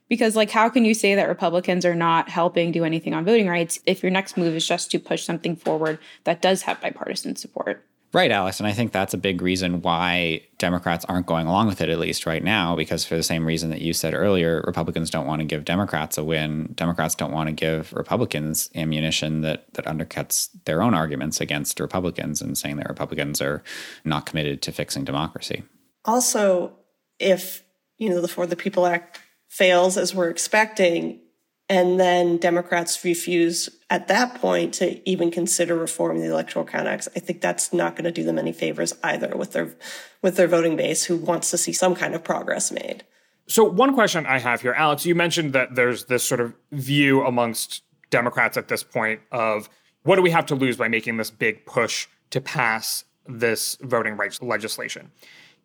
because 0.09 0.37
like 0.37 0.51
how 0.51 0.69
can 0.69 0.85
you 0.85 0.95
say 0.95 1.15
that 1.15 1.29
republicans 1.29 1.85
are 1.85 1.95
not 1.95 2.29
helping 2.29 2.73
do 2.73 2.85
anything 2.85 3.15
on 3.15 3.25
voting 3.25 3.49
rights 3.49 3.79
if 3.87 4.03
your 4.03 4.11
next 4.11 4.37
move 4.37 4.55
is 4.55 4.67
just 4.67 4.91
to 4.91 4.99
push 4.99 5.25
something 5.25 5.57
forward 5.57 5.99
that 6.25 6.43
does 6.43 6.63
have 6.63 6.81
bipartisan 6.81 7.37
support 7.37 7.85
Right, 8.15 8.31
Alex. 8.31 8.61
And 8.61 8.69
I 8.69 8.73
think 8.73 8.93
that's 8.93 9.13
a 9.13 9.19
big 9.19 9.43
reason 9.43 9.83
why 9.83 10.43
Democrats 10.59 11.05
aren't 11.07 11.27
going 11.27 11.49
along 11.49 11.67
with 11.67 11.81
it, 11.81 11.89
at 11.89 11.99
least 11.99 12.27
right 12.27 12.45
now, 12.45 12.77
because 12.77 13.05
for 13.05 13.17
the 13.17 13.25
same 13.25 13.45
reason 13.45 13.71
that 13.71 13.81
you 13.81 13.93
said 13.93 14.15
earlier, 14.15 14.63
Republicans 14.69 15.11
don't 15.11 15.27
want 15.27 15.41
to 15.41 15.45
give 15.45 15.65
Democrats 15.65 16.17
a 16.17 16.23
win. 16.23 16.73
Democrats 16.77 17.17
don't 17.17 17.33
want 17.33 17.49
to 17.49 17.53
give 17.53 17.93
Republicans 17.93 18.71
ammunition 18.77 19.41
that, 19.41 19.67
that 19.75 19.87
undercuts 19.87 20.49
their 20.65 20.81
own 20.81 20.95
arguments 20.95 21.41
against 21.41 21.81
Republicans 21.81 22.41
and 22.41 22.57
saying 22.57 22.77
that 22.77 22.89
Republicans 22.89 23.41
are 23.41 23.65
not 24.05 24.27
committed 24.27 24.63
to 24.63 24.71
fixing 24.71 25.03
democracy. 25.03 25.65
Also, 26.05 26.73
if, 27.19 27.65
you 27.99 28.09
know, 28.09 28.21
the 28.21 28.29
For 28.29 28.47
the 28.47 28.55
People 28.55 28.87
Act 28.87 29.19
fails 29.55 29.97
as 29.97 30.13
we're 30.13 30.31
expecting, 30.31 31.21
and 31.69 32.01
then 32.01 32.39
Democrats 32.39 33.05
refuse 33.05 33.71
at 33.89 34.09
that 34.09 34.35
point 34.41 34.75
to 34.75 35.09
even 35.09 35.31
consider 35.31 35.77
reforming 35.77 36.23
the 36.23 36.29
Electoral 36.29 36.65
Count 36.65 36.89
Act. 36.89 37.07
I 37.15 37.21
think 37.21 37.41
that's 37.41 37.73
not 37.73 37.95
going 37.95 38.05
to 38.05 38.11
do 38.11 38.25
them 38.25 38.37
any 38.37 38.53
favors 38.53 38.95
either 39.05 39.37
with 39.37 39.53
their 39.53 39.77
with 40.23 40.35
their 40.35 40.49
voting 40.49 40.77
base 40.77 41.05
who 41.05 41.17
wants 41.17 41.53
to 41.53 41.57
see 41.57 41.73
some 41.73 41.95
kind 41.95 42.17
of 42.17 42.25
progress 42.25 42.73
made. 42.73 43.05
So 43.47 43.63
one 43.63 43.95
question 43.95 44.27
I 44.27 44.41
have 44.41 44.61
here, 44.61 44.73
Alex, 44.73 45.07
you 45.07 45.15
mentioned 45.15 45.53
that 45.53 45.77
there's 45.77 46.07
this 46.07 46.25
sort 46.25 46.41
of 46.41 46.55
view 46.73 47.25
amongst 47.25 47.83
Democrats 48.11 48.57
at 48.57 48.67
this 48.67 48.83
point 48.83 49.21
of 49.31 49.69
what 50.03 50.17
do 50.17 50.23
we 50.23 50.31
have 50.31 50.47
to 50.47 50.57
lose 50.57 50.77
by 50.77 50.89
making 50.89 51.17
this 51.17 51.31
big 51.31 51.65
push 51.65 52.09
to 52.31 52.41
pass 52.41 53.05
this 53.29 53.77
voting 53.83 54.17
rights 54.17 54.43
legislation? 54.43 55.13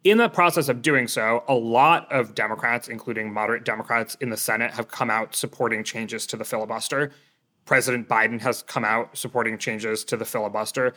In 0.06 0.18
the 0.18 0.30
process 0.30 0.70
of 0.70 0.82
doing 0.82 1.10
so, 1.10 1.44
a 1.50 1.54
lot 1.54 2.10
of 2.10 2.34
Democrats, 2.34 2.88
including 2.88 3.34
moderate 3.34 3.66
Democrats 3.66 4.16
in 4.22 4.30
the 4.30 4.38
Senate, 4.38 4.72
have 4.72 4.88
come 4.88 5.10
out 5.10 5.36
supporting 5.36 5.84
changes 5.84 6.26
to 6.28 6.38
the 6.38 6.46
filibuster. 6.46 7.12
President 7.66 8.08
Biden 8.08 8.40
has 8.40 8.64
come 8.64 8.86
out 8.86 9.18
supporting 9.18 9.58
changes 9.58 10.06
to 10.06 10.16
the 10.16 10.24
filibuster. 10.24 10.94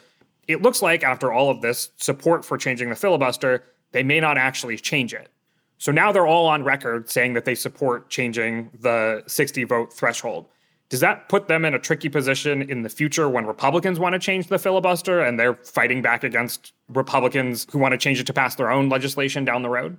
It 0.47 0.63
looks 0.63 0.83
like, 0.83 1.03
after 1.03 1.33
all 1.33 1.51
of 1.51 1.63
this 1.63 1.91
support 1.97 2.45
for 2.45 2.57
changing 2.57 2.91
the 2.91 2.95
filibuster, 2.95 3.65
they 3.91 4.05
may 4.05 4.21
not 4.21 4.39
actually 4.39 4.77
change 4.77 5.13
it. 5.13 5.31
So 5.79 5.91
now 5.91 6.13
they're 6.13 6.27
all 6.27 6.47
on 6.47 6.63
record 6.63 7.11
saying 7.11 7.35
that 7.35 7.45
they 7.45 7.57
support 7.57 8.09
changing 8.09 8.71
the 8.79 9.25
60 9.27 9.65
vote 9.65 9.93
threshold. 9.93 10.47
Does 10.93 11.01
that 11.01 11.31
put 11.31 11.49
them 11.49 11.65
in 11.65 11.73
a 11.73 11.79
tricky 11.79 12.11
position 12.11 12.61
in 12.61 12.83
the 12.83 12.91
future 12.91 13.27
when 13.27 13.47
Republicans 13.47 13.99
want 13.99 14.13
to 14.13 14.19
change 14.19 14.49
the 14.49 14.59
filibuster 14.59 15.21
and 15.21 15.41
they're 15.41 15.55
fighting 15.55 16.03
back 16.03 16.23
against 16.23 16.75
Republicans 16.91 17.67
who 17.73 17.79
want 17.79 17.93
to 17.93 17.97
change 17.97 18.21
it 18.21 18.27
to 18.27 18.35
pass 18.35 18.57
their 18.57 18.71
own 18.71 18.91
legislation 18.91 19.43
down 19.43 19.63
the 19.63 19.71
road? 19.71 19.97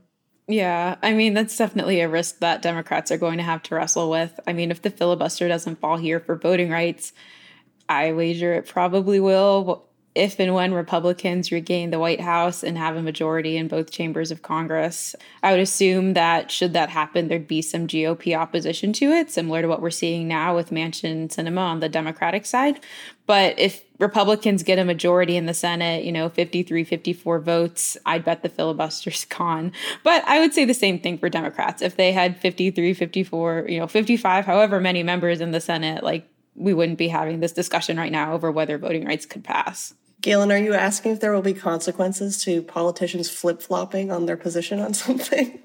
Yeah, 0.47 0.97
I 1.01 1.13
mean, 1.13 1.34
that's 1.34 1.58
definitely 1.58 2.01
a 2.01 2.08
risk 2.08 2.38
that 2.41 2.62
Democrats 2.62 3.10
are 3.10 3.17
going 3.17 3.38
to 3.38 3.43
have 3.43 3.63
to 3.63 3.73
wrestle 3.73 4.12
with. 4.12 4.39
I 4.45 4.53
mean, 4.53 4.69
if 4.69 4.84
the 4.84 4.91
filibuster 4.91 5.47
doesn't 5.47 5.79
fall 5.79 5.97
here 5.97 6.19
for 6.19 6.36
voting 6.36 6.69
rights, 6.69 7.12
I 7.89 8.12
wager 8.12 8.53
it 8.53 8.67
probably 8.67 9.19
will 9.19 9.88
if 10.15 10.39
and 10.39 10.54
when 10.54 10.73
Republicans 10.73 11.52
regain 11.52 11.89
the 11.89 11.99
White 11.99 12.21
House 12.21 12.63
and 12.63 12.78
have 12.78 12.95
a 12.95 13.02
majority 13.02 13.58
in 13.58 13.67
both 13.67 13.91
chambers 13.91 14.30
of 14.30 14.43
Congress. 14.43 15.15
I 15.41 15.52
would 15.52 15.60
assume 15.60 16.13
that 16.13 16.52
should 16.52 16.73
that 16.73 16.89
happen, 16.89 17.28
there'd 17.28 17.47
be 17.47 17.62
some 17.63 17.88
GOP 17.88 18.38
opposition 18.38 18.93
to 18.93 19.06
it, 19.12 19.32
similar 19.32 19.63
to 19.63 19.67
what 19.67 19.82
we're 19.82 19.89
seeing 19.89 20.28
now 20.28 20.56
with 20.56 20.69
Manchin 20.69 21.30
Sinema 21.30 21.62
on 21.62 21.80
the 21.80 21.89
Democratic 21.89 22.45
side. 22.45 22.80
But 23.26 23.58
if 23.58 23.84
Republicans 23.99 24.63
get 24.63 24.78
a 24.78 24.86
majority 24.86 25.36
in 25.36 25.45
the 25.47 25.54
Senate, 25.54 26.04
you 26.04 26.12
know, 26.12 26.30
53, 26.30 26.84
54 26.84 27.39
votes, 27.39 27.97
I'd 28.06 28.26
bet 28.26 28.43
the 28.43 28.49
filibuster's 28.49 29.26
gone. 29.38 29.71
But 30.04 30.23
I 30.28 30.39
would 30.39 30.54
say 30.54 30.65
the 30.65 30.73
same 30.73 30.99
thing 30.99 31.17
for 31.17 31.30
Democrats. 31.30 31.82
If 31.82 31.95
they 31.95 32.12
had 32.12 32.39
53, 32.39 32.93
54, 32.93 33.65
you 33.67 33.80
know, 33.80 33.88
55, 33.88 34.45
however 34.45 34.80
many 34.80 35.02
members 35.02 35.41
in 35.41 35.52
the 35.52 35.62
Senate, 35.62 36.04
like 36.04 36.28
we 36.56 36.73
wouldn't 36.73 36.99
be 36.99 37.08
having 37.08 37.39
this 37.39 37.52
discussion 37.52 37.97
right 37.97 38.12
now 38.12 38.34
over 38.34 38.52
whether 38.52 38.78
voting 38.78 39.06
rights 39.06 39.26
could 39.26 39.43
pass. 39.43 39.95
Galen, 40.24 40.54
are 40.54 40.58
you 40.58 40.74
asking 40.74 41.12
if 41.12 41.20
there 41.20 41.34
will 41.34 41.42
be 41.42 41.54
consequences 41.54 42.42
to 42.46 42.62
politicians 42.62 43.30
flip 43.30 43.62
flopping 43.62 44.10
on 44.10 44.26
their 44.26 44.38
position 44.38 44.80
on 44.80 44.94
something? 44.96 45.60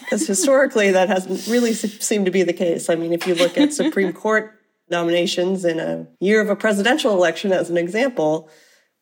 Because 0.00 0.26
historically, 0.26 0.90
that 0.90 1.08
hasn't 1.08 1.46
really 1.46 1.74
seemed 1.74 2.24
to 2.24 2.32
be 2.32 2.42
the 2.42 2.54
case. 2.54 2.88
I 2.88 2.94
mean, 2.96 3.12
if 3.12 3.26
you 3.26 3.34
look 3.34 3.58
at 3.58 3.74
Supreme 3.74 4.12
Court 4.14 4.58
nominations 4.88 5.64
in 5.66 5.78
a 5.78 6.06
year 6.18 6.40
of 6.40 6.48
a 6.48 6.56
presidential 6.56 7.12
election 7.12 7.52
as 7.52 7.68
an 7.68 7.76
example, 7.76 8.48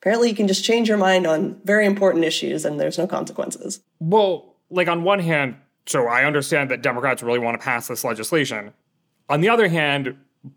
apparently 0.03 0.31
you 0.31 0.35
can 0.35 0.49
just 0.49 0.65
change 0.65 0.89
your 0.89 0.99
mind 0.99 1.29
on 1.29 1.61
very 1.65 1.87
important 1.87 2.25
issues 2.25 2.65
and 2.65 2.81
there's 2.81 2.99
no 2.99 3.07
consequences. 3.07 3.81
Well, 4.01 4.57
like 4.69 4.89
on 4.89 5.05
one 5.05 5.21
hand, 5.21 5.57
so 5.87 6.09
I 6.09 6.25
understand 6.25 6.73
that 6.73 6.83
Democrats 6.83 7.23
really 7.23 7.39
want 7.39 7.59
to 7.59 7.65
pass 7.65 7.87
this 7.87 8.03
legislation. 8.03 8.75
On 9.29 9.41
the 9.41 9.49
other 9.49 9.69
hand, 9.69 10.17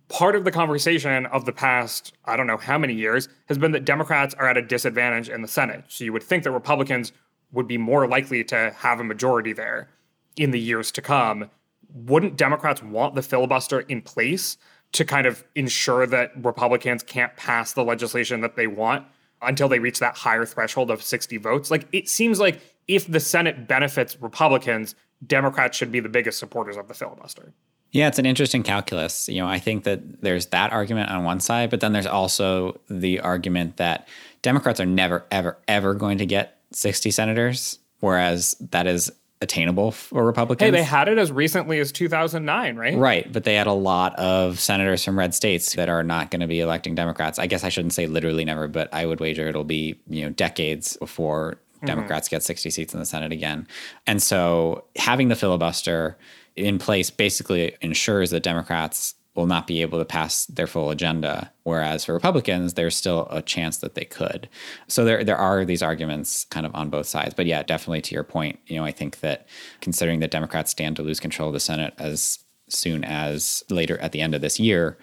part 0.10 0.36
of 0.36 0.44
the 0.44 0.52
conversation 0.52 1.26
of 1.28 1.46
the 1.46 1.52
past, 1.52 2.14
I 2.26 2.36
don't 2.36 2.48
know 2.48 2.58
how 2.58 2.78
many 2.78 2.94
years, 2.94 3.30
has 3.48 3.58
been 3.58 3.72
that 3.72 3.86
Democrats 3.86 4.34
are 4.36 4.48
at 4.48 4.58
a 4.58 4.62
disadvantage 4.62 5.30
in 5.30 5.42
the 5.42 5.48
Senate. 5.48 5.86
So 5.88 6.04
you 6.04 6.14
would 6.14 6.24
think 6.24 6.44
that 6.44 6.52
Republicans 6.52 7.12
would 7.52 7.68
be 7.68 7.78
more 7.78 8.08
likely 8.08 8.44
to 8.46 8.72
have 8.78 9.00
a 9.00 9.04
majority 9.04 9.54
there 9.54 9.90
in 10.38 10.52
the 10.52 10.60
years 10.60 10.92
to 10.94 11.02
come. 11.02 11.50
Wouldn't 11.94 12.38
Democrats 12.38 12.82
want 12.82 13.16
the 13.16 13.22
filibuster 13.22 13.82
in 13.82 14.02
place 14.02 14.58
to 14.94 15.06
kind 15.06 15.26
of 15.26 15.44
ensure 15.56 16.06
that 16.08 16.32
Republicans 16.44 17.04
can't 17.04 17.36
pass 17.36 17.74
the 17.74 17.84
legislation 17.84 18.42
that 18.42 18.56
they 18.56 18.68
want 18.68 19.06
until 19.42 19.68
they 19.68 19.80
reach 19.80 20.00
that 20.00 20.16
higher 20.16 20.46
threshold 20.46 20.92
of 20.92 21.02
60 21.02 21.38
votes? 21.38 21.72
Like, 21.72 21.88
it 21.92 22.08
seems 22.08 22.40
like 22.40 22.62
if 22.88 23.08
the 23.12 23.20
Senate 23.20 23.68
benefits 23.68 24.22
Republicans, 24.22 24.96
Democrats 25.26 25.78
should 25.78 25.92
be 25.92 26.00
the 26.00 26.10
biggest 26.10 26.40
supporters 26.40 26.78
of 26.78 26.88
the 26.88 26.94
filibuster. 26.94 27.54
Yeah, 27.92 28.08
it's 28.08 28.20
an 28.20 28.26
interesting 28.26 28.64
calculus. 28.64 29.28
You 29.28 29.42
know, 29.42 29.48
I 29.48 29.60
think 29.60 29.84
that 29.84 30.22
there's 30.22 30.48
that 30.48 30.72
argument 30.72 31.10
on 31.10 31.24
one 31.24 31.40
side, 31.40 31.70
but 31.70 31.82
then 31.82 31.92
there's 31.92 32.06
also 32.06 32.80
the 32.90 33.20
argument 33.20 33.78
that 33.78 34.08
Democrats 34.42 34.80
are 34.80 34.86
never, 34.86 35.26
ever, 35.30 35.58
ever 35.68 35.94
going 35.94 36.18
to 36.20 36.26
get 36.26 36.60
60 36.72 37.12
senators, 37.12 37.80
whereas 38.00 38.56
that 38.72 38.88
is 38.88 39.12
attainable 39.42 39.92
for 39.92 40.24
Republicans. 40.24 40.68
Hey, 40.68 40.72
they 40.72 40.84
had 40.84 41.08
it 41.08 41.18
as 41.18 41.32
recently 41.32 41.80
as 41.80 41.92
2009, 41.92 42.76
right? 42.76 42.98
Right, 42.98 43.32
but 43.32 43.44
they 43.44 43.56
had 43.56 43.68
a 43.68 43.74
lot 43.74 44.16
of 44.18 44.60
senators 44.60 45.04
from 45.04 45.18
red 45.18 45.34
states 45.34 45.76
that 45.76 45.90
are 45.90 46.04
not 46.04 46.32
going 46.32 46.42
to 46.42 46.48
be 46.48 46.60
electing 46.60 46.96
Democrats. 46.96 47.40
I 47.40 47.48
guess 47.48 47.64
I 47.64 47.70
shouldn't 47.70 47.94
say 47.94 48.08
literally 48.08 48.46
never, 48.46 48.68
but 48.68 48.94
I 48.94 49.06
would 49.06 49.20
wager 49.20 49.48
it'll 49.48 49.64
be, 49.64 50.00
you 50.08 50.24
know, 50.24 50.30
decades 50.30 50.96
before 50.98 51.58
mm-hmm. 51.78 51.88
Democrats 51.88 52.28
mm-hmm. 52.28 52.36
get 52.36 52.44
60 52.44 52.70
seats 52.70 52.94
in 52.94 53.00
the 53.00 53.06
Senate 53.06 53.32
again. 53.32 53.68
And 54.08 54.22
so 54.22 54.86
having 54.96 55.28
the 55.28 55.36
filibuster 55.36 56.18
in 56.56 56.80
place 56.80 57.10
basically 57.10 57.76
ensures 57.82 58.32
that 58.32 58.44
Democrats 58.44 59.16
will 59.36 59.48
not 59.48 59.66
be 59.66 59.82
able 59.82 59.98
to 59.98 60.06
pass 60.06 60.46
their 60.48 60.68
full 60.68 60.90
agenda. 60.90 61.52
Whereas 61.64 62.04
for 62.04 62.14
Republicans, 62.14 62.74
there's 62.74 62.96
still 62.96 63.28
a 63.30 63.42
chance 63.42 63.78
that 63.78 63.96
they 63.96 64.04
could. 64.04 64.50
So 64.88 65.06
there 65.06 65.24
there 65.24 65.38
are 65.38 65.64
these 65.64 65.82
arguments 65.82 66.46
kind 66.46 66.66
of 66.66 66.76
on 66.76 66.90
both 66.90 67.08
sides. 67.08 67.34
But 67.34 67.46
yeah, 67.46 67.64
definitely 67.64 68.02
to 68.02 68.14
your 68.14 68.26
point, 68.26 68.60
you 68.68 68.76
know, 68.76 68.84
I 68.84 68.92
think 68.92 69.22
that 69.22 69.48
considering 69.80 70.20
that 70.20 70.32
Democrats 70.32 70.72
stand 70.72 70.98
to 70.98 71.04
lose 71.04 71.20
control 71.20 71.50
of 71.50 71.54
the 71.54 71.60
Senate 71.60 71.94
as 71.98 72.40
soon 72.68 73.04
as 73.04 73.64
later 73.70 73.98
at 74.00 74.12
the 74.12 74.22
end 74.22 74.36
of 74.36 74.42
this 74.42 74.60
year, 74.60 74.98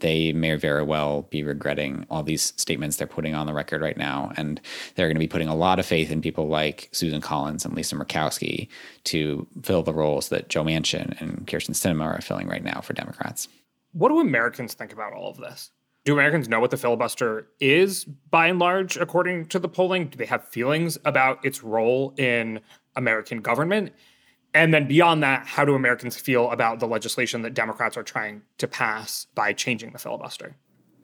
they 0.00 0.32
may 0.32 0.54
very 0.56 0.82
well 0.82 1.22
be 1.30 1.42
regretting 1.42 2.06
all 2.10 2.22
these 2.22 2.52
statements 2.56 2.96
they're 2.96 3.06
putting 3.06 3.34
on 3.34 3.46
the 3.46 3.54
record 3.54 3.80
right 3.80 3.96
now. 3.96 4.32
And 4.36 4.60
they're 4.94 5.06
going 5.06 5.16
to 5.16 5.20
be 5.20 5.28
putting 5.28 5.48
a 5.48 5.54
lot 5.54 5.78
of 5.78 5.86
faith 5.86 6.10
in 6.10 6.20
people 6.20 6.48
like 6.48 6.88
Susan 6.92 7.20
Collins 7.20 7.64
and 7.64 7.74
Lisa 7.74 7.94
Murkowski 7.94 8.68
to 9.04 9.46
fill 9.62 9.82
the 9.82 9.94
roles 9.94 10.28
that 10.28 10.48
Joe 10.48 10.64
Manchin 10.64 11.20
and 11.20 11.46
Kyrsten 11.46 11.74
Sinema 11.74 12.18
are 12.18 12.20
filling 12.20 12.48
right 12.48 12.64
now 12.64 12.80
for 12.80 12.92
Democrats. 12.92 13.48
What 13.92 14.08
do 14.08 14.18
Americans 14.18 14.74
think 14.74 14.92
about 14.92 15.12
all 15.12 15.30
of 15.30 15.36
this? 15.36 15.70
Do 16.04 16.12
Americans 16.12 16.48
know 16.48 16.60
what 16.60 16.70
the 16.70 16.76
filibuster 16.76 17.48
is 17.60 18.04
by 18.04 18.48
and 18.48 18.58
large, 18.58 18.98
according 18.98 19.46
to 19.46 19.58
the 19.58 19.68
polling? 19.68 20.08
Do 20.08 20.18
they 20.18 20.26
have 20.26 20.46
feelings 20.46 20.98
about 21.06 21.42
its 21.44 21.62
role 21.62 22.12
in 22.18 22.60
American 22.94 23.40
government? 23.40 23.92
And 24.54 24.72
then 24.72 24.86
beyond 24.86 25.22
that, 25.24 25.46
how 25.46 25.64
do 25.64 25.74
Americans 25.74 26.16
feel 26.16 26.50
about 26.52 26.78
the 26.78 26.86
legislation 26.86 27.42
that 27.42 27.54
Democrats 27.54 27.96
are 27.96 28.04
trying 28.04 28.42
to 28.58 28.68
pass 28.68 29.26
by 29.34 29.52
changing 29.52 29.90
the 29.90 29.98
filibuster? 29.98 30.54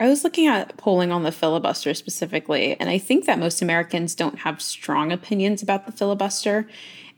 I 0.01 0.09
was 0.09 0.25
looking 0.25 0.47
at 0.47 0.79
polling 0.79 1.13
on 1.13 1.25
the 1.25 1.31
filibuster 1.31 1.93
specifically, 1.93 2.75
and 2.81 2.89
I 2.89 2.97
think 2.97 3.27
that 3.27 3.39
most 3.39 3.61
Americans 3.61 4.15
don't 4.15 4.39
have 4.39 4.63
strong 4.63 5.13
opinions 5.13 5.63
about 5.63 5.85
the 5.85 5.93
filibuster. 5.93 6.67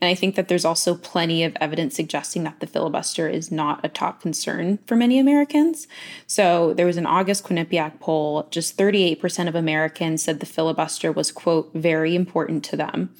And 0.01 0.09
I 0.09 0.15
think 0.15 0.35
that 0.35 0.49
there's 0.49 0.65
also 0.65 0.95
plenty 0.95 1.45
of 1.45 1.55
evidence 1.61 1.95
suggesting 1.95 2.43
that 2.43 2.59
the 2.59 2.67
filibuster 2.67 3.29
is 3.29 3.53
not 3.53 3.79
a 3.85 3.87
top 3.87 4.19
concern 4.19 4.79
for 4.85 4.97
many 4.97 5.17
Americans. 5.17 5.87
So 6.27 6.73
there 6.73 6.85
was 6.85 6.97
an 6.97 7.05
August 7.05 7.45
Quinnipiac 7.45 8.01
poll, 8.01 8.49
just 8.51 8.77
38% 8.77 9.47
of 9.47 9.55
Americans 9.55 10.21
said 10.21 10.41
the 10.41 10.45
filibuster 10.45 11.09
was, 11.09 11.31
quote, 11.31 11.71
very 11.73 12.15
important 12.15 12.65
to 12.65 12.75
them. 12.75 13.15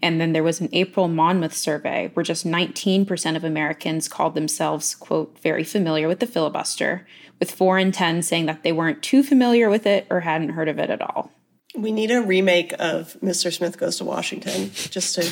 And 0.00 0.22
then 0.22 0.32
there 0.32 0.42
was 0.42 0.62
an 0.62 0.70
April 0.72 1.06
Monmouth 1.06 1.54
survey 1.54 2.10
where 2.14 2.24
just 2.24 2.46
19% 2.46 3.36
of 3.36 3.44
Americans 3.44 4.08
called 4.08 4.34
themselves, 4.34 4.94
quote, 4.94 5.38
very 5.42 5.64
familiar 5.64 6.08
with 6.08 6.20
the 6.20 6.26
filibuster, 6.26 7.06
with 7.42 7.50
four 7.50 7.76
in 7.76 7.90
10 7.90 8.22
saying 8.22 8.46
that 8.46 8.62
they 8.62 8.70
weren't 8.70 9.02
too 9.02 9.20
familiar 9.20 9.68
with 9.68 9.84
it 9.84 10.06
or 10.10 10.20
hadn't 10.20 10.50
heard 10.50 10.68
of 10.68 10.78
it 10.78 10.90
at 10.90 11.02
all. 11.02 11.28
We 11.76 11.90
need 11.90 12.12
a 12.12 12.22
remake 12.22 12.72
of 12.78 13.16
Mr. 13.20 13.52
Smith 13.52 13.78
Goes 13.78 13.96
to 13.96 14.04
Washington 14.04 14.70
just 14.70 15.16
to 15.16 15.22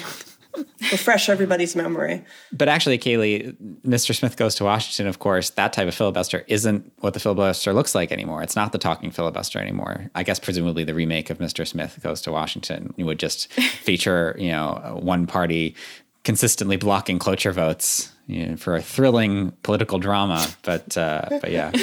refresh 0.90 1.28
everybody's 1.28 1.76
memory. 1.76 2.24
But 2.50 2.68
actually, 2.68 2.98
Kaleigh, 2.98 3.54
Mr. 3.86 4.12
Smith 4.12 4.36
goes 4.36 4.56
to 4.56 4.64
Washington, 4.64 5.06
of 5.06 5.20
course, 5.20 5.50
that 5.50 5.72
type 5.72 5.86
of 5.86 5.94
filibuster 5.94 6.42
isn't 6.48 6.92
what 6.98 7.14
the 7.14 7.20
filibuster 7.20 7.72
looks 7.72 7.94
like 7.94 8.10
anymore. 8.10 8.42
It's 8.42 8.56
not 8.56 8.72
the 8.72 8.78
talking 8.78 9.12
filibuster 9.12 9.60
anymore. 9.60 10.10
I 10.16 10.24
guess 10.24 10.40
presumably 10.40 10.82
the 10.82 10.94
remake 10.94 11.30
of 11.30 11.38
Mr. 11.38 11.64
Smith 11.64 12.00
goes 12.02 12.20
to 12.22 12.32
Washington 12.32 12.92
would 12.98 13.20
just 13.20 13.52
feature, 13.82 14.34
you 14.36 14.50
know, 14.50 14.98
one 15.00 15.28
party 15.28 15.76
consistently 16.24 16.76
blocking 16.76 17.18
cloture 17.18 17.52
votes 17.52 18.12
you 18.26 18.46
know, 18.46 18.56
for 18.56 18.76
a 18.76 18.82
thrilling 18.82 19.52
political 19.62 19.98
drama. 19.98 20.46
But 20.62 20.96
uh, 20.96 21.26
but 21.30 21.50
yeah. 21.50 21.72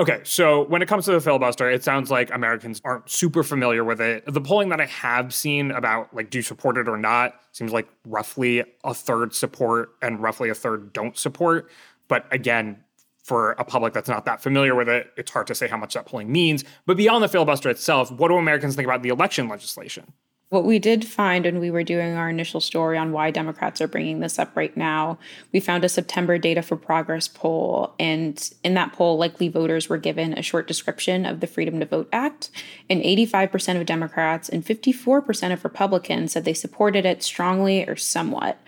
Okay, 0.00 0.20
so 0.22 0.62
when 0.66 0.80
it 0.80 0.86
comes 0.86 1.06
to 1.06 1.10
the 1.10 1.20
filibuster, 1.20 1.68
it 1.68 1.82
sounds 1.82 2.08
like 2.08 2.32
Americans 2.32 2.80
aren't 2.84 3.10
super 3.10 3.42
familiar 3.42 3.82
with 3.82 4.00
it. 4.00 4.22
The 4.32 4.40
polling 4.40 4.68
that 4.68 4.80
I 4.80 4.86
have 4.86 5.34
seen 5.34 5.72
about 5.72 6.14
like 6.14 6.30
do 6.30 6.38
you 6.38 6.42
support 6.42 6.78
it 6.78 6.88
or 6.88 6.96
not 6.96 7.34
seems 7.50 7.72
like 7.72 7.88
roughly 8.06 8.62
a 8.84 8.94
third 8.94 9.34
support 9.34 9.90
and 10.00 10.22
roughly 10.22 10.50
a 10.50 10.54
third 10.54 10.92
don't 10.92 11.18
support. 11.18 11.68
But 12.06 12.32
again, 12.32 12.84
for 13.24 13.52
a 13.52 13.64
public 13.64 13.92
that's 13.92 14.08
not 14.08 14.24
that 14.26 14.40
familiar 14.40 14.76
with 14.76 14.88
it, 14.88 15.12
it's 15.16 15.32
hard 15.32 15.48
to 15.48 15.54
say 15.56 15.66
how 15.66 15.76
much 15.76 15.94
that 15.94 16.06
polling 16.06 16.30
means. 16.30 16.62
But 16.86 16.96
beyond 16.96 17.24
the 17.24 17.28
filibuster 17.28 17.68
itself, 17.68 18.12
what 18.12 18.28
do 18.28 18.36
Americans 18.36 18.76
think 18.76 18.86
about 18.86 19.02
the 19.02 19.08
election 19.08 19.48
legislation? 19.48 20.12
What 20.50 20.64
we 20.64 20.78
did 20.78 21.04
find 21.04 21.44
when 21.44 21.60
we 21.60 21.70
were 21.70 21.82
doing 21.82 22.14
our 22.14 22.30
initial 22.30 22.62
story 22.62 22.96
on 22.96 23.12
why 23.12 23.30
Democrats 23.30 23.82
are 23.82 23.86
bringing 23.86 24.20
this 24.20 24.38
up 24.38 24.56
right 24.56 24.74
now, 24.74 25.18
we 25.52 25.60
found 25.60 25.84
a 25.84 25.90
September 25.90 26.38
Data 26.38 26.62
for 26.62 26.74
Progress 26.74 27.28
poll. 27.28 27.92
And 27.98 28.50
in 28.64 28.72
that 28.72 28.94
poll, 28.94 29.18
likely 29.18 29.48
voters 29.48 29.90
were 29.90 29.98
given 29.98 30.32
a 30.32 30.42
short 30.42 30.66
description 30.66 31.26
of 31.26 31.40
the 31.40 31.46
Freedom 31.46 31.78
to 31.80 31.86
Vote 31.86 32.08
Act. 32.14 32.50
And 32.88 33.02
85% 33.02 33.78
of 33.78 33.84
Democrats 33.84 34.48
and 34.48 34.64
54% 34.64 35.52
of 35.52 35.64
Republicans 35.64 36.32
said 36.32 36.46
they 36.46 36.54
supported 36.54 37.04
it 37.04 37.22
strongly 37.22 37.86
or 37.86 37.96
somewhat. 37.96 38.58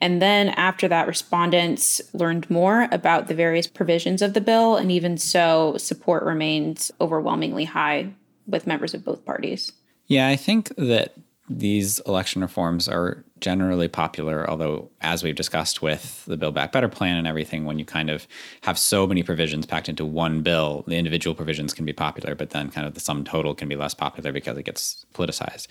And 0.00 0.22
then 0.22 0.50
after 0.50 0.86
that, 0.86 1.08
respondents 1.08 2.00
learned 2.12 2.48
more 2.48 2.88
about 2.92 3.26
the 3.26 3.34
various 3.34 3.66
provisions 3.66 4.22
of 4.22 4.34
the 4.34 4.40
bill. 4.40 4.76
And 4.76 4.92
even 4.92 5.18
so, 5.18 5.78
support 5.78 6.22
remained 6.22 6.90
overwhelmingly 7.00 7.64
high 7.64 8.12
with 8.46 8.68
members 8.68 8.94
of 8.94 9.04
both 9.04 9.24
parties. 9.24 9.72
Yeah, 10.06 10.28
I 10.28 10.36
think 10.36 10.74
that 10.76 11.14
these 11.48 12.00
election 12.00 12.40
reforms 12.40 12.88
are 12.88 13.22
generally 13.40 13.88
popular, 13.88 14.48
although, 14.48 14.90
as 15.02 15.22
we've 15.22 15.34
discussed 15.34 15.82
with 15.82 16.24
the 16.24 16.38
Build 16.38 16.54
Back 16.54 16.72
Better 16.72 16.88
plan 16.88 17.18
and 17.18 17.26
everything, 17.26 17.66
when 17.66 17.78
you 17.78 17.84
kind 17.84 18.08
of 18.08 18.26
have 18.62 18.78
so 18.78 19.06
many 19.06 19.22
provisions 19.22 19.66
packed 19.66 19.90
into 19.90 20.06
one 20.06 20.40
bill, 20.40 20.84
the 20.86 20.96
individual 20.96 21.34
provisions 21.34 21.74
can 21.74 21.84
be 21.84 21.92
popular, 21.92 22.34
but 22.34 22.50
then 22.50 22.70
kind 22.70 22.86
of 22.86 22.94
the 22.94 23.00
sum 23.00 23.24
total 23.24 23.54
can 23.54 23.68
be 23.68 23.76
less 23.76 23.92
popular 23.92 24.32
because 24.32 24.56
it 24.56 24.62
gets 24.62 25.04
politicized. 25.12 25.66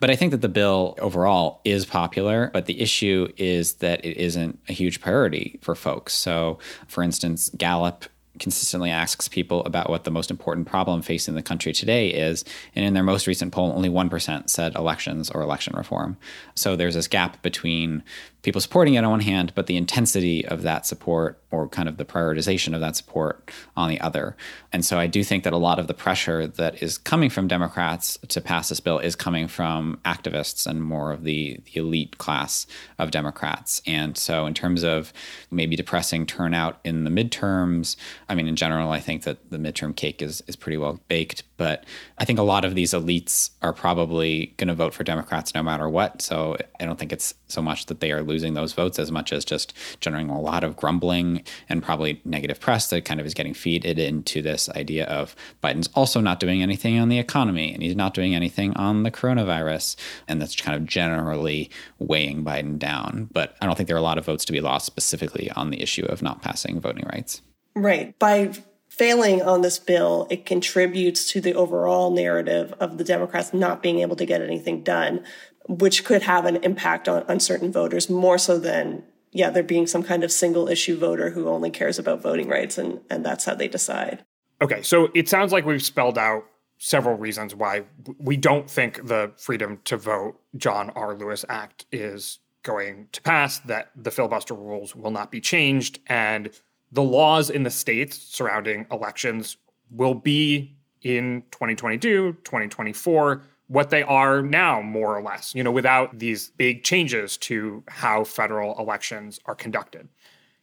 But 0.00 0.08
I 0.10 0.16
think 0.16 0.30
that 0.30 0.40
the 0.40 0.48
bill 0.48 0.94
overall 0.98 1.60
is 1.66 1.84
popular, 1.84 2.50
but 2.54 2.64
the 2.64 2.80
issue 2.80 3.30
is 3.36 3.74
that 3.74 4.02
it 4.02 4.16
isn't 4.16 4.58
a 4.70 4.72
huge 4.72 5.02
priority 5.02 5.58
for 5.60 5.74
folks. 5.74 6.14
So, 6.14 6.58
for 6.86 7.02
instance, 7.02 7.50
Gallup 7.58 8.06
consistently 8.38 8.90
asks 8.90 9.28
people 9.28 9.64
about 9.64 9.90
what 9.90 10.04
the 10.04 10.10
most 10.10 10.30
important 10.30 10.66
problem 10.66 11.02
facing 11.02 11.34
the 11.34 11.42
country 11.42 11.72
today 11.72 12.08
is. 12.08 12.44
And 12.74 12.84
in 12.84 12.94
their 12.94 13.02
most 13.02 13.26
recent 13.26 13.52
poll, 13.52 13.72
only 13.72 13.88
1% 13.88 14.50
said 14.50 14.74
elections 14.74 15.30
or 15.30 15.42
election 15.42 15.74
reform. 15.76 16.16
So 16.54 16.76
there's 16.76 16.94
this 16.94 17.08
gap 17.08 17.42
between 17.42 18.02
people 18.42 18.60
supporting 18.60 18.94
it 18.94 19.04
on 19.04 19.10
one 19.10 19.20
hand, 19.20 19.52
but 19.54 19.66
the 19.66 19.76
intensity 19.76 20.46
of 20.46 20.62
that 20.62 20.86
support 20.86 21.40
or 21.50 21.68
kind 21.68 21.88
of 21.88 21.96
the 21.96 22.04
prioritization 22.04 22.74
of 22.74 22.80
that 22.80 22.94
support 22.94 23.50
on 23.76 23.88
the 23.88 24.00
other. 24.00 24.36
And 24.72 24.84
so 24.84 24.98
I 24.98 25.06
do 25.06 25.24
think 25.24 25.44
that 25.44 25.52
a 25.52 25.58
lot 25.58 25.78
of 25.78 25.86
the 25.86 25.94
pressure 25.94 26.46
that 26.46 26.82
is 26.82 26.98
coming 26.98 27.30
from 27.30 27.48
Democrats 27.48 28.18
to 28.28 28.40
pass 28.40 28.68
this 28.68 28.80
bill 28.80 28.98
is 28.98 29.16
coming 29.16 29.48
from 29.48 29.98
activists 30.04 30.66
and 30.66 30.82
more 30.82 31.10
of 31.10 31.24
the, 31.24 31.60
the 31.64 31.80
elite 31.80 32.18
class 32.18 32.66
of 32.98 33.10
Democrats. 33.10 33.80
And 33.86 34.16
so, 34.16 34.46
in 34.46 34.54
terms 34.54 34.84
of 34.84 35.12
maybe 35.50 35.74
depressing 35.74 36.26
turnout 36.26 36.80
in 36.84 37.04
the 37.04 37.10
midterms, 37.10 37.96
I 38.28 38.34
mean, 38.34 38.46
in 38.46 38.56
general, 38.56 38.92
I 38.92 39.00
think 39.00 39.22
that 39.22 39.50
the 39.50 39.58
midterm 39.58 39.96
cake 39.96 40.20
is, 40.20 40.42
is 40.46 40.56
pretty 40.56 40.76
well 40.76 41.00
baked. 41.08 41.44
But 41.56 41.84
I 42.18 42.24
think 42.24 42.38
a 42.38 42.42
lot 42.42 42.64
of 42.64 42.74
these 42.74 42.92
elites 42.92 43.50
are 43.62 43.72
probably 43.72 44.54
going 44.58 44.68
to 44.68 44.74
vote 44.74 44.94
for 44.94 45.02
Democrats 45.02 45.54
no 45.54 45.62
matter 45.62 45.88
what. 45.88 46.20
So 46.20 46.56
I 46.78 46.84
don't 46.84 46.98
think 46.98 47.12
it's 47.12 47.34
so 47.48 47.62
much 47.62 47.86
that 47.86 48.00
they 48.00 48.12
are 48.12 48.22
losing 48.28 48.54
those 48.54 48.72
votes 48.72 48.98
as 48.98 49.10
much 49.10 49.32
as 49.32 49.44
just 49.44 49.72
generating 50.00 50.30
a 50.30 50.40
lot 50.40 50.62
of 50.62 50.76
grumbling 50.76 51.42
and 51.68 51.82
probably 51.82 52.20
negative 52.24 52.60
press 52.60 52.88
that 52.90 53.04
kind 53.04 53.18
of 53.20 53.26
is 53.26 53.34
getting 53.34 53.54
feeded 53.54 53.98
into 53.98 54.40
this 54.42 54.68
idea 54.70 55.04
of 55.06 55.34
Biden's 55.62 55.88
also 55.94 56.20
not 56.20 56.38
doing 56.38 56.62
anything 56.62 56.98
on 56.98 57.08
the 57.08 57.18
economy 57.18 57.72
and 57.72 57.82
he's 57.82 57.96
not 57.96 58.14
doing 58.14 58.34
anything 58.34 58.72
on 58.74 59.02
the 59.02 59.10
coronavirus. 59.10 59.96
And 60.28 60.40
that's 60.40 60.54
kind 60.54 60.76
of 60.76 60.86
generally 60.86 61.70
weighing 61.98 62.44
Biden 62.44 62.78
down. 62.78 63.28
But 63.32 63.56
I 63.60 63.66
don't 63.66 63.76
think 63.76 63.88
there 63.88 63.96
are 63.96 64.00
a 64.00 64.02
lot 64.02 64.18
of 64.18 64.26
votes 64.26 64.44
to 64.44 64.52
be 64.52 64.60
lost 64.60 64.86
specifically 64.86 65.50
on 65.52 65.70
the 65.70 65.82
issue 65.82 66.04
of 66.06 66.22
not 66.22 66.42
passing 66.42 66.80
voting 66.80 67.06
rights. 67.12 67.42
Right. 67.74 68.18
By 68.18 68.52
failing 68.88 69.40
on 69.42 69.62
this 69.62 69.78
bill, 69.78 70.26
it 70.30 70.44
contributes 70.44 71.30
to 71.32 71.40
the 71.40 71.54
overall 71.54 72.10
narrative 72.10 72.74
of 72.80 72.98
the 72.98 73.04
Democrats 73.04 73.54
not 73.54 73.82
being 73.82 74.00
able 74.00 74.16
to 74.16 74.26
get 74.26 74.42
anything 74.42 74.82
done, 74.82 75.24
which 75.68 76.04
could 76.04 76.22
have 76.22 76.46
an 76.46 76.56
impact 76.56 77.08
on, 77.08 77.22
on 77.28 77.38
certain 77.38 77.70
voters 77.70 78.08
more 78.10 78.38
so 78.38 78.58
than, 78.58 79.04
yeah, 79.32 79.50
there 79.50 79.62
being 79.62 79.86
some 79.86 80.02
kind 80.02 80.24
of 80.24 80.32
single 80.32 80.68
issue 80.68 80.98
voter 80.98 81.30
who 81.30 81.48
only 81.48 81.70
cares 81.70 81.98
about 81.98 82.22
voting 82.22 82.48
rights 82.48 82.78
and, 82.78 83.00
and 83.10 83.24
that's 83.24 83.44
how 83.44 83.54
they 83.54 83.68
decide. 83.68 84.24
Okay, 84.60 84.82
so 84.82 85.10
it 85.14 85.28
sounds 85.28 85.52
like 85.52 85.64
we've 85.64 85.82
spelled 85.82 86.18
out 86.18 86.44
several 86.78 87.16
reasons 87.16 87.54
why 87.54 87.84
we 88.18 88.36
don't 88.36 88.70
think 88.70 89.06
the 89.06 89.32
Freedom 89.36 89.78
to 89.84 89.96
Vote 89.96 90.40
John 90.56 90.90
R. 90.90 91.14
Lewis 91.14 91.44
Act 91.48 91.86
is 91.92 92.38
going 92.62 93.08
to 93.12 93.22
pass, 93.22 93.58
that 93.60 93.90
the 93.94 94.10
filibuster 94.10 94.54
rules 94.54 94.96
will 94.96 95.10
not 95.10 95.30
be 95.30 95.40
changed, 95.40 96.00
and 96.06 96.50
the 96.90 97.02
laws 97.02 97.50
in 97.50 97.62
the 97.62 97.70
states 97.70 98.16
surrounding 98.16 98.86
elections 98.90 99.56
will 99.90 100.14
be 100.14 100.76
in 101.02 101.42
2022, 101.50 102.32
2024, 102.44 103.42
what 103.68 103.90
they 103.90 104.02
are 104.02 104.42
now, 104.42 104.80
more 104.82 105.16
or 105.16 105.22
less, 105.22 105.54
you 105.54 105.62
know, 105.62 105.70
without 105.70 106.18
these 106.18 106.50
big 106.56 106.82
changes 106.82 107.36
to 107.36 107.84
how 107.86 108.24
federal 108.24 108.78
elections 108.78 109.38
are 109.44 109.54
conducted. 109.54 110.08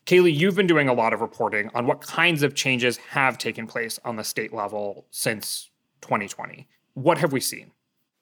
Kaleigh, 0.05 0.35
you've 0.35 0.55
been 0.55 0.67
doing 0.67 0.89
a 0.89 0.93
lot 0.93 1.13
of 1.13 1.21
reporting 1.21 1.71
on 1.73 1.87
what 1.87 2.01
kinds 2.01 2.43
of 2.43 2.53
changes 2.53 2.97
have 2.97 3.37
taken 3.37 3.65
place 3.65 3.99
on 4.03 4.17
the 4.17 4.23
state 4.23 4.53
level 4.53 5.05
since 5.09 5.69
2020. 6.01 6.67
What 6.93 7.17
have 7.19 7.31
we 7.31 7.39
seen? 7.39 7.71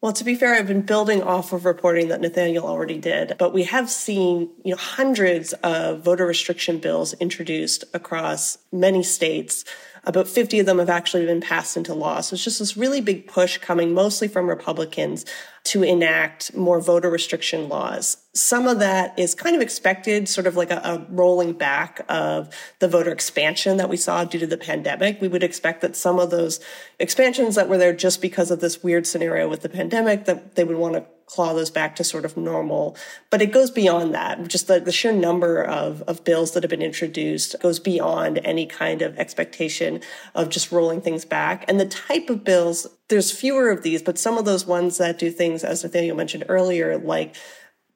Well, 0.01 0.13
to 0.13 0.23
be 0.25 0.35
fair, 0.35 0.53
I've 0.53 0.67
been 0.67 0.81
building 0.81 1.23
off 1.23 1.53
of 1.53 1.63
reporting 1.63 2.09
that 2.09 2.19
Nathaniel 2.19 2.65
already 2.65 2.97
did, 2.97 3.37
but 3.39 3.53
we 3.53 3.63
have 3.63 3.89
seen, 3.89 4.49
you 4.65 4.71
know, 4.71 4.77
hundreds 4.77 5.53
of 5.63 6.03
voter 6.03 6.25
restriction 6.25 6.79
bills 6.79 7.13
introduced 7.21 7.85
across 7.93 8.57
many 8.73 9.01
states 9.01 9.63
about 10.05 10.27
50 10.27 10.59
of 10.59 10.65
them 10.65 10.79
have 10.79 10.89
actually 10.89 11.25
been 11.25 11.39
passed 11.39 11.77
into 11.77 11.93
law. 11.93 12.19
So 12.19 12.33
it's 12.33 12.43
just 12.43 12.59
this 12.59 12.75
really 12.75 12.99
big 12.99 13.27
push 13.27 13.57
coming 13.57 13.93
mostly 13.93 14.27
from 14.27 14.47
Republicans 14.49 15.25
to 15.65 15.81
enact 15.81 16.53
more 16.55 16.81
voter 16.81 17.09
restriction 17.09 17.69
laws. 17.69 18.17
Some 18.33 18.67
of 18.67 18.79
that 18.79 19.17
is 19.17 19.33
kind 19.33 19.55
of 19.55 19.61
expected, 19.61 20.27
sort 20.27 20.45
of 20.45 20.57
like 20.57 20.71
a, 20.71 20.81
a, 20.83 21.07
rolling 21.09 21.53
back 21.53 22.05
of 22.09 22.53
the 22.79 22.89
voter 22.89 23.11
expansion 23.11 23.77
that 23.77 23.87
we 23.87 23.95
saw 23.95 24.25
due 24.25 24.39
to 24.39 24.47
the 24.47 24.57
pandemic. 24.57 25.21
We 25.21 25.29
would 25.29 25.43
expect 25.43 25.81
that 25.81 25.95
some 25.95 26.19
of 26.19 26.31
those 26.31 26.59
expansions 26.99 27.55
that 27.55 27.69
were 27.69 27.77
there 27.77 27.93
just 27.93 28.21
because 28.21 28.51
of 28.51 28.59
this 28.59 28.83
weird 28.83 29.07
scenario 29.07 29.47
with 29.47 29.61
the 29.61 29.69
pandemic, 29.69 30.25
that 30.25 30.55
they 30.55 30.65
would 30.65 30.77
want 30.77 30.95
to 30.95 31.05
claw 31.33 31.53
those 31.53 31.71
back 31.71 31.95
to 31.95 32.03
sort 32.03 32.25
of 32.25 32.37
normal. 32.37 32.95
But 33.31 33.41
it 33.41 33.51
goes 33.51 33.71
beyond 33.71 34.13
that. 34.13 34.47
Just 34.47 34.67
the, 34.67 34.79
the 34.79 34.91
sheer 34.91 35.11
number 35.11 35.63
of, 35.63 36.03
of 36.03 36.23
bills 36.23 36.51
that 36.51 36.61
have 36.61 36.69
been 36.69 36.83
introduced 36.83 37.55
goes 37.59 37.79
beyond 37.79 38.39
any 38.43 38.67
kind 38.67 39.01
of 39.01 39.17
expectation 39.17 40.01
of 40.35 40.49
just 40.49 40.71
rolling 40.71 41.01
things 41.01 41.25
back. 41.25 41.65
And 41.67 41.79
the 41.79 41.87
type 41.87 42.29
of 42.29 42.43
bills, 42.43 42.85
there's 43.09 43.31
fewer 43.31 43.71
of 43.71 43.81
these, 43.81 44.03
but 44.03 44.19
some 44.19 44.37
of 44.37 44.45
those 44.45 44.67
ones 44.67 44.99
that 44.99 45.17
do 45.17 45.31
things, 45.31 45.63
as 45.63 45.83
Nathaniel 45.83 46.15
mentioned 46.15 46.45
earlier, 46.47 46.99
like 46.99 47.35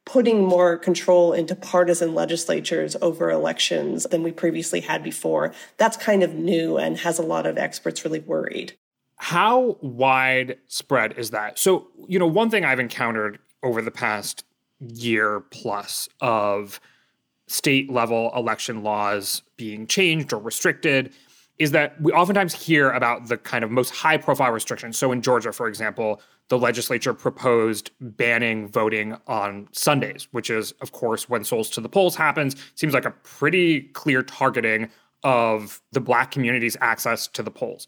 putting 0.03 0.43
more 0.43 0.77
control 0.77 1.33
into 1.33 1.53
partisan 1.53 2.15
legislatures 2.15 2.95
over 3.01 3.29
elections 3.29 4.05
than 4.09 4.23
we 4.23 4.31
previously 4.31 4.79
had 4.79 5.03
before. 5.03 5.53
That's 5.77 5.97
kind 5.97 6.23
of 6.23 6.33
new 6.33 6.77
and 6.77 6.97
has 6.99 7.19
a 7.19 7.23
lot 7.23 7.45
of 7.45 7.57
experts 7.57 8.03
really 8.03 8.19
worried. 8.19 8.77
How 9.17 9.77
widespread 9.81 11.17
is 11.17 11.31
that? 11.31 11.59
So, 11.59 11.87
you 12.07 12.19
know, 12.19 12.27
one 12.27 12.49
thing 12.49 12.63
I've 12.63 12.79
encountered 12.79 13.39
over 13.63 13.81
the 13.81 13.91
past 13.91 14.43
year 14.79 15.41
plus 15.51 16.07
of 16.21 16.79
state 17.47 17.91
level 17.91 18.31
election 18.35 18.83
laws 18.83 19.41
being 19.57 19.87
changed 19.87 20.33
or 20.33 20.39
restricted 20.39 21.13
is 21.57 21.71
that 21.71 21.99
we 21.99 22.11
oftentimes 22.11 22.53
hear 22.53 22.91
about 22.91 23.27
the 23.27 23.37
kind 23.37 23.63
of 23.63 23.71
most 23.71 23.89
high 23.89 24.17
profile 24.17 24.51
restrictions. 24.51 24.97
So 24.97 25.11
in 25.11 25.23
Georgia, 25.23 25.51
for 25.51 25.67
example, 25.67 26.21
the 26.49 26.57
legislature 26.59 27.13
proposed 27.13 27.91
banning 27.99 28.67
voting 28.67 29.17
on 29.25 29.67
Sundays, 29.71 30.27
which 30.31 30.49
is, 30.49 30.71
of 30.81 30.91
course, 30.91 31.27
when 31.27 31.43
souls 31.43 31.69
to 31.71 31.81
the 31.81 31.89
polls 31.89 32.15
happens. 32.15 32.55
Seems 32.75 32.93
like 32.93 33.05
a 33.05 33.11
pretty 33.11 33.81
clear 33.81 34.21
targeting 34.21 34.89
of 35.23 35.81
the 35.91 35.99
black 35.99 36.29
community's 36.31 36.77
access 36.79 37.27
to 37.29 37.41
the 37.41 37.51
polls. 37.51 37.87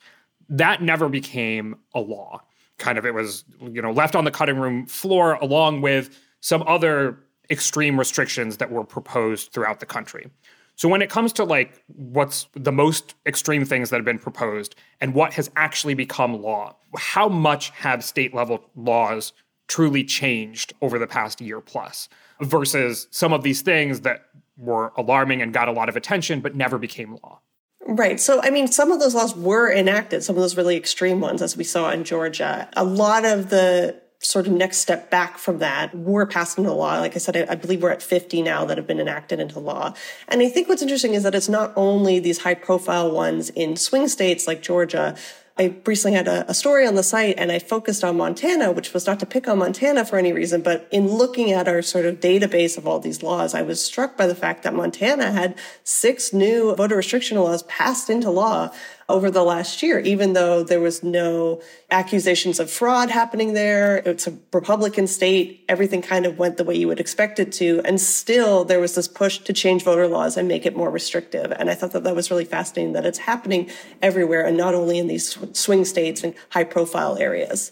That 0.49 0.81
never 0.81 1.09
became 1.09 1.75
a 1.93 1.99
law. 1.99 2.41
Kind 2.77 2.97
of 2.97 3.05
it 3.05 3.13
was, 3.13 3.45
you 3.61 3.81
know, 3.81 3.91
left 3.91 4.15
on 4.15 4.23
the 4.23 4.31
cutting 4.31 4.57
room 4.57 4.85
floor 4.85 5.33
along 5.35 5.81
with 5.81 6.17
some 6.41 6.63
other 6.65 7.19
extreme 7.49 7.97
restrictions 7.97 8.57
that 8.57 8.71
were 8.71 8.83
proposed 8.83 9.51
throughout 9.51 9.79
the 9.79 9.85
country. 9.85 10.29
So 10.75 10.87
when 10.87 11.01
it 11.01 11.09
comes 11.09 11.33
to 11.33 11.43
like 11.43 11.83
what's 11.87 12.47
the 12.53 12.71
most 12.71 13.15
extreme 13.25 13.65
things 13.65 13.89
that 13.89 13.97
have 13.97 14.05
been 14.05 14.17
proposed 14.17 14.75
and 15.01 15.13
what 15.13 15.33
has 15.33 15.51
actually 15.57 15.93
become 15.93 16.41
law, 16.41 16.75
how 16.95 17.27
much 17.27 17.71
have 17.71 18.03
state 18.03 18.33
level 18.33 18.63
laws 18.75 19.33
truly 19.67 20.03
changed 20.05 20.73
over 20.81 20.97
the 20.97 21.05
past 21.05 21.41
year 21.41 21.59
plus 21.59 22.07
versus 22.39 23.07
some 23.11 23.33
of 23.33 23.43
these 23.43 23.61
things 23.61 24.01
that 24.01 24.27
were 24.57 24.93
alarming 24.97 25.41
and 25.41 25.53
got 25.53 25.67
a 25.67 25.71
lot 25.71 25.89
of 25.89 25.97
attention 25.97 26.39
but 26.39 26.55
never 26.55 26.77
became 26.77 27.17
law? 27.23 27.41
Right. 27.89 28.19
So, 28.19 28.39
I 28.43 28.51
mean, 28.51 28.67
some 28.67 28.91
of 28.91 28.99
those 28.99 29.15
laws 29.15 29.35
were 29.35 29.71
enacted, 29.73 30.23
some 30.23 30.35
of 30.35 30.43
those 30.43 30.55
really 30.55 30.77
extreme 30.77 31.21
ones, 31.21 31.41
as 31.41 31.57
we 31.57 31.63
saw 31.63 31.89
in 31.89 32.03
Georgia. 32.03 32.69
A 32.73 32.83
lot 32.83 33.25
of 33.25 33.49
the 33.49 33.99
sort 34.19 34.45
of 34.45 34.53
next 34.53 34.77
step 34.77 35.09
back 35.09 35.39
from 35.39 35.57
that 35.57 35.95
were 35.95 36.27
passed 36.27 36.59
into 36.59 36.71
law. 36.71 36.99
Like 36.99 37.15
I 37.15 37.17
said, 37.17 37.35
I, 37.35 37.53
I, 37.53 37.55
believe 37.55 37.81
we're 37.81 37.89
at 37.89 38.03
50 38.03 38.43
now 38.43 38.63
that 38.65 38.77
have 38.77 38.85
been 38.85 38.99
enacted 38.99 39.39
into 39.39 39.59
law. 39.59 39.95
And 40.27 40.43
I 40.43 40.49
think 40.49 40.69
what's 40.69 40.83
interesting 40.83 41.15
is 41.15 41.23
that 41.23 41.33
it's 41.33 41.49
not 41.49 41.73
only 41.75 42.19
these 42.19 42.39
high 42.39 42.53
profile 42.53 43.09
ones 43.09 43.49
in 43.49 43.75
swing 43.75 44.07
states 44.07 44.45
like 44.45 44.61
Georgia. 44.61 45.15
I 45.59 45.75
recently 45.85 46.15
had 46.15 46.29
a, 46.29 46.49
a, 46.49 46.53
story 46.53 46.87
on 46.87 46.95
the 46.95 47.03
site 47.03 47.35
and 47.37 47.51
I 47.51 47.59
focused 47.59 48.01
on 48.01 48.15
Montana, 48.15 48.71
which 48.71 48.93
was 48.93 49.05
not 49.05 49.19
to 49.19 49.25
pick 49.25 49.45
on 49.45 49.57
Montana 49.57 50.05
for 50.05 50.17
any 50.17 50.31
reason, 50.31 50.61
but 50.61 50.87
in 50.89 51.09
looking 51.09 51.51
at 51.51 51.67
our 51.67 51.81
sort 51.81 52.05
of 52.05 52.21
database 52.21 52.77
of 52.77 52.87
all 52.87 52.99
these 52.99 53.21
laws, 53.21 53.53
I 53.53 53.61
was 53.61 53.83
struck 53.83 54.15
by 54.15 54.25
the 54.25 54.35
fact 54.35 54.63
that 54.63 54.73
Montana 54.73 55.31
had 55.31 55.57
six 55.83 56.31
new 56.31 56.73
voter 56.75 56.95
restriction 56.95 57.37
laws 57.37 57.63
passed 57.63 58.09
into 58.09 58.29
law 58.29 58.71
over 59.09 59.31
the 59.31 59.43
last 59.43 59.81
year, 59.81 59.99
even 59.99 60.33
though 60.33 60.63
there 60.63 60.79
was 60.79 61.03
no 61.03 61.61
accusations 61.89 62.59
of 62.59 62.69
fraud 62.69 63.09
happening 63.09 63.53
there. 63.53 63.97
It's 63.97 64.27
a 64.27 64.37
Republican 64.53 65.07
state. 65.07 65.65
Everything 65.67 66.01
kind 66.01 66.25
of 66.27 66.37
went 66.37 66.57
the 66.57 66.63
way 66.63 66.75
you 66.75 66.87
would 66.87 66.99
expect 66.99 67.39
it 67.39 67.51
to. 67.53 67.81
And 67.83 67.99
still 67.99 68.63
there 68.63 68.79
was 68.79 68.93
this 68.95 69.07
push 69.07 69.39
to 69.39 69.51
change 69.51 69.83
voter 69.83 70.07
laws 70.07 70.37
and 70.37 70.47
make 70.47 70.65
it 70.65 70.77
more 70.77 70.91
restrictive. 70.91 71.51
And 71.51 71.69
I 71.69 71.75
thought 71.75 71.91
that 71.93 72.03
that 72.03 72.15
was 72.15 72.29
really 72.29 72.45
fascinating 72.45 72.93
that 72.93 73.05
it's 73.05 73.17
happening 73.17 73.69
everywhere 74.01 74.45
and 74.45 74.55
not 74.55 74.75
only 74.75 74.99
in 74.99 75.07
these 75.07 75.37
swing 75.57 75.83
states 75.83 76.23
and 76.23 76.35
high 76.51 76.63
profile 76.63 77.17
areas. 77.17 77.71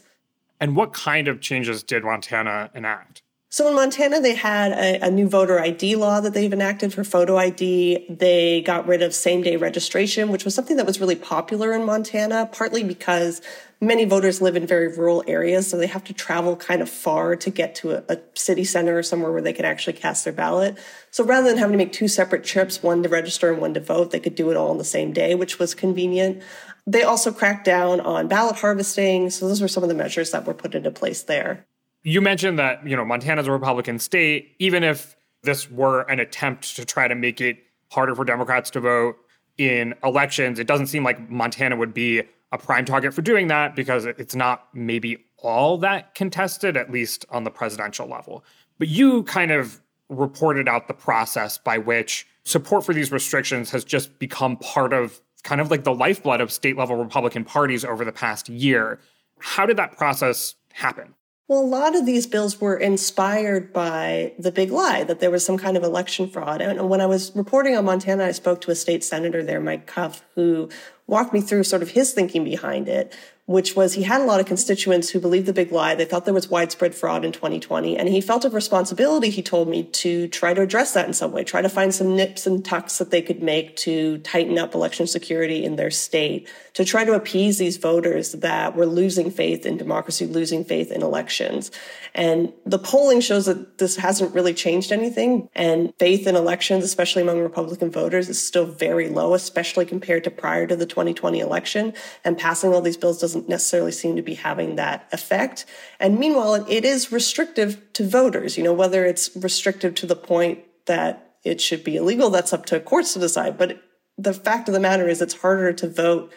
And 0.59 0.75
what 0.75 0.91
kind 0.91 1.27
of 1.27 1.39
changes 1.39 1.83
did 1.83 2.03
Montana 2.03 2.71
enact? 2.73 3.21
So 3.49 3.69
in 3.69 3.75
Montana, 3.75 4.19
they 4.19 4.35
had 4.35 4.73
a, 4.73 5.05
a, 5.05 5.09
new 5.09 5.29
voter 5.29 5.57
ID 5.57 5.95
law 5.95 6.19
that 6.19 6.33
they've 6.33 6.51
enacted 6.51 6.93
for 6.93 7.05
photo 7.05 7.37
ID. 7.37 8.05
They 8.09 8.61
got 8.61 8.87
rid 8.87 9.01
of 9.01 9.13
same 9.13 9.41
day 9.41 9.55
registration, 9.55 10.33
which 10.33 10.43
was 10.43 10.53
something 10.53 10.75
that 10.75 10.85
was 10.85 10.99
really 10.99 11.15
popular 11.15 11.71
in 11.71 11.85
Montana, 11.85 12.49
partly 12.51 12.83
because 12.83 13.41
many 13.79 14.03
voters 14.03 14.41
live 14.41 14.57
in 14.57 14.67
very 14.67 14.89
rural 14.89 15.23
areas. 15.27 15.69
So 15.69 15.77
they 15.77 15.87
have 15.87 16.03
to 16.05 16.13
travel 16.13 16.57
kind 16.57 16.81
of 16.81 16.89
far 16.89 17.37
to 17.37 17.49
get 17.49 17.73
to 17.75 17.91
a, 17.91 18.15
a 18.15 18.19
city 18.33 18.65
center 18.65 18.97
or 18.97 19.03
somewhere 19.03 19.31
where 19.31 19.41
they 19.41 19.53
can 19.53 19.63
actually 19.63 19.93
cast 19.93 20.25
their 20.25 20.33
ballot. 20.33 20.77
So 21.11 21.23
rather 21.23 21.47
than 21.47 21.57
having 21.57 21.71
to 21.71 21.77
make 21.77 21.93
two 21.93 22.09
separate 22.09 22.43
trips, 22.43 22.83
one 22.83 23.01
to 23.03 23.07
register 23.07 23.49
and 23.49 23.61
one 23.61 23.73
to 23.75 23.79
vote, 23.79 24.11
they 24.11 24.19
could 24.19 24.35
do 24.35 24.51
it 24.51 24.57
all 24.57 24.71
on 24.71 24.77
the 24.77 24.83
same 24.83 25.13
day, 25.13 25.35
which 25.35 25.57
was 25.57 25.73
convenient. 25.73 26.43
They 26.85 27.03
also 27.03 27.31
cracked 27.31 27.63
down 27.63 28.01
on 28.01 28.27
ballot 28.27 28.57
harvesting. 28.57 29.29
So 29.29 29.47
those 29.47 29.61
were 29.61 29.69
some 29.69 29.83
of 29.83 29.89
the 29.89 29.95
measures 29.95 30.31
that 30.31 30.45
were 30.45 30.53
put 30.53 30.75
into 30.75 30.91
place 30.91 31.23
there. 31.23 31.65
You 32.03 32.21
mentioned 32.21 32.59
that, 32.59 32.87
you 32.87 32.95
know, 32.95 33.05
Montana's 33.05 33.47
a 33.47 33.51
Republican 33.51 33.99
state. 33.99 34.55
Even 34.59 34.83
if 34.83 35.15
this 35.43 35.69
were 35.69 36.01
an 36.01 36.19
attempt 36.19 36.75
to 36.75 36.85
try 36.85 37.07
to 37.07 37.15
make 37.15 37.41
it 37.41 37.57
harder 37.91 38.15
for 38.15 38.25
Democrats 38.25 38.69
to 38.71 38.79
vote 38.79 39.17
in 39.57 39.93
elections, 40.03 40.59
it 40.59 40.67
doesn't 40.67 40.87
seem 40.87 41.03
like 41.03 41.29
Montana 41.29 41.75
would 41.75 41.93
be 41.93 42.23
a 42.51 42.57
prime 42.57 42.85
target 42.85 43.13
for 43.13 43.21
doing 43.21 43.47
that 43.47 43.75
because 43.75 44.05
it's 44.05 44.35
not 44.35 44.67
maybe 44.73 45.25
all 45.37 45.77
that 45.79 46.15
contested, 46.15 46.77
at 46.77 46.91
least 46.91 47.25
on 47.29 47.43
the 47.43 47.51
presidential 47.51 48.07
level. 48.07 48.43
But 48.79 48.87
you 48.87 49.23
kind 49.23 49.51
of 49.51 49.81
reported 50.09 50.67
out 50.67 50.87
the 50.87 50.93
process 50.93 51.57
by 51.57 51.77
which 51.77 52.25
support 52.43 52.85
for 52.85 52.93
these 52.93 53.11
restrictions 53.11 53.69
has 53.71 53.83
just 53.83 54.17
become 54.19 54.55
part 54.57 54.93
of 54.93 55.21
kind 55.43 55.59
of 55.59 55.69
like 55.69 55.83
the 55.83 55.93
lifeblood 55.93 56.41
of 56.41 56.51
state 56.51 56.77
level 56.77 56.95
Republican 56.95 57.43
parties 57.43 57.83
over 57.83 58.05
the 58.05 58.11
past 58.11 58.49
year. 58.49 58.99
How 59.39 59.65
did 59.65 59.77
that 59.77 59.97
process 59.97 60.55
happen? 60.71 61.13
Well, 61.47 61.61
a 61.61 61.65
lot 61.65 61.95
of 61.95 62.05
these 62.05 62.27
bills 62.27 62.59
were 62.59 62.75
inspired 62.75 63.71
by 63.71 64.33
the 64.37 64.51
big 64.51 64.69
lie 64.69 65.05
that 65.05 65.21
there 65.21 65.31
was 65.31 65.45
some 65.45 65.57
kind 65.57 65.77
of 65.77 65.83
election 65.83 66.29
fraud. 66.29 66.61
And 66.61 66.89
when 66.89 66.99
I 66.99 67.05
was 67.05 67.33
reporting 67.35 67.77
on 67.77 67.85
Montana, 67.85 68.25
I 68.25 68.31
spoke 68.31 68.59
to 68.61 68.71
a 68.71 68.75
state 68.75 69.01
senator 69.01 69.41
there, 69.41 69.61
Mike 69.61 69.87
Cuffe, 69.87 70.23
who 70.35 70.67
walked 71.07 71.33
me 71.33 71.41
through 71.41 71.63
sort 71.63 71.81
of 71.81 71.91
his 71.91 72.13
thinking 72.13 72.43
behind 72.43 72.87
it 72.87 73.13
which 73.47 73.77
was 73.77 73.93
he 73.93 74.03
had 74.03 74.19
a 74.19 74.25
lot 74.25 74.41
of 74.41 74.45
constituents 74.45 75.09
who 75.09 75.21
believed 75.21 75.45
the 75.45 75.53
big 75.53 75.71
lie. 75.71 75.95
They 75.95 76.03
thought 76.03 76.25
there 76.25 76.33
was 76.33 76.49
widespread 76.49 76.93
fraud 76.93 77.23
in 77.23 77.31
2020. 77.31 77.97
And 77.97 78.09
he 78.09 78.19
felt 78.19 78.43
a 78.43 78.49
responsibility, 78.49 79.29
he 79.29 79.41
told 79.41 79.69
me, 79.69 79.83
to 79.83 80.27
try 80.27 80.53
to 80.53 80.61
address 80.61 80.93
that 80.93 81.07
in 81.07 81.13
some 81.13 81.31
way, 81.31 81.45
try 81.45 81.61
to 81.61 81.69
find 81.69 81.95
some 81.95 82.13
nips 82.13 82.45
and 82.45 82.63
tucks 82.63 82.97
that 82.97 83.09
they 83.09 83.21
could 83.21 83.41
make 83.41 83.77
to 83.77 84.17
tighten 84.17 84.59
up 84.59 84.75
election 84.75 85.07
security 85.07 85.63
in 85.63 85.77
their 85.77 85.89
state, 85.89 86.49
to 86.73 86.83
try 86.83 87.05
to 87.05 87.13
appease 87.13 87.57
these 87.57 87.77
voters 87.77 88.33
that 88.33 88.75
were 88.75 88.85
losing 88.85 89.31
faith 89.31 89.65
in 89.65 89.77
democracy, 89.77 90.25
losing 90.25 90.65
faith 90.65 90.91
in 90.91 91.01
elections. 91.01 91.71
And 92.13 92.51
the 92.65 92.79
polling 92.79 93.21
shows 93.21 93.45
that 93.45 93.77
this 93.77 93.95
hasn't 93.95 94.35
really 94.35 94.53
changed 94.53 94.91
anything. 94.91 95.47
And 95.55 95.93
faith 95.99 96.27
in 96.27 96.35
elections, 96.35 96.83
especially 96.83 97.21
among 97.21 97.39
Republican 97.39 97.91
voters, 97.91 98.27
is 98.27 98.45
still 98.45 98.65
very 98.65 99.07
low, 99.07 99.35
especially 99.35 99.85
compared 99.85 100.25
to 100.25 100.31
prior 100.31 100.67
to 100.67 100.75
the 100.75 100.85
2020 100.97 101.39
election. 101.39 101.93
And 102.25 102.37
passing 102.37 102.73
all 102.73 102.81
these 102.81 102.97
bills 102.97 103.21
doesn't 103.21 103.47
necessarily 103.47 103.91
seem 103.91 104.15
to 104.15 104.23
be 104.23 104.33
having 104.33 104.77
that 104.77 105.07
effect. 105.11 105.67
And 105.99 106.17
meanwhile, 106.17 106.55
it 106.67 106.83
is 106.83 107.11
restrictive 107.11 107.79
to 107.93 108.07
voters, 108.07 108.57
you 108.57 108.63
know, 108.63 108.73
whether 108.73 109.05
it's 109.05 109.35
restrictive 109.35 109.93
to 109.95 110.07
the 110.07 110.15
point 110.15 110.59
that 110.87 111.35
it 111.43 111.61
should 111.61 111.83
be 111.83 111.97
illegal, 111.97 112.31
that's 112.31 112.51
up 112.51 112.65
to 112.65 112.79
courts 112.79 113.13
to 113.13 113.19
decide. 113.19 113.59
But 113.59 113.79
the 114.17 114.33
fact 114.33 114.67
of 114.67 114.73
the 114.73 114.79
matter 114.79 115.07
is, 115.07 115.21
it's 115.21 115.35
harder 115.35 115.71
to 115.71 115.87
vote 115.87 116.33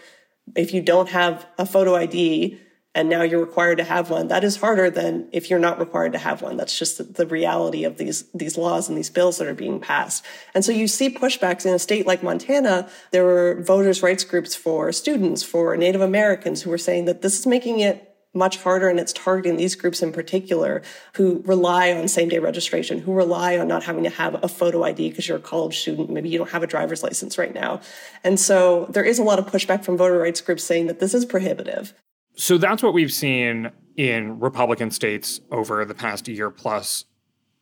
if 0.55 0.75
you 0.75 0.83
don't 0.83 1.09
have 1.09 1.47
a 1.59 1.65
photo 1.65 1.97
ID 1.97 2.61
and 2.95 3.09
now 3.09 3.23
you're 3.23 3.41
required 3.41 3.79
to 3.79 3.85
have 3.85 4.11
one 4.11 4.29
that 4.29 4.43
is 4.43 4.57
harder 4.57 4.91
than 4.91 5.29
if 5.33 5.49
you're 5.49 5.59
not 5.59 5.79
required 5.79 6.13
to 6.13 6.19
have 6.19 6.43
one 6.43 6.57
that's 6.57 6.79
just 6.79 6.99
the, 6.99 7.05
the, 7.05 7.27
reality 7.27 7.85
of 7.85 7.97
these 7.97 8.25
these 8.33 8.57
laws 8.59 8.89
and 8.89 8.99
these 8.99 9.11
bills 9.11 9.39
that 9.39 9.47
are 9.47 9.55
being 9.55 9.79
passed 9.79 10.25
and 10.55 10.65
so 10.65 10.73
you 10.73 10.89
see 10.89 11.09
pushbacks 11.09 11.65
in 11.65 11.73
a 11.73 11.79
state 11.79 12.07
like 12.07 12.23
montana 12.23 12.89
there 13.13 13.25
were 13.25 13.63
voters 13.63 14.03
rights 14.03 14.25
groups 14.25 14.55
for 14.55 14.91
students 14.91 15.43
for 15.43 15.77
native 15.77 16.01
americans 16.01 16.63
who 16.63 16.71
were 16.71 16.79
saying 16.79 17.05
that 17.05 17.23
this 17.23 17.39
is 17.39 17.47
making 17.47 17.81
it 17.81 18.07
much 18.33 18.59
harder 18.59 18.89
and 18.89 19.01
it's 19.01 19.13
targeting 19.13 19.57
these 19.57 19.75
groups 19.75 20.03
in 20.03 20.13
particular 20.13 20.83
who 21.15 21.43
rely 21.47 21.93
on 21.93 22.07
same 22.07 22.29
day 22.29 22.39
registration, 22.39 23.01
who 23.01 23.13
rely 23.13 23.59
on 23.59 23.67
not 23.67 23.83
having 23.83 24.05
to 24.05 24.11
have 24.11 24.43
a 24.45 24.49
photo 24.49 24.85
ID 24.85 25.11
because 25.11 25.27
you're 25.27 25.39
a 25.39 25.41
college 25.41 25.81
student. 25.81 26.11
Maybe 26.11 26.29
you 26.29 26.39
don't 26.39 26.51
have 26.51 26.63
a 26.63 26.69
driver's 26.69 27.03
license 27.03 27.39
right 27.39 27.53
now. 27.53 27.81
And 28.23 28.39
so 28.39 28.87
there 28.91 29.03
is 29.03 29.19
a 29.19 29.25
lot 29.25 29.41
of 29.41 29.47
pushback 29.47 29.85
from 29.85 29.97
voter 29.97 30.19
rights 30.19 30.41
groups 30.41 30.63
saying 30.63 30.87
that 30.87 31.01
this 31.01 31.13
is 31.13 31.25
prohibitive. 31.25 31.93
So 32.35 32.59
that's 32.59 32.83
what 32.83 32.95
we've 32.95 33.13
seen 33.13 33.71
in 33.97 34.41
Republican 34.41 34.91
states 34.91 35.41
over 35.51 35.85
the 35.85 35.95
past 35.95 36.29
year 36.29 36.51
plus. 36.51 37.05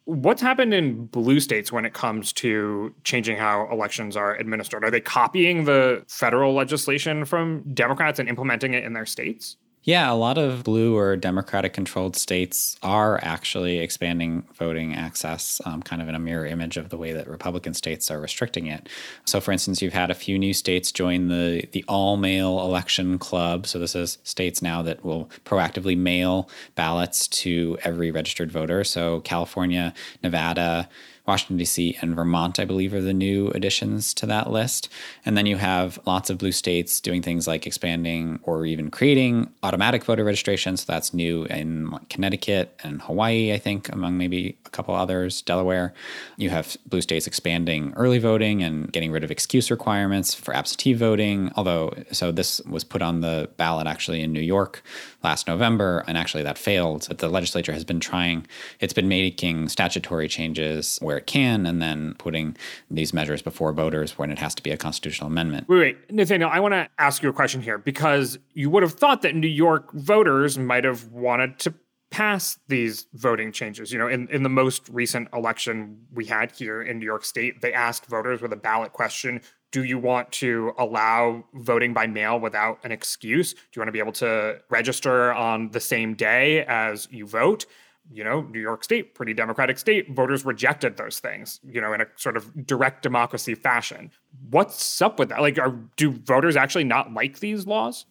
What's 0.04 0.40
happened 0.40 0.72
in 0.72 1.06
blue 1.06 1.40
states 1.40 1.70
when 1.70 1.84
it 1.84 1.92
comes 1.92 2.32
to 2.34 2.94
changing 3.04 3.36
how 3.36 3.68
elections 3.70 4.16
are 4.16 4.34
administered? 4.36 4.84
Are 4.84 4.90
they 4.90 5.00
copying 5.00 5.64
the 5.64 6.04
federal 6.08 6.54
legislation 6.54 7.24
from 7.24 7.62
Democrats 7.74 8.18
and 8.18 8.28
implementing 8.28 8.72
it 8.72 8.84
in 8.84 8.94
their 8.94 9.04
states? 9.04 9.56
Yeah, 9.84 10.12
a 10.12 10.14
lot 10.14 10.36
of 10.36 10.64
blue 10.64 10.96
or 10.96 11.16
Democratic 11.16 11.72
controlled 11.72 12.14
states 12.14 12.76
are 12.82 13.18
actually 13.22 13.78
expanding 13.78 14.44
voting 14.54 14.94
access, 14.94 15.62
um, 15.64 15.82
kind 15.82 16.02
of 16.02 16.08
in 16.08 16.14
a 16.14 16.18
mirror 16.18 16.44
image 16.44 16.76
of 16.76 16.90
the 16.90 16.98
way 16.98 17.12
that 17.12 17.26
Republican 17.26 17.72
states 17.72 18.10
are 18.10 18.20
restricting 18.20 18.66
it. 18.66 18.88
So, 19.24 19.40
for 19.40 19.50
instance, 19.50 19.80
you've 19.80 19.94
had 19.94 20.10
a 20.10 20.14
few 20.14 20.38
new 20.38 20.52
states 20.52 20.92
join 20.92 21.28
the, 21.28 21.66
the 21.72 21.84
all 21.88 22.18
mail 22.18 22.60
election 22.60 23.18
club. 23.18 23.66
So, 23.66 23.78
this 23.78 23.94
is 23.94 24.18
states 24.24 24.60
now 24.60 24.82
that 24.82 25.04
will 25.04 25.30
proactively 25.46 25.96
mail 25.96 26.50
ballots 26.74 27.26
to 27.28 27.78
every 27.82 28.10
registered 28.10 28.52
voter. 28.52 28.84
So, 28.84 29.20
California, 29.20 29.94
Nevada, 30.22 30.88
Washington, 31.28 31.58
D.C., 31.58 31.98
and 32.00 32.16
Vermont, 32.16 32.58
I 32.58 32.64
believe, 32.64 32.94
are 32.94 33.00
the 33.00 33.12
new 33.12 33.48
additions 33.48 34.14
to 34.14 34.26
that 34.26 34.50
list. 34.50 34.88
And 35.24 35.36
then 35.36 35.46
you 35.46 35.58
have 35.58 35.98
lots 36.06 36.30
of 36.30 36.38
blue 36.38 36.52
states 36.52 37.00
doing 37.00 37.22
things 37.22 37.46
like 37.46 37.66
expanding 37.66 38.40
or 38.42 38.64
even 38.64 38.90
creating 38.90 39.50
automatic 39.62 40.04
voter 40.04 40.24
registration. 40.24 40.76
So 40.76 40.86
that's 40.88 41.12
new 41.12 41.44
in 41.44 41.90
Connecticut 42.08 42.74
and 42.82 43.02
Hawaii, 43.02 43.52
I 43.52 43.58
think, 43.58 43.92
among 43.92 44.16
maybe 44.16 44.56
a 44.64 44.70
couple 44.70 44.94
others, 44.94 45.42
Delaware. 45.42 45.92
You 46.38 46.50
have 46.50 46.76
blue 46.86 47.02
states 47.02 47.26
expanding 47.26 47.92
early 47.94 48.18
voting 48.18 48.62
and 48.62 48.90
getting 48.90 49.12
rid 49.12 49.22
of 49.22 49.30
excuse 49.30 49.70
requirements 49.70 50.34
for 50.34 50.56
absentee 50.56 50.94
voting. 50.94 51.52
Although, 51.56 51.92
so 52.10 52.32
this 52.32 52.60
was 52.62 52.84
put 52.84 53.02
on 53.02 53.20
the 53.20 53.50
ballot 53.58 53.86
actually 53.86 54.22
in 54.22 54.32
New 54.32 54.40
York 54.40 54.82
last 55.22 55.48
November, 55.48 56.04
and 56.06 56.16
actually 56.16 56.42
that 56.44 56.58
failed. 56.58 57.06
But 57.08 57.18
the 57.18 57.28
legislature 57.28 57.72
has 57.72 57.84
been 57.84 58.00
trying, 58.00 58.46
it's 58.80 58.92
been 58.92 59.08
making 59.08 59.68
statutory 59.68 60.28
changes 60.28 60.98
where 61.00 61.16
it 61.16 61.26
can, 61.26 61.66
and 61.66 61.82
then 61.82 62.14
putting 62.18 62.56
these 62.90 63.12
measures 63.12 63.42
before 63.42 63.72
voters 63.72 64.16
when 64.18 64.30
it 64.30 64.38
has 64.38 64.54
to 64.56 64.62
be 64.62 64.70
a 64.70 64.76
constitutional 64.76 65.28
amendment. 65.28 65.68
Wait, 65.68 65.78
wait, 65.78 66.12
Nathaniel, 66.12 66.50
I 66.52 66.60
want 66.60 66.74
to 66.74 66.88
ask 66.98 67.22
you 67.22 67.28
a 67.28 67.32
question 67.32 67.62
here 67.62 67.78
because 67.78 68.38
you 68.54 68.70
would 68.70 68.82
have 68.82 68.92
thought 68.92 69.22
that 69.22 69.34
New 69.34 69.48
York 69.48 69.92
voters 69.92 70.58
might 70.58 70.84
have 70.84 71.08
wanted 71.08 71.58
to 71.60 71.74
pass 72.10 72.58
these 72.68 73.06
voting 73.12 73.52
changes. 73.52 73.92
You 73.92 73.98
know, 73.98 74.08
in, 74.08 74.28
in 74.28 74.42
the 74.42 74.48
most 74.48 74.88
recent 74.88 75.28
election 75.34 76.06
we 76.12 76.24
had 76.24 76.52
here 76.52 76.82
in 76.82 76.98
New 76.98 77.04
York 77.04 77.24
State, 77.24 77.60
they 77.60 77.72
asked 77.72 78.06
voters 78.06 78.40
with 78.40 78.52
a 78.52 78.56
ballot 78.56 78.92
question 78.92 79.42
do 79.70 79.84
you 79.84 79.98
want 79.98 80.32
to 80.32 80.72
allow 80.78 81.44
voting 81.54 81.92
by 81.92 82.06
mail 82.06 82.40
without 82.40 82.78
an 82.84 82.92
excuse? 82.92 83.52
Do 83.52 83.60
you 83.76 83.80
want 83.80 83.88
to 83.88 83.92
be 83.92 83.98
able 83.98 84.12
to 84.12 84.60
register 84.70 85.32
on 85.32 85.70
the 85.70 85.80
same 85.80 86.14
day 86.14 86.64
as 86.64 87.08
you 87.10 87.26
vote? 87.26 87.66
You 88.10 88.24
know, 88.24 88.40
New 88.40 88.60
York 88.60 88.84
State, 88.84 89.14
pretty 89.14 89.34
democratic 89.34 89.78
state, 89.78 90.10
voters 90.14 90.44
rejected 90.44 90.96
those 90.96 91.20
things, 91.20 91.60
you 91.62 91.80
know, 91.80 91.92
in 91.92 92.00
a 92.00 92.06
sort 92.16 92.38
of 92.38 92.66
direct 92.66 93.02
democracy 93.02 93.54
fashion. 93.54 94.10
What's 94.48 95.02
up 95.02 95.18
with 95.18 95.28
that? 95.28 95.42
Like, 95.42 95.58
are, 95.58 95.74
do 95.96 96.12
voters 96.12 96.56
actually 96.56 96.84
not 96.84 97.12
like 97.12 97.40
these 97.40 97.66
laws? 97.66 98.06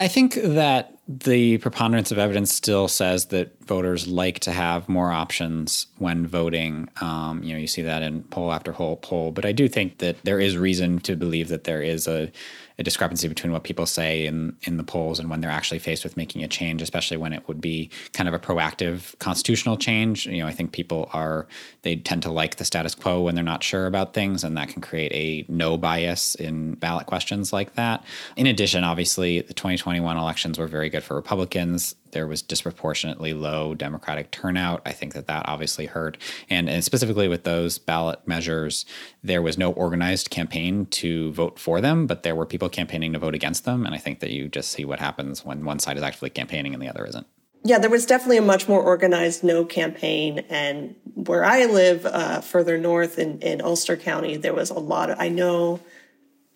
I 0.00 0.08
think 0.08 0.34
that 0.34 0.95
the 1.08 1.58
preponderance 1.58 2.10
of 2.10 2.18
evidence 2.18 2.52
still 2.52 2.88
says 2.88 3.26
that 3.26 3.62
voters 3.64 4.08
like 4.08 4.40
to 4.40 4.50
have 4.50 4.88
more 4.88 5.12
options 5.12 5.86
when 5.98 6.26
voting. 6.26 6.88
Um, 7.00 7.42
you 7.44 7.52
know, 7.52 7.60
you 7.60 7.68
see 7.68 7.82
that 7.82 8.02
in 8.02 8.24
poll 8.24 8.52
after 8.52 8.72
poll 8.72 8.96
poll. 8.96 9.30
But 9.30 9.44
I 9.44 9.52
do 9.52 9.68
think 9.68 9.98
that 9.98 10.16
there 10.24 10.40
is 10.40 10.56
reason 10.56 10.98
to 11.00 11.14
believe 11.14 11.48
that 11.48 11.64
there 11.64 11.82
is 11.82 12.08
a 12.08 12.30
a 12.78 12.82
discrepancy 12.82 13.26
between 13.28 13.52
what 13.52 13.64
people 13.64 13.86
say 13.86 14.26
in 14.26 14.56
in 14.62 14.76
the 14.76 14.82
polls 14.82 15.18
and 15.18 15.30
when 15.30 15.40
they're 15.40 15.50
actually 15.50 15.78
faced 15.78 16.04
with 16.04 16.16
making 16.16 16.42
a 16.44 16.48
change, 16.48 16.82
especially 16.82 17.16
when 17.16 17.32
it 17.32 17.46
would 17.48 17.60
be 17.60 17.90
kind 18.12 18.28
of 18.28 18.34
a 18.34 18.38
proactive 18.38 19.18
constitutional 19.18 19.76
change. 19.76 20.26
You 20.26 20.38
know, 20.38 20.46
I 20.46 20.52
think 20.52 20.72
people 20.72 21.08
are 21.12 21.46
they 21.82 21.96
tend 21.96 22.22
to 22.24 22.30
like 22.30 22.56
the 22.56 22.64
status 22.64 22.94
quo 22.94 23.22
when 23.22 23.34
they're 23.34 23.44
not 23.44 23.62
sure 23.62 23.86
about 23.86 24.14
things, 24.14 24.44
and 24.44 24.56
that 24.56 24.68
can 24.68 24.82
create 24.82 25.12
a 25.12 25.50
no 25.50 25.76
bias 25.76 26.34
in 26.34 26.74
ballot 26.74 27.06
questions 27.06 27.52
like 27.52 27.74
that. 27.74 28.04
In 28.36 28.46
addition, 28.46 28.84
obviously, 28.84 29.40
the 29.40 29.54
2021 29.54 30.16
elections 30.16 30.58
were 30.58 30.66
very 30.66 30.90
good 30.90 31.02
for 31.02 31.14
Republicans 31.14 31.94
there 32.12 32.26
was 32.26 32.42
disproportionately 32.42 33.34
low 33.34 33.74
Democratic 33.74 34.30
turnout. 34.30 34.82
I 34.84 34.92
think 34.92 35.14
that 35.14 35.26
that 35.26 35.48
obviously 35.48 35.86
hurt. 35.86 36.18
And, 36.48 36.68
and 36.68 36.84
specifically 36.84 37.28
with 37.28 37.44
those 37.44 37.78
ballot 37.78 38.26
measures, 38.26 38.84
there 39.22 39.42
was 39.42 39.58
no 39.58 39.72
organized 39.72 40.30
campaign 40.30 40.86
to 40.86 41.32
vote 41.32 41.58
for 41.58 41.80
them, 41.80 42.06
but 42.06 42.22
there 42.22 42.34
were 42.34 42.46
people 42.46 42.68
campaigning 42.68 43.12
to 43.12 43.18
vote 43.18 43.34
against 43.34 43.64
them. 43.64 43.86
And 43.86 43.94
I 43.94 43.98
think 43.98 44.20
that 44.20 44.30
you 44.30 44.48
just 44.48 44.70
see 44.70 44.84
what 44.84 45.00
happens 45.00 45.44
when 45.44 45.64
one 45.64 45.78
side 45.78 45.96
is 45.96 46.02
actually 46.02 46.30
campaigning 46.30 46.74
and 46.74 46.82
the 46.82 46.88
other 46.88 47.04
isn't. 47.06 47.26
Yeah, 47.64 47.78
there 47.78 47.90
was 47.90 48.06
definitely 48.06 48.36
a 48.36 48.42
much 48.42 48.68
more 48.68 48.80
organized 48.80 49.42
no 49.42 49.64
campaign. 49.64 50.40
And 50.48 50.94
where 51.14 51.44
I 51.44 51.64
live, 51.64 52.06
uh, 52.06 52.40
further 52.40 52.78
north 52.78 53.18
in, 53.18 53.40
in 53.40 53.60
Ulster 53.60 53.96
County, 53.96 54.36
there 54.36 54.54
was 54.54 54.70
a 54.70 54.78
lot 54.78 55.10
of, 55.10 55.18
I 55.18 55.28
know 55.28 55.80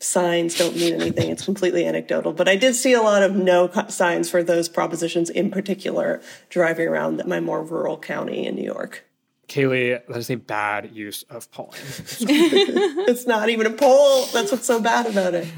signs 0.01 0.57
don't 0.57 0.75
mean 0.75 0.95
anything. 0.95 1.31
It's 1.31 1.45
completely 1.45 1.87
anecdotal. 1.87 2.33
But 2.33 2.49
I 2.49 2.57
did 2.57 2.75
see 2.75 2.95
a 2.95 3.03
lot 3.03 3.23
of 3.23 3.37
no 3.37 3.71
signs 3.89 4.29
for 4.31 4.43
those 4.43 4.69
propositions 4.69 5.31
in 5.31 5.51
particular 5.51 6.21
driving 6.49 6.89
around 6.89 7.23
my 7.27 7.39
more 7.39 7.63
rural 7.63 7.99
county 7.99 8.47
in 8.47 8.57
New 8.57 8.65
York. 8.65 9.05
Kaleigh, 9.47 10.01
that 10.07 10.17
is 10.17 10.31
a 10.31 10.37
bad 10.37 10.95
use 10.95 11.25
of 11.25 11.51
polling. 11.51 11.81
it's 12.21 13.27
not 13.27 13.49
even 13.49 13.67
a 13.67 13.71
poll. 13.71 14.27
That's 14.27 14.53
what's 14.53 14.67
so 14.67 14.81
bad 14.81 15.07
about 15.07 15.35
it. 15.35 15.49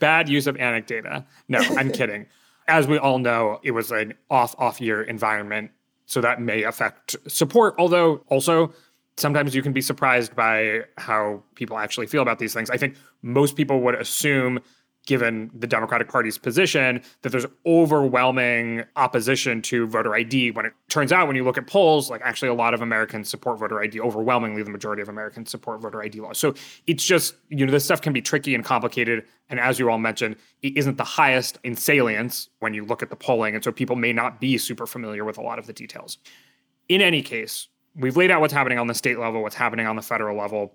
Bad 0.00 0.28
use 0.28 0.46
of 0.46 0.56
anecdata. 0.56 1.24
No, 1.48 1.58
I'm 1.60 1.90
kidding. 1.90 2.26
As 2.66 2.86
we 2.86 2.98
all 2.98 3.18
know, 3.18 3.60
it 3.62 3.70
was 3.70 3.90
an 3.90 4.14
off 4.28 4.54
off 4.58 4.80
year 4.80 5.02
environment, 5.02 5.70
so 6.04 6.20
that 6.20 6.40
may 6.40 6.64
affect 6.64 7.16
support. 7.28 7.74
Although 7.78 8.24
also 8.28 8.72
sometimes 9.18 9.54
you 9.54 9.62
can 9.62 9.72
be 9.72 9.80
surprised 9.80 10.34
by 10.34 10.82
how 10.96 11.42
people 11.54 11.78
actually 11.78 12.06
feel 12.06 12.22
about 12.22 12.38
these 12.38 12.54
things. 12.54 12.70
I 12.70 12.76
think 12.76 12.96
most 13.22 13.56
people 13.56 13.80
would 13.80 13.94
assume 13.94 14.60
given 15.08 15.50
the 15.54 15.66
Democratic 15.66 16.06
Party's 16.06 16.36
position, 16.36 17.00
that 17.22 17.30
there's 17.30 17.46
overwhelming 17.64 18.84
opposition 18.94 19.62
to 19.62 19.86
voter 19.86 20.14
ID. 20.14 20.50
When 20.50 20.66
it 20.66 20.74
turns 20.90 21.12
out, 21.12 21.26
when 21.26 21.34
you 21.34 21.44
look 21.44 21.56
at 21.56 21.66
polls, 21.66 22.10
like 22.10 22.20
actually 22.22 22.50
a 22.50 22.54
lot 22.54 22.74
of 22.74 22.82
Americans 22.82 23.30
support 23.30 23.58
voter 23.58 23.82
ID, 23.82 24.00
overwhelmingly 24.00 24.62
the 24.62 24.70
majority 24.70 25.00
of 25.00 25.08
Americans 25.08 25.50
support 25.50 25.80
voter 25.80 26.02
ID 26.02 26.20
laws. 26.20 26.36
So 26.36 26.52
it's 26.86 27.02
just, 27.02 27.36
you 27.48 27.64
know, 27.64 27.72
this 27.72 27.86
stuff 27.86 28.02
can 28.02 28.12
be 28.12 28.20
tricky 28.20 28.54
and 28.54 28.62
complicated. 28.62 29.24
And 29.48 29.58
as 29.58 29.78
you 29.78 29.88
all 29.88 29.96
mentioned, 29.96 30.36
it 30.60 30.76
isn't 30.76 30.98
the 30.98 31.04
highest 31.04 31.58
in 31.64 31.74
salience 31.74 32.50
when 32.58 32.74
you 32.74 32.84
look 32.84 33.02
at 33.02 33.08
the 33.08 33.16
polling. 33.16 33.54
And 33.54 33.64
so 33.64 33.72
people 33.72 33.96
may 33.96 34.12
not 34.12 34.42
be 34.42 34.58
super 34.58 34.86
familiar 34.86 35.24
with 35.24 35.38
a 35.38 35.42
lot 35.42 35.58
of 35.58 35.66
the 35.66 35.72
details. 35.72 36.18
In 36.90 37.00
any 37.00 37.22
case, 37.22 37.68
we've 37.96 38.18
laid 38.18 38.30
out 38.30 38.42
what's 38.42 38.52
happening 38.52 38.78
on 38.78 38.88
the 38.88 38.94
state 38.94 39.18
level, 39.18 39.40
what's 39.40 39.56
happening 39.56 39.86
on 39.86 39.96
the 39.96 40.02
federal 40.02 40.36
level. 40.36 40.74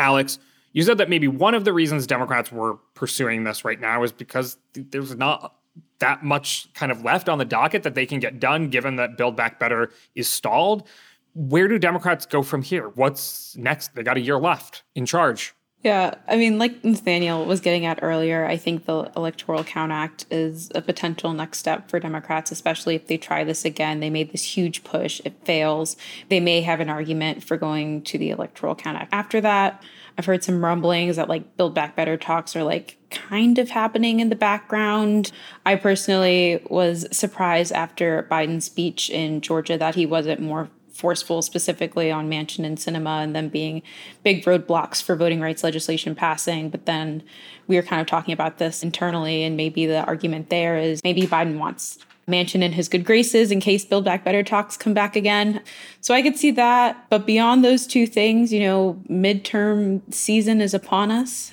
Alex, 0.00 0.40
you 0.72 0.82
said 0.82 0.98
that 0.98 1.08
maybe 1.08 1.28
one 1.28 1.54
of 1.54 1.64
the 1.64 1.72
reasons 1.72 2.06
Democrats 2.06 2.52
were 2.52 2.76
pursuing 2.94 3.44
this 3.44 3.64
right 3.64 3.80
now 3.80 4.02
is 4.02 4.12
because 4.12 4.56
there's 4.74 5.16
not 5.16 5.54
that 5.98 6.22
much 6.24 6.72
kind 6.74 6.92
of 6.92 7.04
left 7.04 7.28
on 7.28 7.38
the 7.38 7.44
docket 7.44 7.82
that 7.82 7.94
they 7.94 8.06
can 8.06 8.20
get 8.20 8.38
done 8.38 8.68
given 8.68 8.96
that 8.96 9.16
Build 9.16 9.36
Back 9.36 9.58
Better 9.58 9.90
is 10.14 10.28
stalled. 10.28 10.86
Where 11.34 11.68
do 11.68 11.78
Democrats 11.78 12.26
go 12.26 12.42
from 12.42 12.62
here? 12.62 12.88
What's 12.88 13.56
next? 13.56 13.94
They 13.94 14.02
got 14.02 14.16
a 14.16 14.20
year 14.20 14.38
left 14.38 14.82
in 14.94 15.06
charge. 15.06 15.54
Yeah, 15.84 16.14
I 16.26 16.36
mean, 16.36 16.58
like 16.58 16.82
Nathaniel 16.84 17.44
was 17.44 17.60
getting 17.60 17.86
at 17.86 18.00
earlier, 18.02 18.44
I 18.44 18.56
think 18.56 18.86
the 18.86 19.12
Electoral 19.14 19.62
Count 19.62 19.92
Act 19.92 20.26
is 20.28 20.72
a 20.74 20.82
potential 20.82 21.32
next 21.32 21.58
step 21.58 21.88
for 21.88 22.00
Democrats, 22.00 22.50
especially 22.50 22.96
if 22.96 23.06
they 23.06 23.16
try 23.16 23.44
this 23.44 23.64
again. 23.64 24.00
They 24.00 24.10
made 24.10 24.32
this 24.32 24.42
huge 24.42 24.82
push, 24.82 25.20
it 25.24 25.34
fails. 25.44 25.96
They 26.30 26.40
may 26.40 26.62
have 26.62 26.80
an 26.80 26.90
argument 26.90 27.44
for 27.44 27.56
going 27.56 28.02
to 28.02 28.18
the 28.18 28.30
Electoral 28.30 28.74
Count 28.74 28.98
Act 28.98 29.12
after 29.12 29.40
that. 29.40 29.80
I've 30.18 30.26
heard 30.26 30.42
some 30.42 30.64
rumblings 30.64 31.14
that 31.14 31.28
like 31.28 31.56
Build 31.56 31.74
Back 31.74 31.94
Better 31.94 32.16
talks 32.16 32.56
are 32.56 32.64
like 32.64 32.98
kind 33.10 33.56
of 33.58 33.70
happening 33.70 34.18
in 34.18 34.30
the 34.30 34.36
background. 34.36 35.30
I 35.64 35.76
personally 35.76 36.60
was 36.68 37.06
surprised 37.16 37.72
after 37.72 38.26
Biden's 38.28 38.64
speech 38.64 39.08
in 39.10 39.40
Georgia 39.40 39.78
that 39.78 39.94
he 39.94 40.06
wasn't 40.06 40.40
more 40.40 40.68
forceful 40.92 41.40
specifically 41.42 42.10
on 42.10 42.28
Manchin 42.28 42.64
and 42.64 42.76
Sinema 42.76 43.22
and 43.22 43.36
them 43.36 43.48
being 43.48 43.82
big 44.24 44.44
roadblocks 44.44 45.00
for 45.00 45.14
voting 45.14 45.40
rights 45.40 45.62
legislation 45.62 46.16
passing. 46.16 46.68
But 46.68 46.86
then 46.86 47.22
we 47.68 47.76
were 47.76 47.82
kind 47.82 48.00
of 48.00 48.08
talking 48.08 48.34
about 48.34 48.58
this 48.58 48.82
internally, 48.82 49.44
and 49.44 49.56
maybe 49.56 49.86
the 49.86 50.04
argument 50.04 50.50
there 50.50 50.76
is 50.76 51.00
maybe 51.04 51.22
Biden 51.22 51.58
wants 51.58 52.00
Manchin 52.28 52.62
in 52.62 52.72
his 52.72 52.88
good 52.88 53.04
graces 53.04 53.50
in 53.50 53.60
case 53.60 53.84
Build 53.84 54.04
Back 54.04 54.24
Better 54.24 54.42
talks 54.42 54.76
come 54.76 54.94
back 54.94 55.16
again. 55.16 55.62
So 56.00 56.14
I 56.14 56.22
could 56.22 56.36
see 56.36 56.50
that. 56.52 57.06
But 57.10 57.26
beyond 57.26 57.64
those 57.64 57.86
two 57.86 58.06
things, 58.06 58.52
you 58.52 58.60
know, 58.60 59.02
midterm 59.10 60.02
season 60.12 60.60
is 60.60 60.74
upon 60.74 61.10
us. 61.10 61.52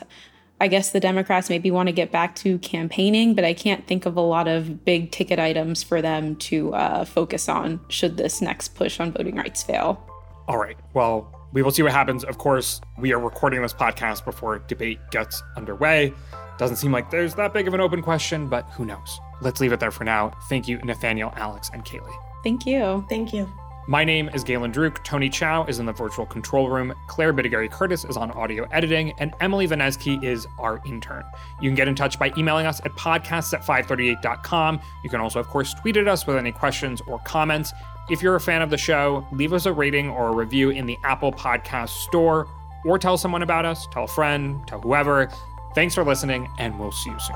I 0.62 0.68
guess 0.68 0.92
the 0.92 1.02
Democrats 1.02 1.50
maybe 1.50 1.70
want 1.70 1.88
to 1.88 1.94
get 1.94 2.12
back 2.12 2.36
to 2.38 2.58
campaigning, 2.60 3.36
but 3.36 3.44
I 3.44 3.54
can't 3.54 3.86
think 3.88 4.06
of 4.06 4.16
a 4.16 4.22
lot 4.22 4.48
of 4.48 4.86
big 4.86 5.12
ticket 5.12 5.38
items 5.38 5.84
for 5.84 6.02
them 6.02 6.38
to 6.38 6.74
uh, 6.74 7.04
focus 7.04 7.50
on 7.50 7.82
should 7.90 8.16
this 8.16 8.42
next 8.42 8.70
push 8.70 9.00
on 9.00 9.12
voting 9.12 9.36
rights 9.36 9.64
fail. 9.64 10.02
All 10.48 10.58
right. 10.58 10.78
Well, 10.94 11.30
we 11.52 11.62
will 11.62 11.72
see 11.72 11.84
what 11.84 11.92
happens. 11.92 12.24
Of 12.24 12.38
course, 12.38 12.80
we 12.98 13.12
are 13.14 13.20
recording 13.20 13.62
this 13.62 13.74
podcast 13.74 14.24
before 14.24 14.60
debate 14.60 15.00
gets 15.12 15.44
underway. 15.58 16.14
Doesn't 16.58 16.78
seem 16.78 16.92
like 16.92 17.12
there's 17.12 17.36
that 17.36 17.54
big 17.54 17.68
of 17.68 17.74
an 17.74 17.82
open 17.82 18.02
question, 18.02 18.48
but 18.48 18.64
who 18.72 18.86
knows? 18.86 19.20
Let's 19.42 19.60
leave 19.60 19.74
it 19.74 19.80
there 19.80 19.92
for 19.92 20.04
now. 20.04 20.32
Thank 20.50 20.68
you, 20.68 20.78
Nathaniel, 20.80 21.34
Alex, 21.36 21.70
and 21.74 21.84
Kaleigh. 21.84 22.16
Thank 22.44 22.66
you. 22.66 23.06
Thank 23.10 23.34
you. 23.34 23.50
My 23.88 24.04
name 24.04 24.30
is 24.30 24.44
Galen 24.44 24.72
Druk. 24.72 25.04
Tony 25.04 25.30
Chow 25.30 25.64
is 25.66 25.78
in 25.78 25.86
the 25.86 25.94
virtual 25.94 26.26
control 26.26 26.70
room. 26.70 26.92
Claire 27.06 27.32
Bidigare-Curtis 27.32 28.04
is 28.06 28.18
on 28.18 28.32
audio 28.32 28.68
editing, 28.72 29.14
and 29.20 29.36
Emily 29.42 29.68
Vanesky 29.68 30.24
is 30.24 30.48
our 30.58 30.82
intern. 30.88 31.24
You 31.62 31.70
can 31.70 31.76
get 31.76 31.88
in 31.88 31.94
touch 31.94 32.18
by 32.18 32.32
emailing 32.36 32.66
us 32.66 32.80
at 32.84 32.94
podcasts 32.94 33.54
at 33.54 33.62
538.com. 33.64 34.80
You 35.04 35.10
can 35.12 35.22
also, 35.22 35.40
of 35.40 35.48
course, 35.50 35.76
tweet 35.76 35.98
at 35.98 36.08
us 36.08 36.26
with 36.26 36.36
any 36.36 36.52
questions 36.52 37.00
or 37.06 37.20
comments. 37.20 37.74
If 38.10 38.24
you're 38.24 38.36
a 38.36 38.42
fan 38.42 38.64
of 38.64 38.72
the 38.72 38.78
show, 38.78 39.28
leave 39.32 39.54
us 39.54 39.68
a 39.68 39.72
rating 39.72 40.10
or 40.10 40.30
a 40.30 40.36
review 40.36 40.72
in 40.72 40.88
the 40.88 40.98
Apple 41.04 41.32
Podcast 41.32 41.90
Store, 41.90 42.48
or 42.86 42.98
tell 42.98 43.18
someone 43.18 43.44
about 43.44 43.66
us, 43.66 43.88
tell 43.92 44.06
a 44.06 44.08
friend, 44.08 44.66
tell 44.68 44.82
whoever. 44.82 45.30
Thanks 45.76 45.94
for 45.94 46.04
listening, 46.04 46.50
and 46.58 46.80
we'll 46.80 46.92
see 46.92 47.12
you 47.12 47.20
soon. 47.20 47.36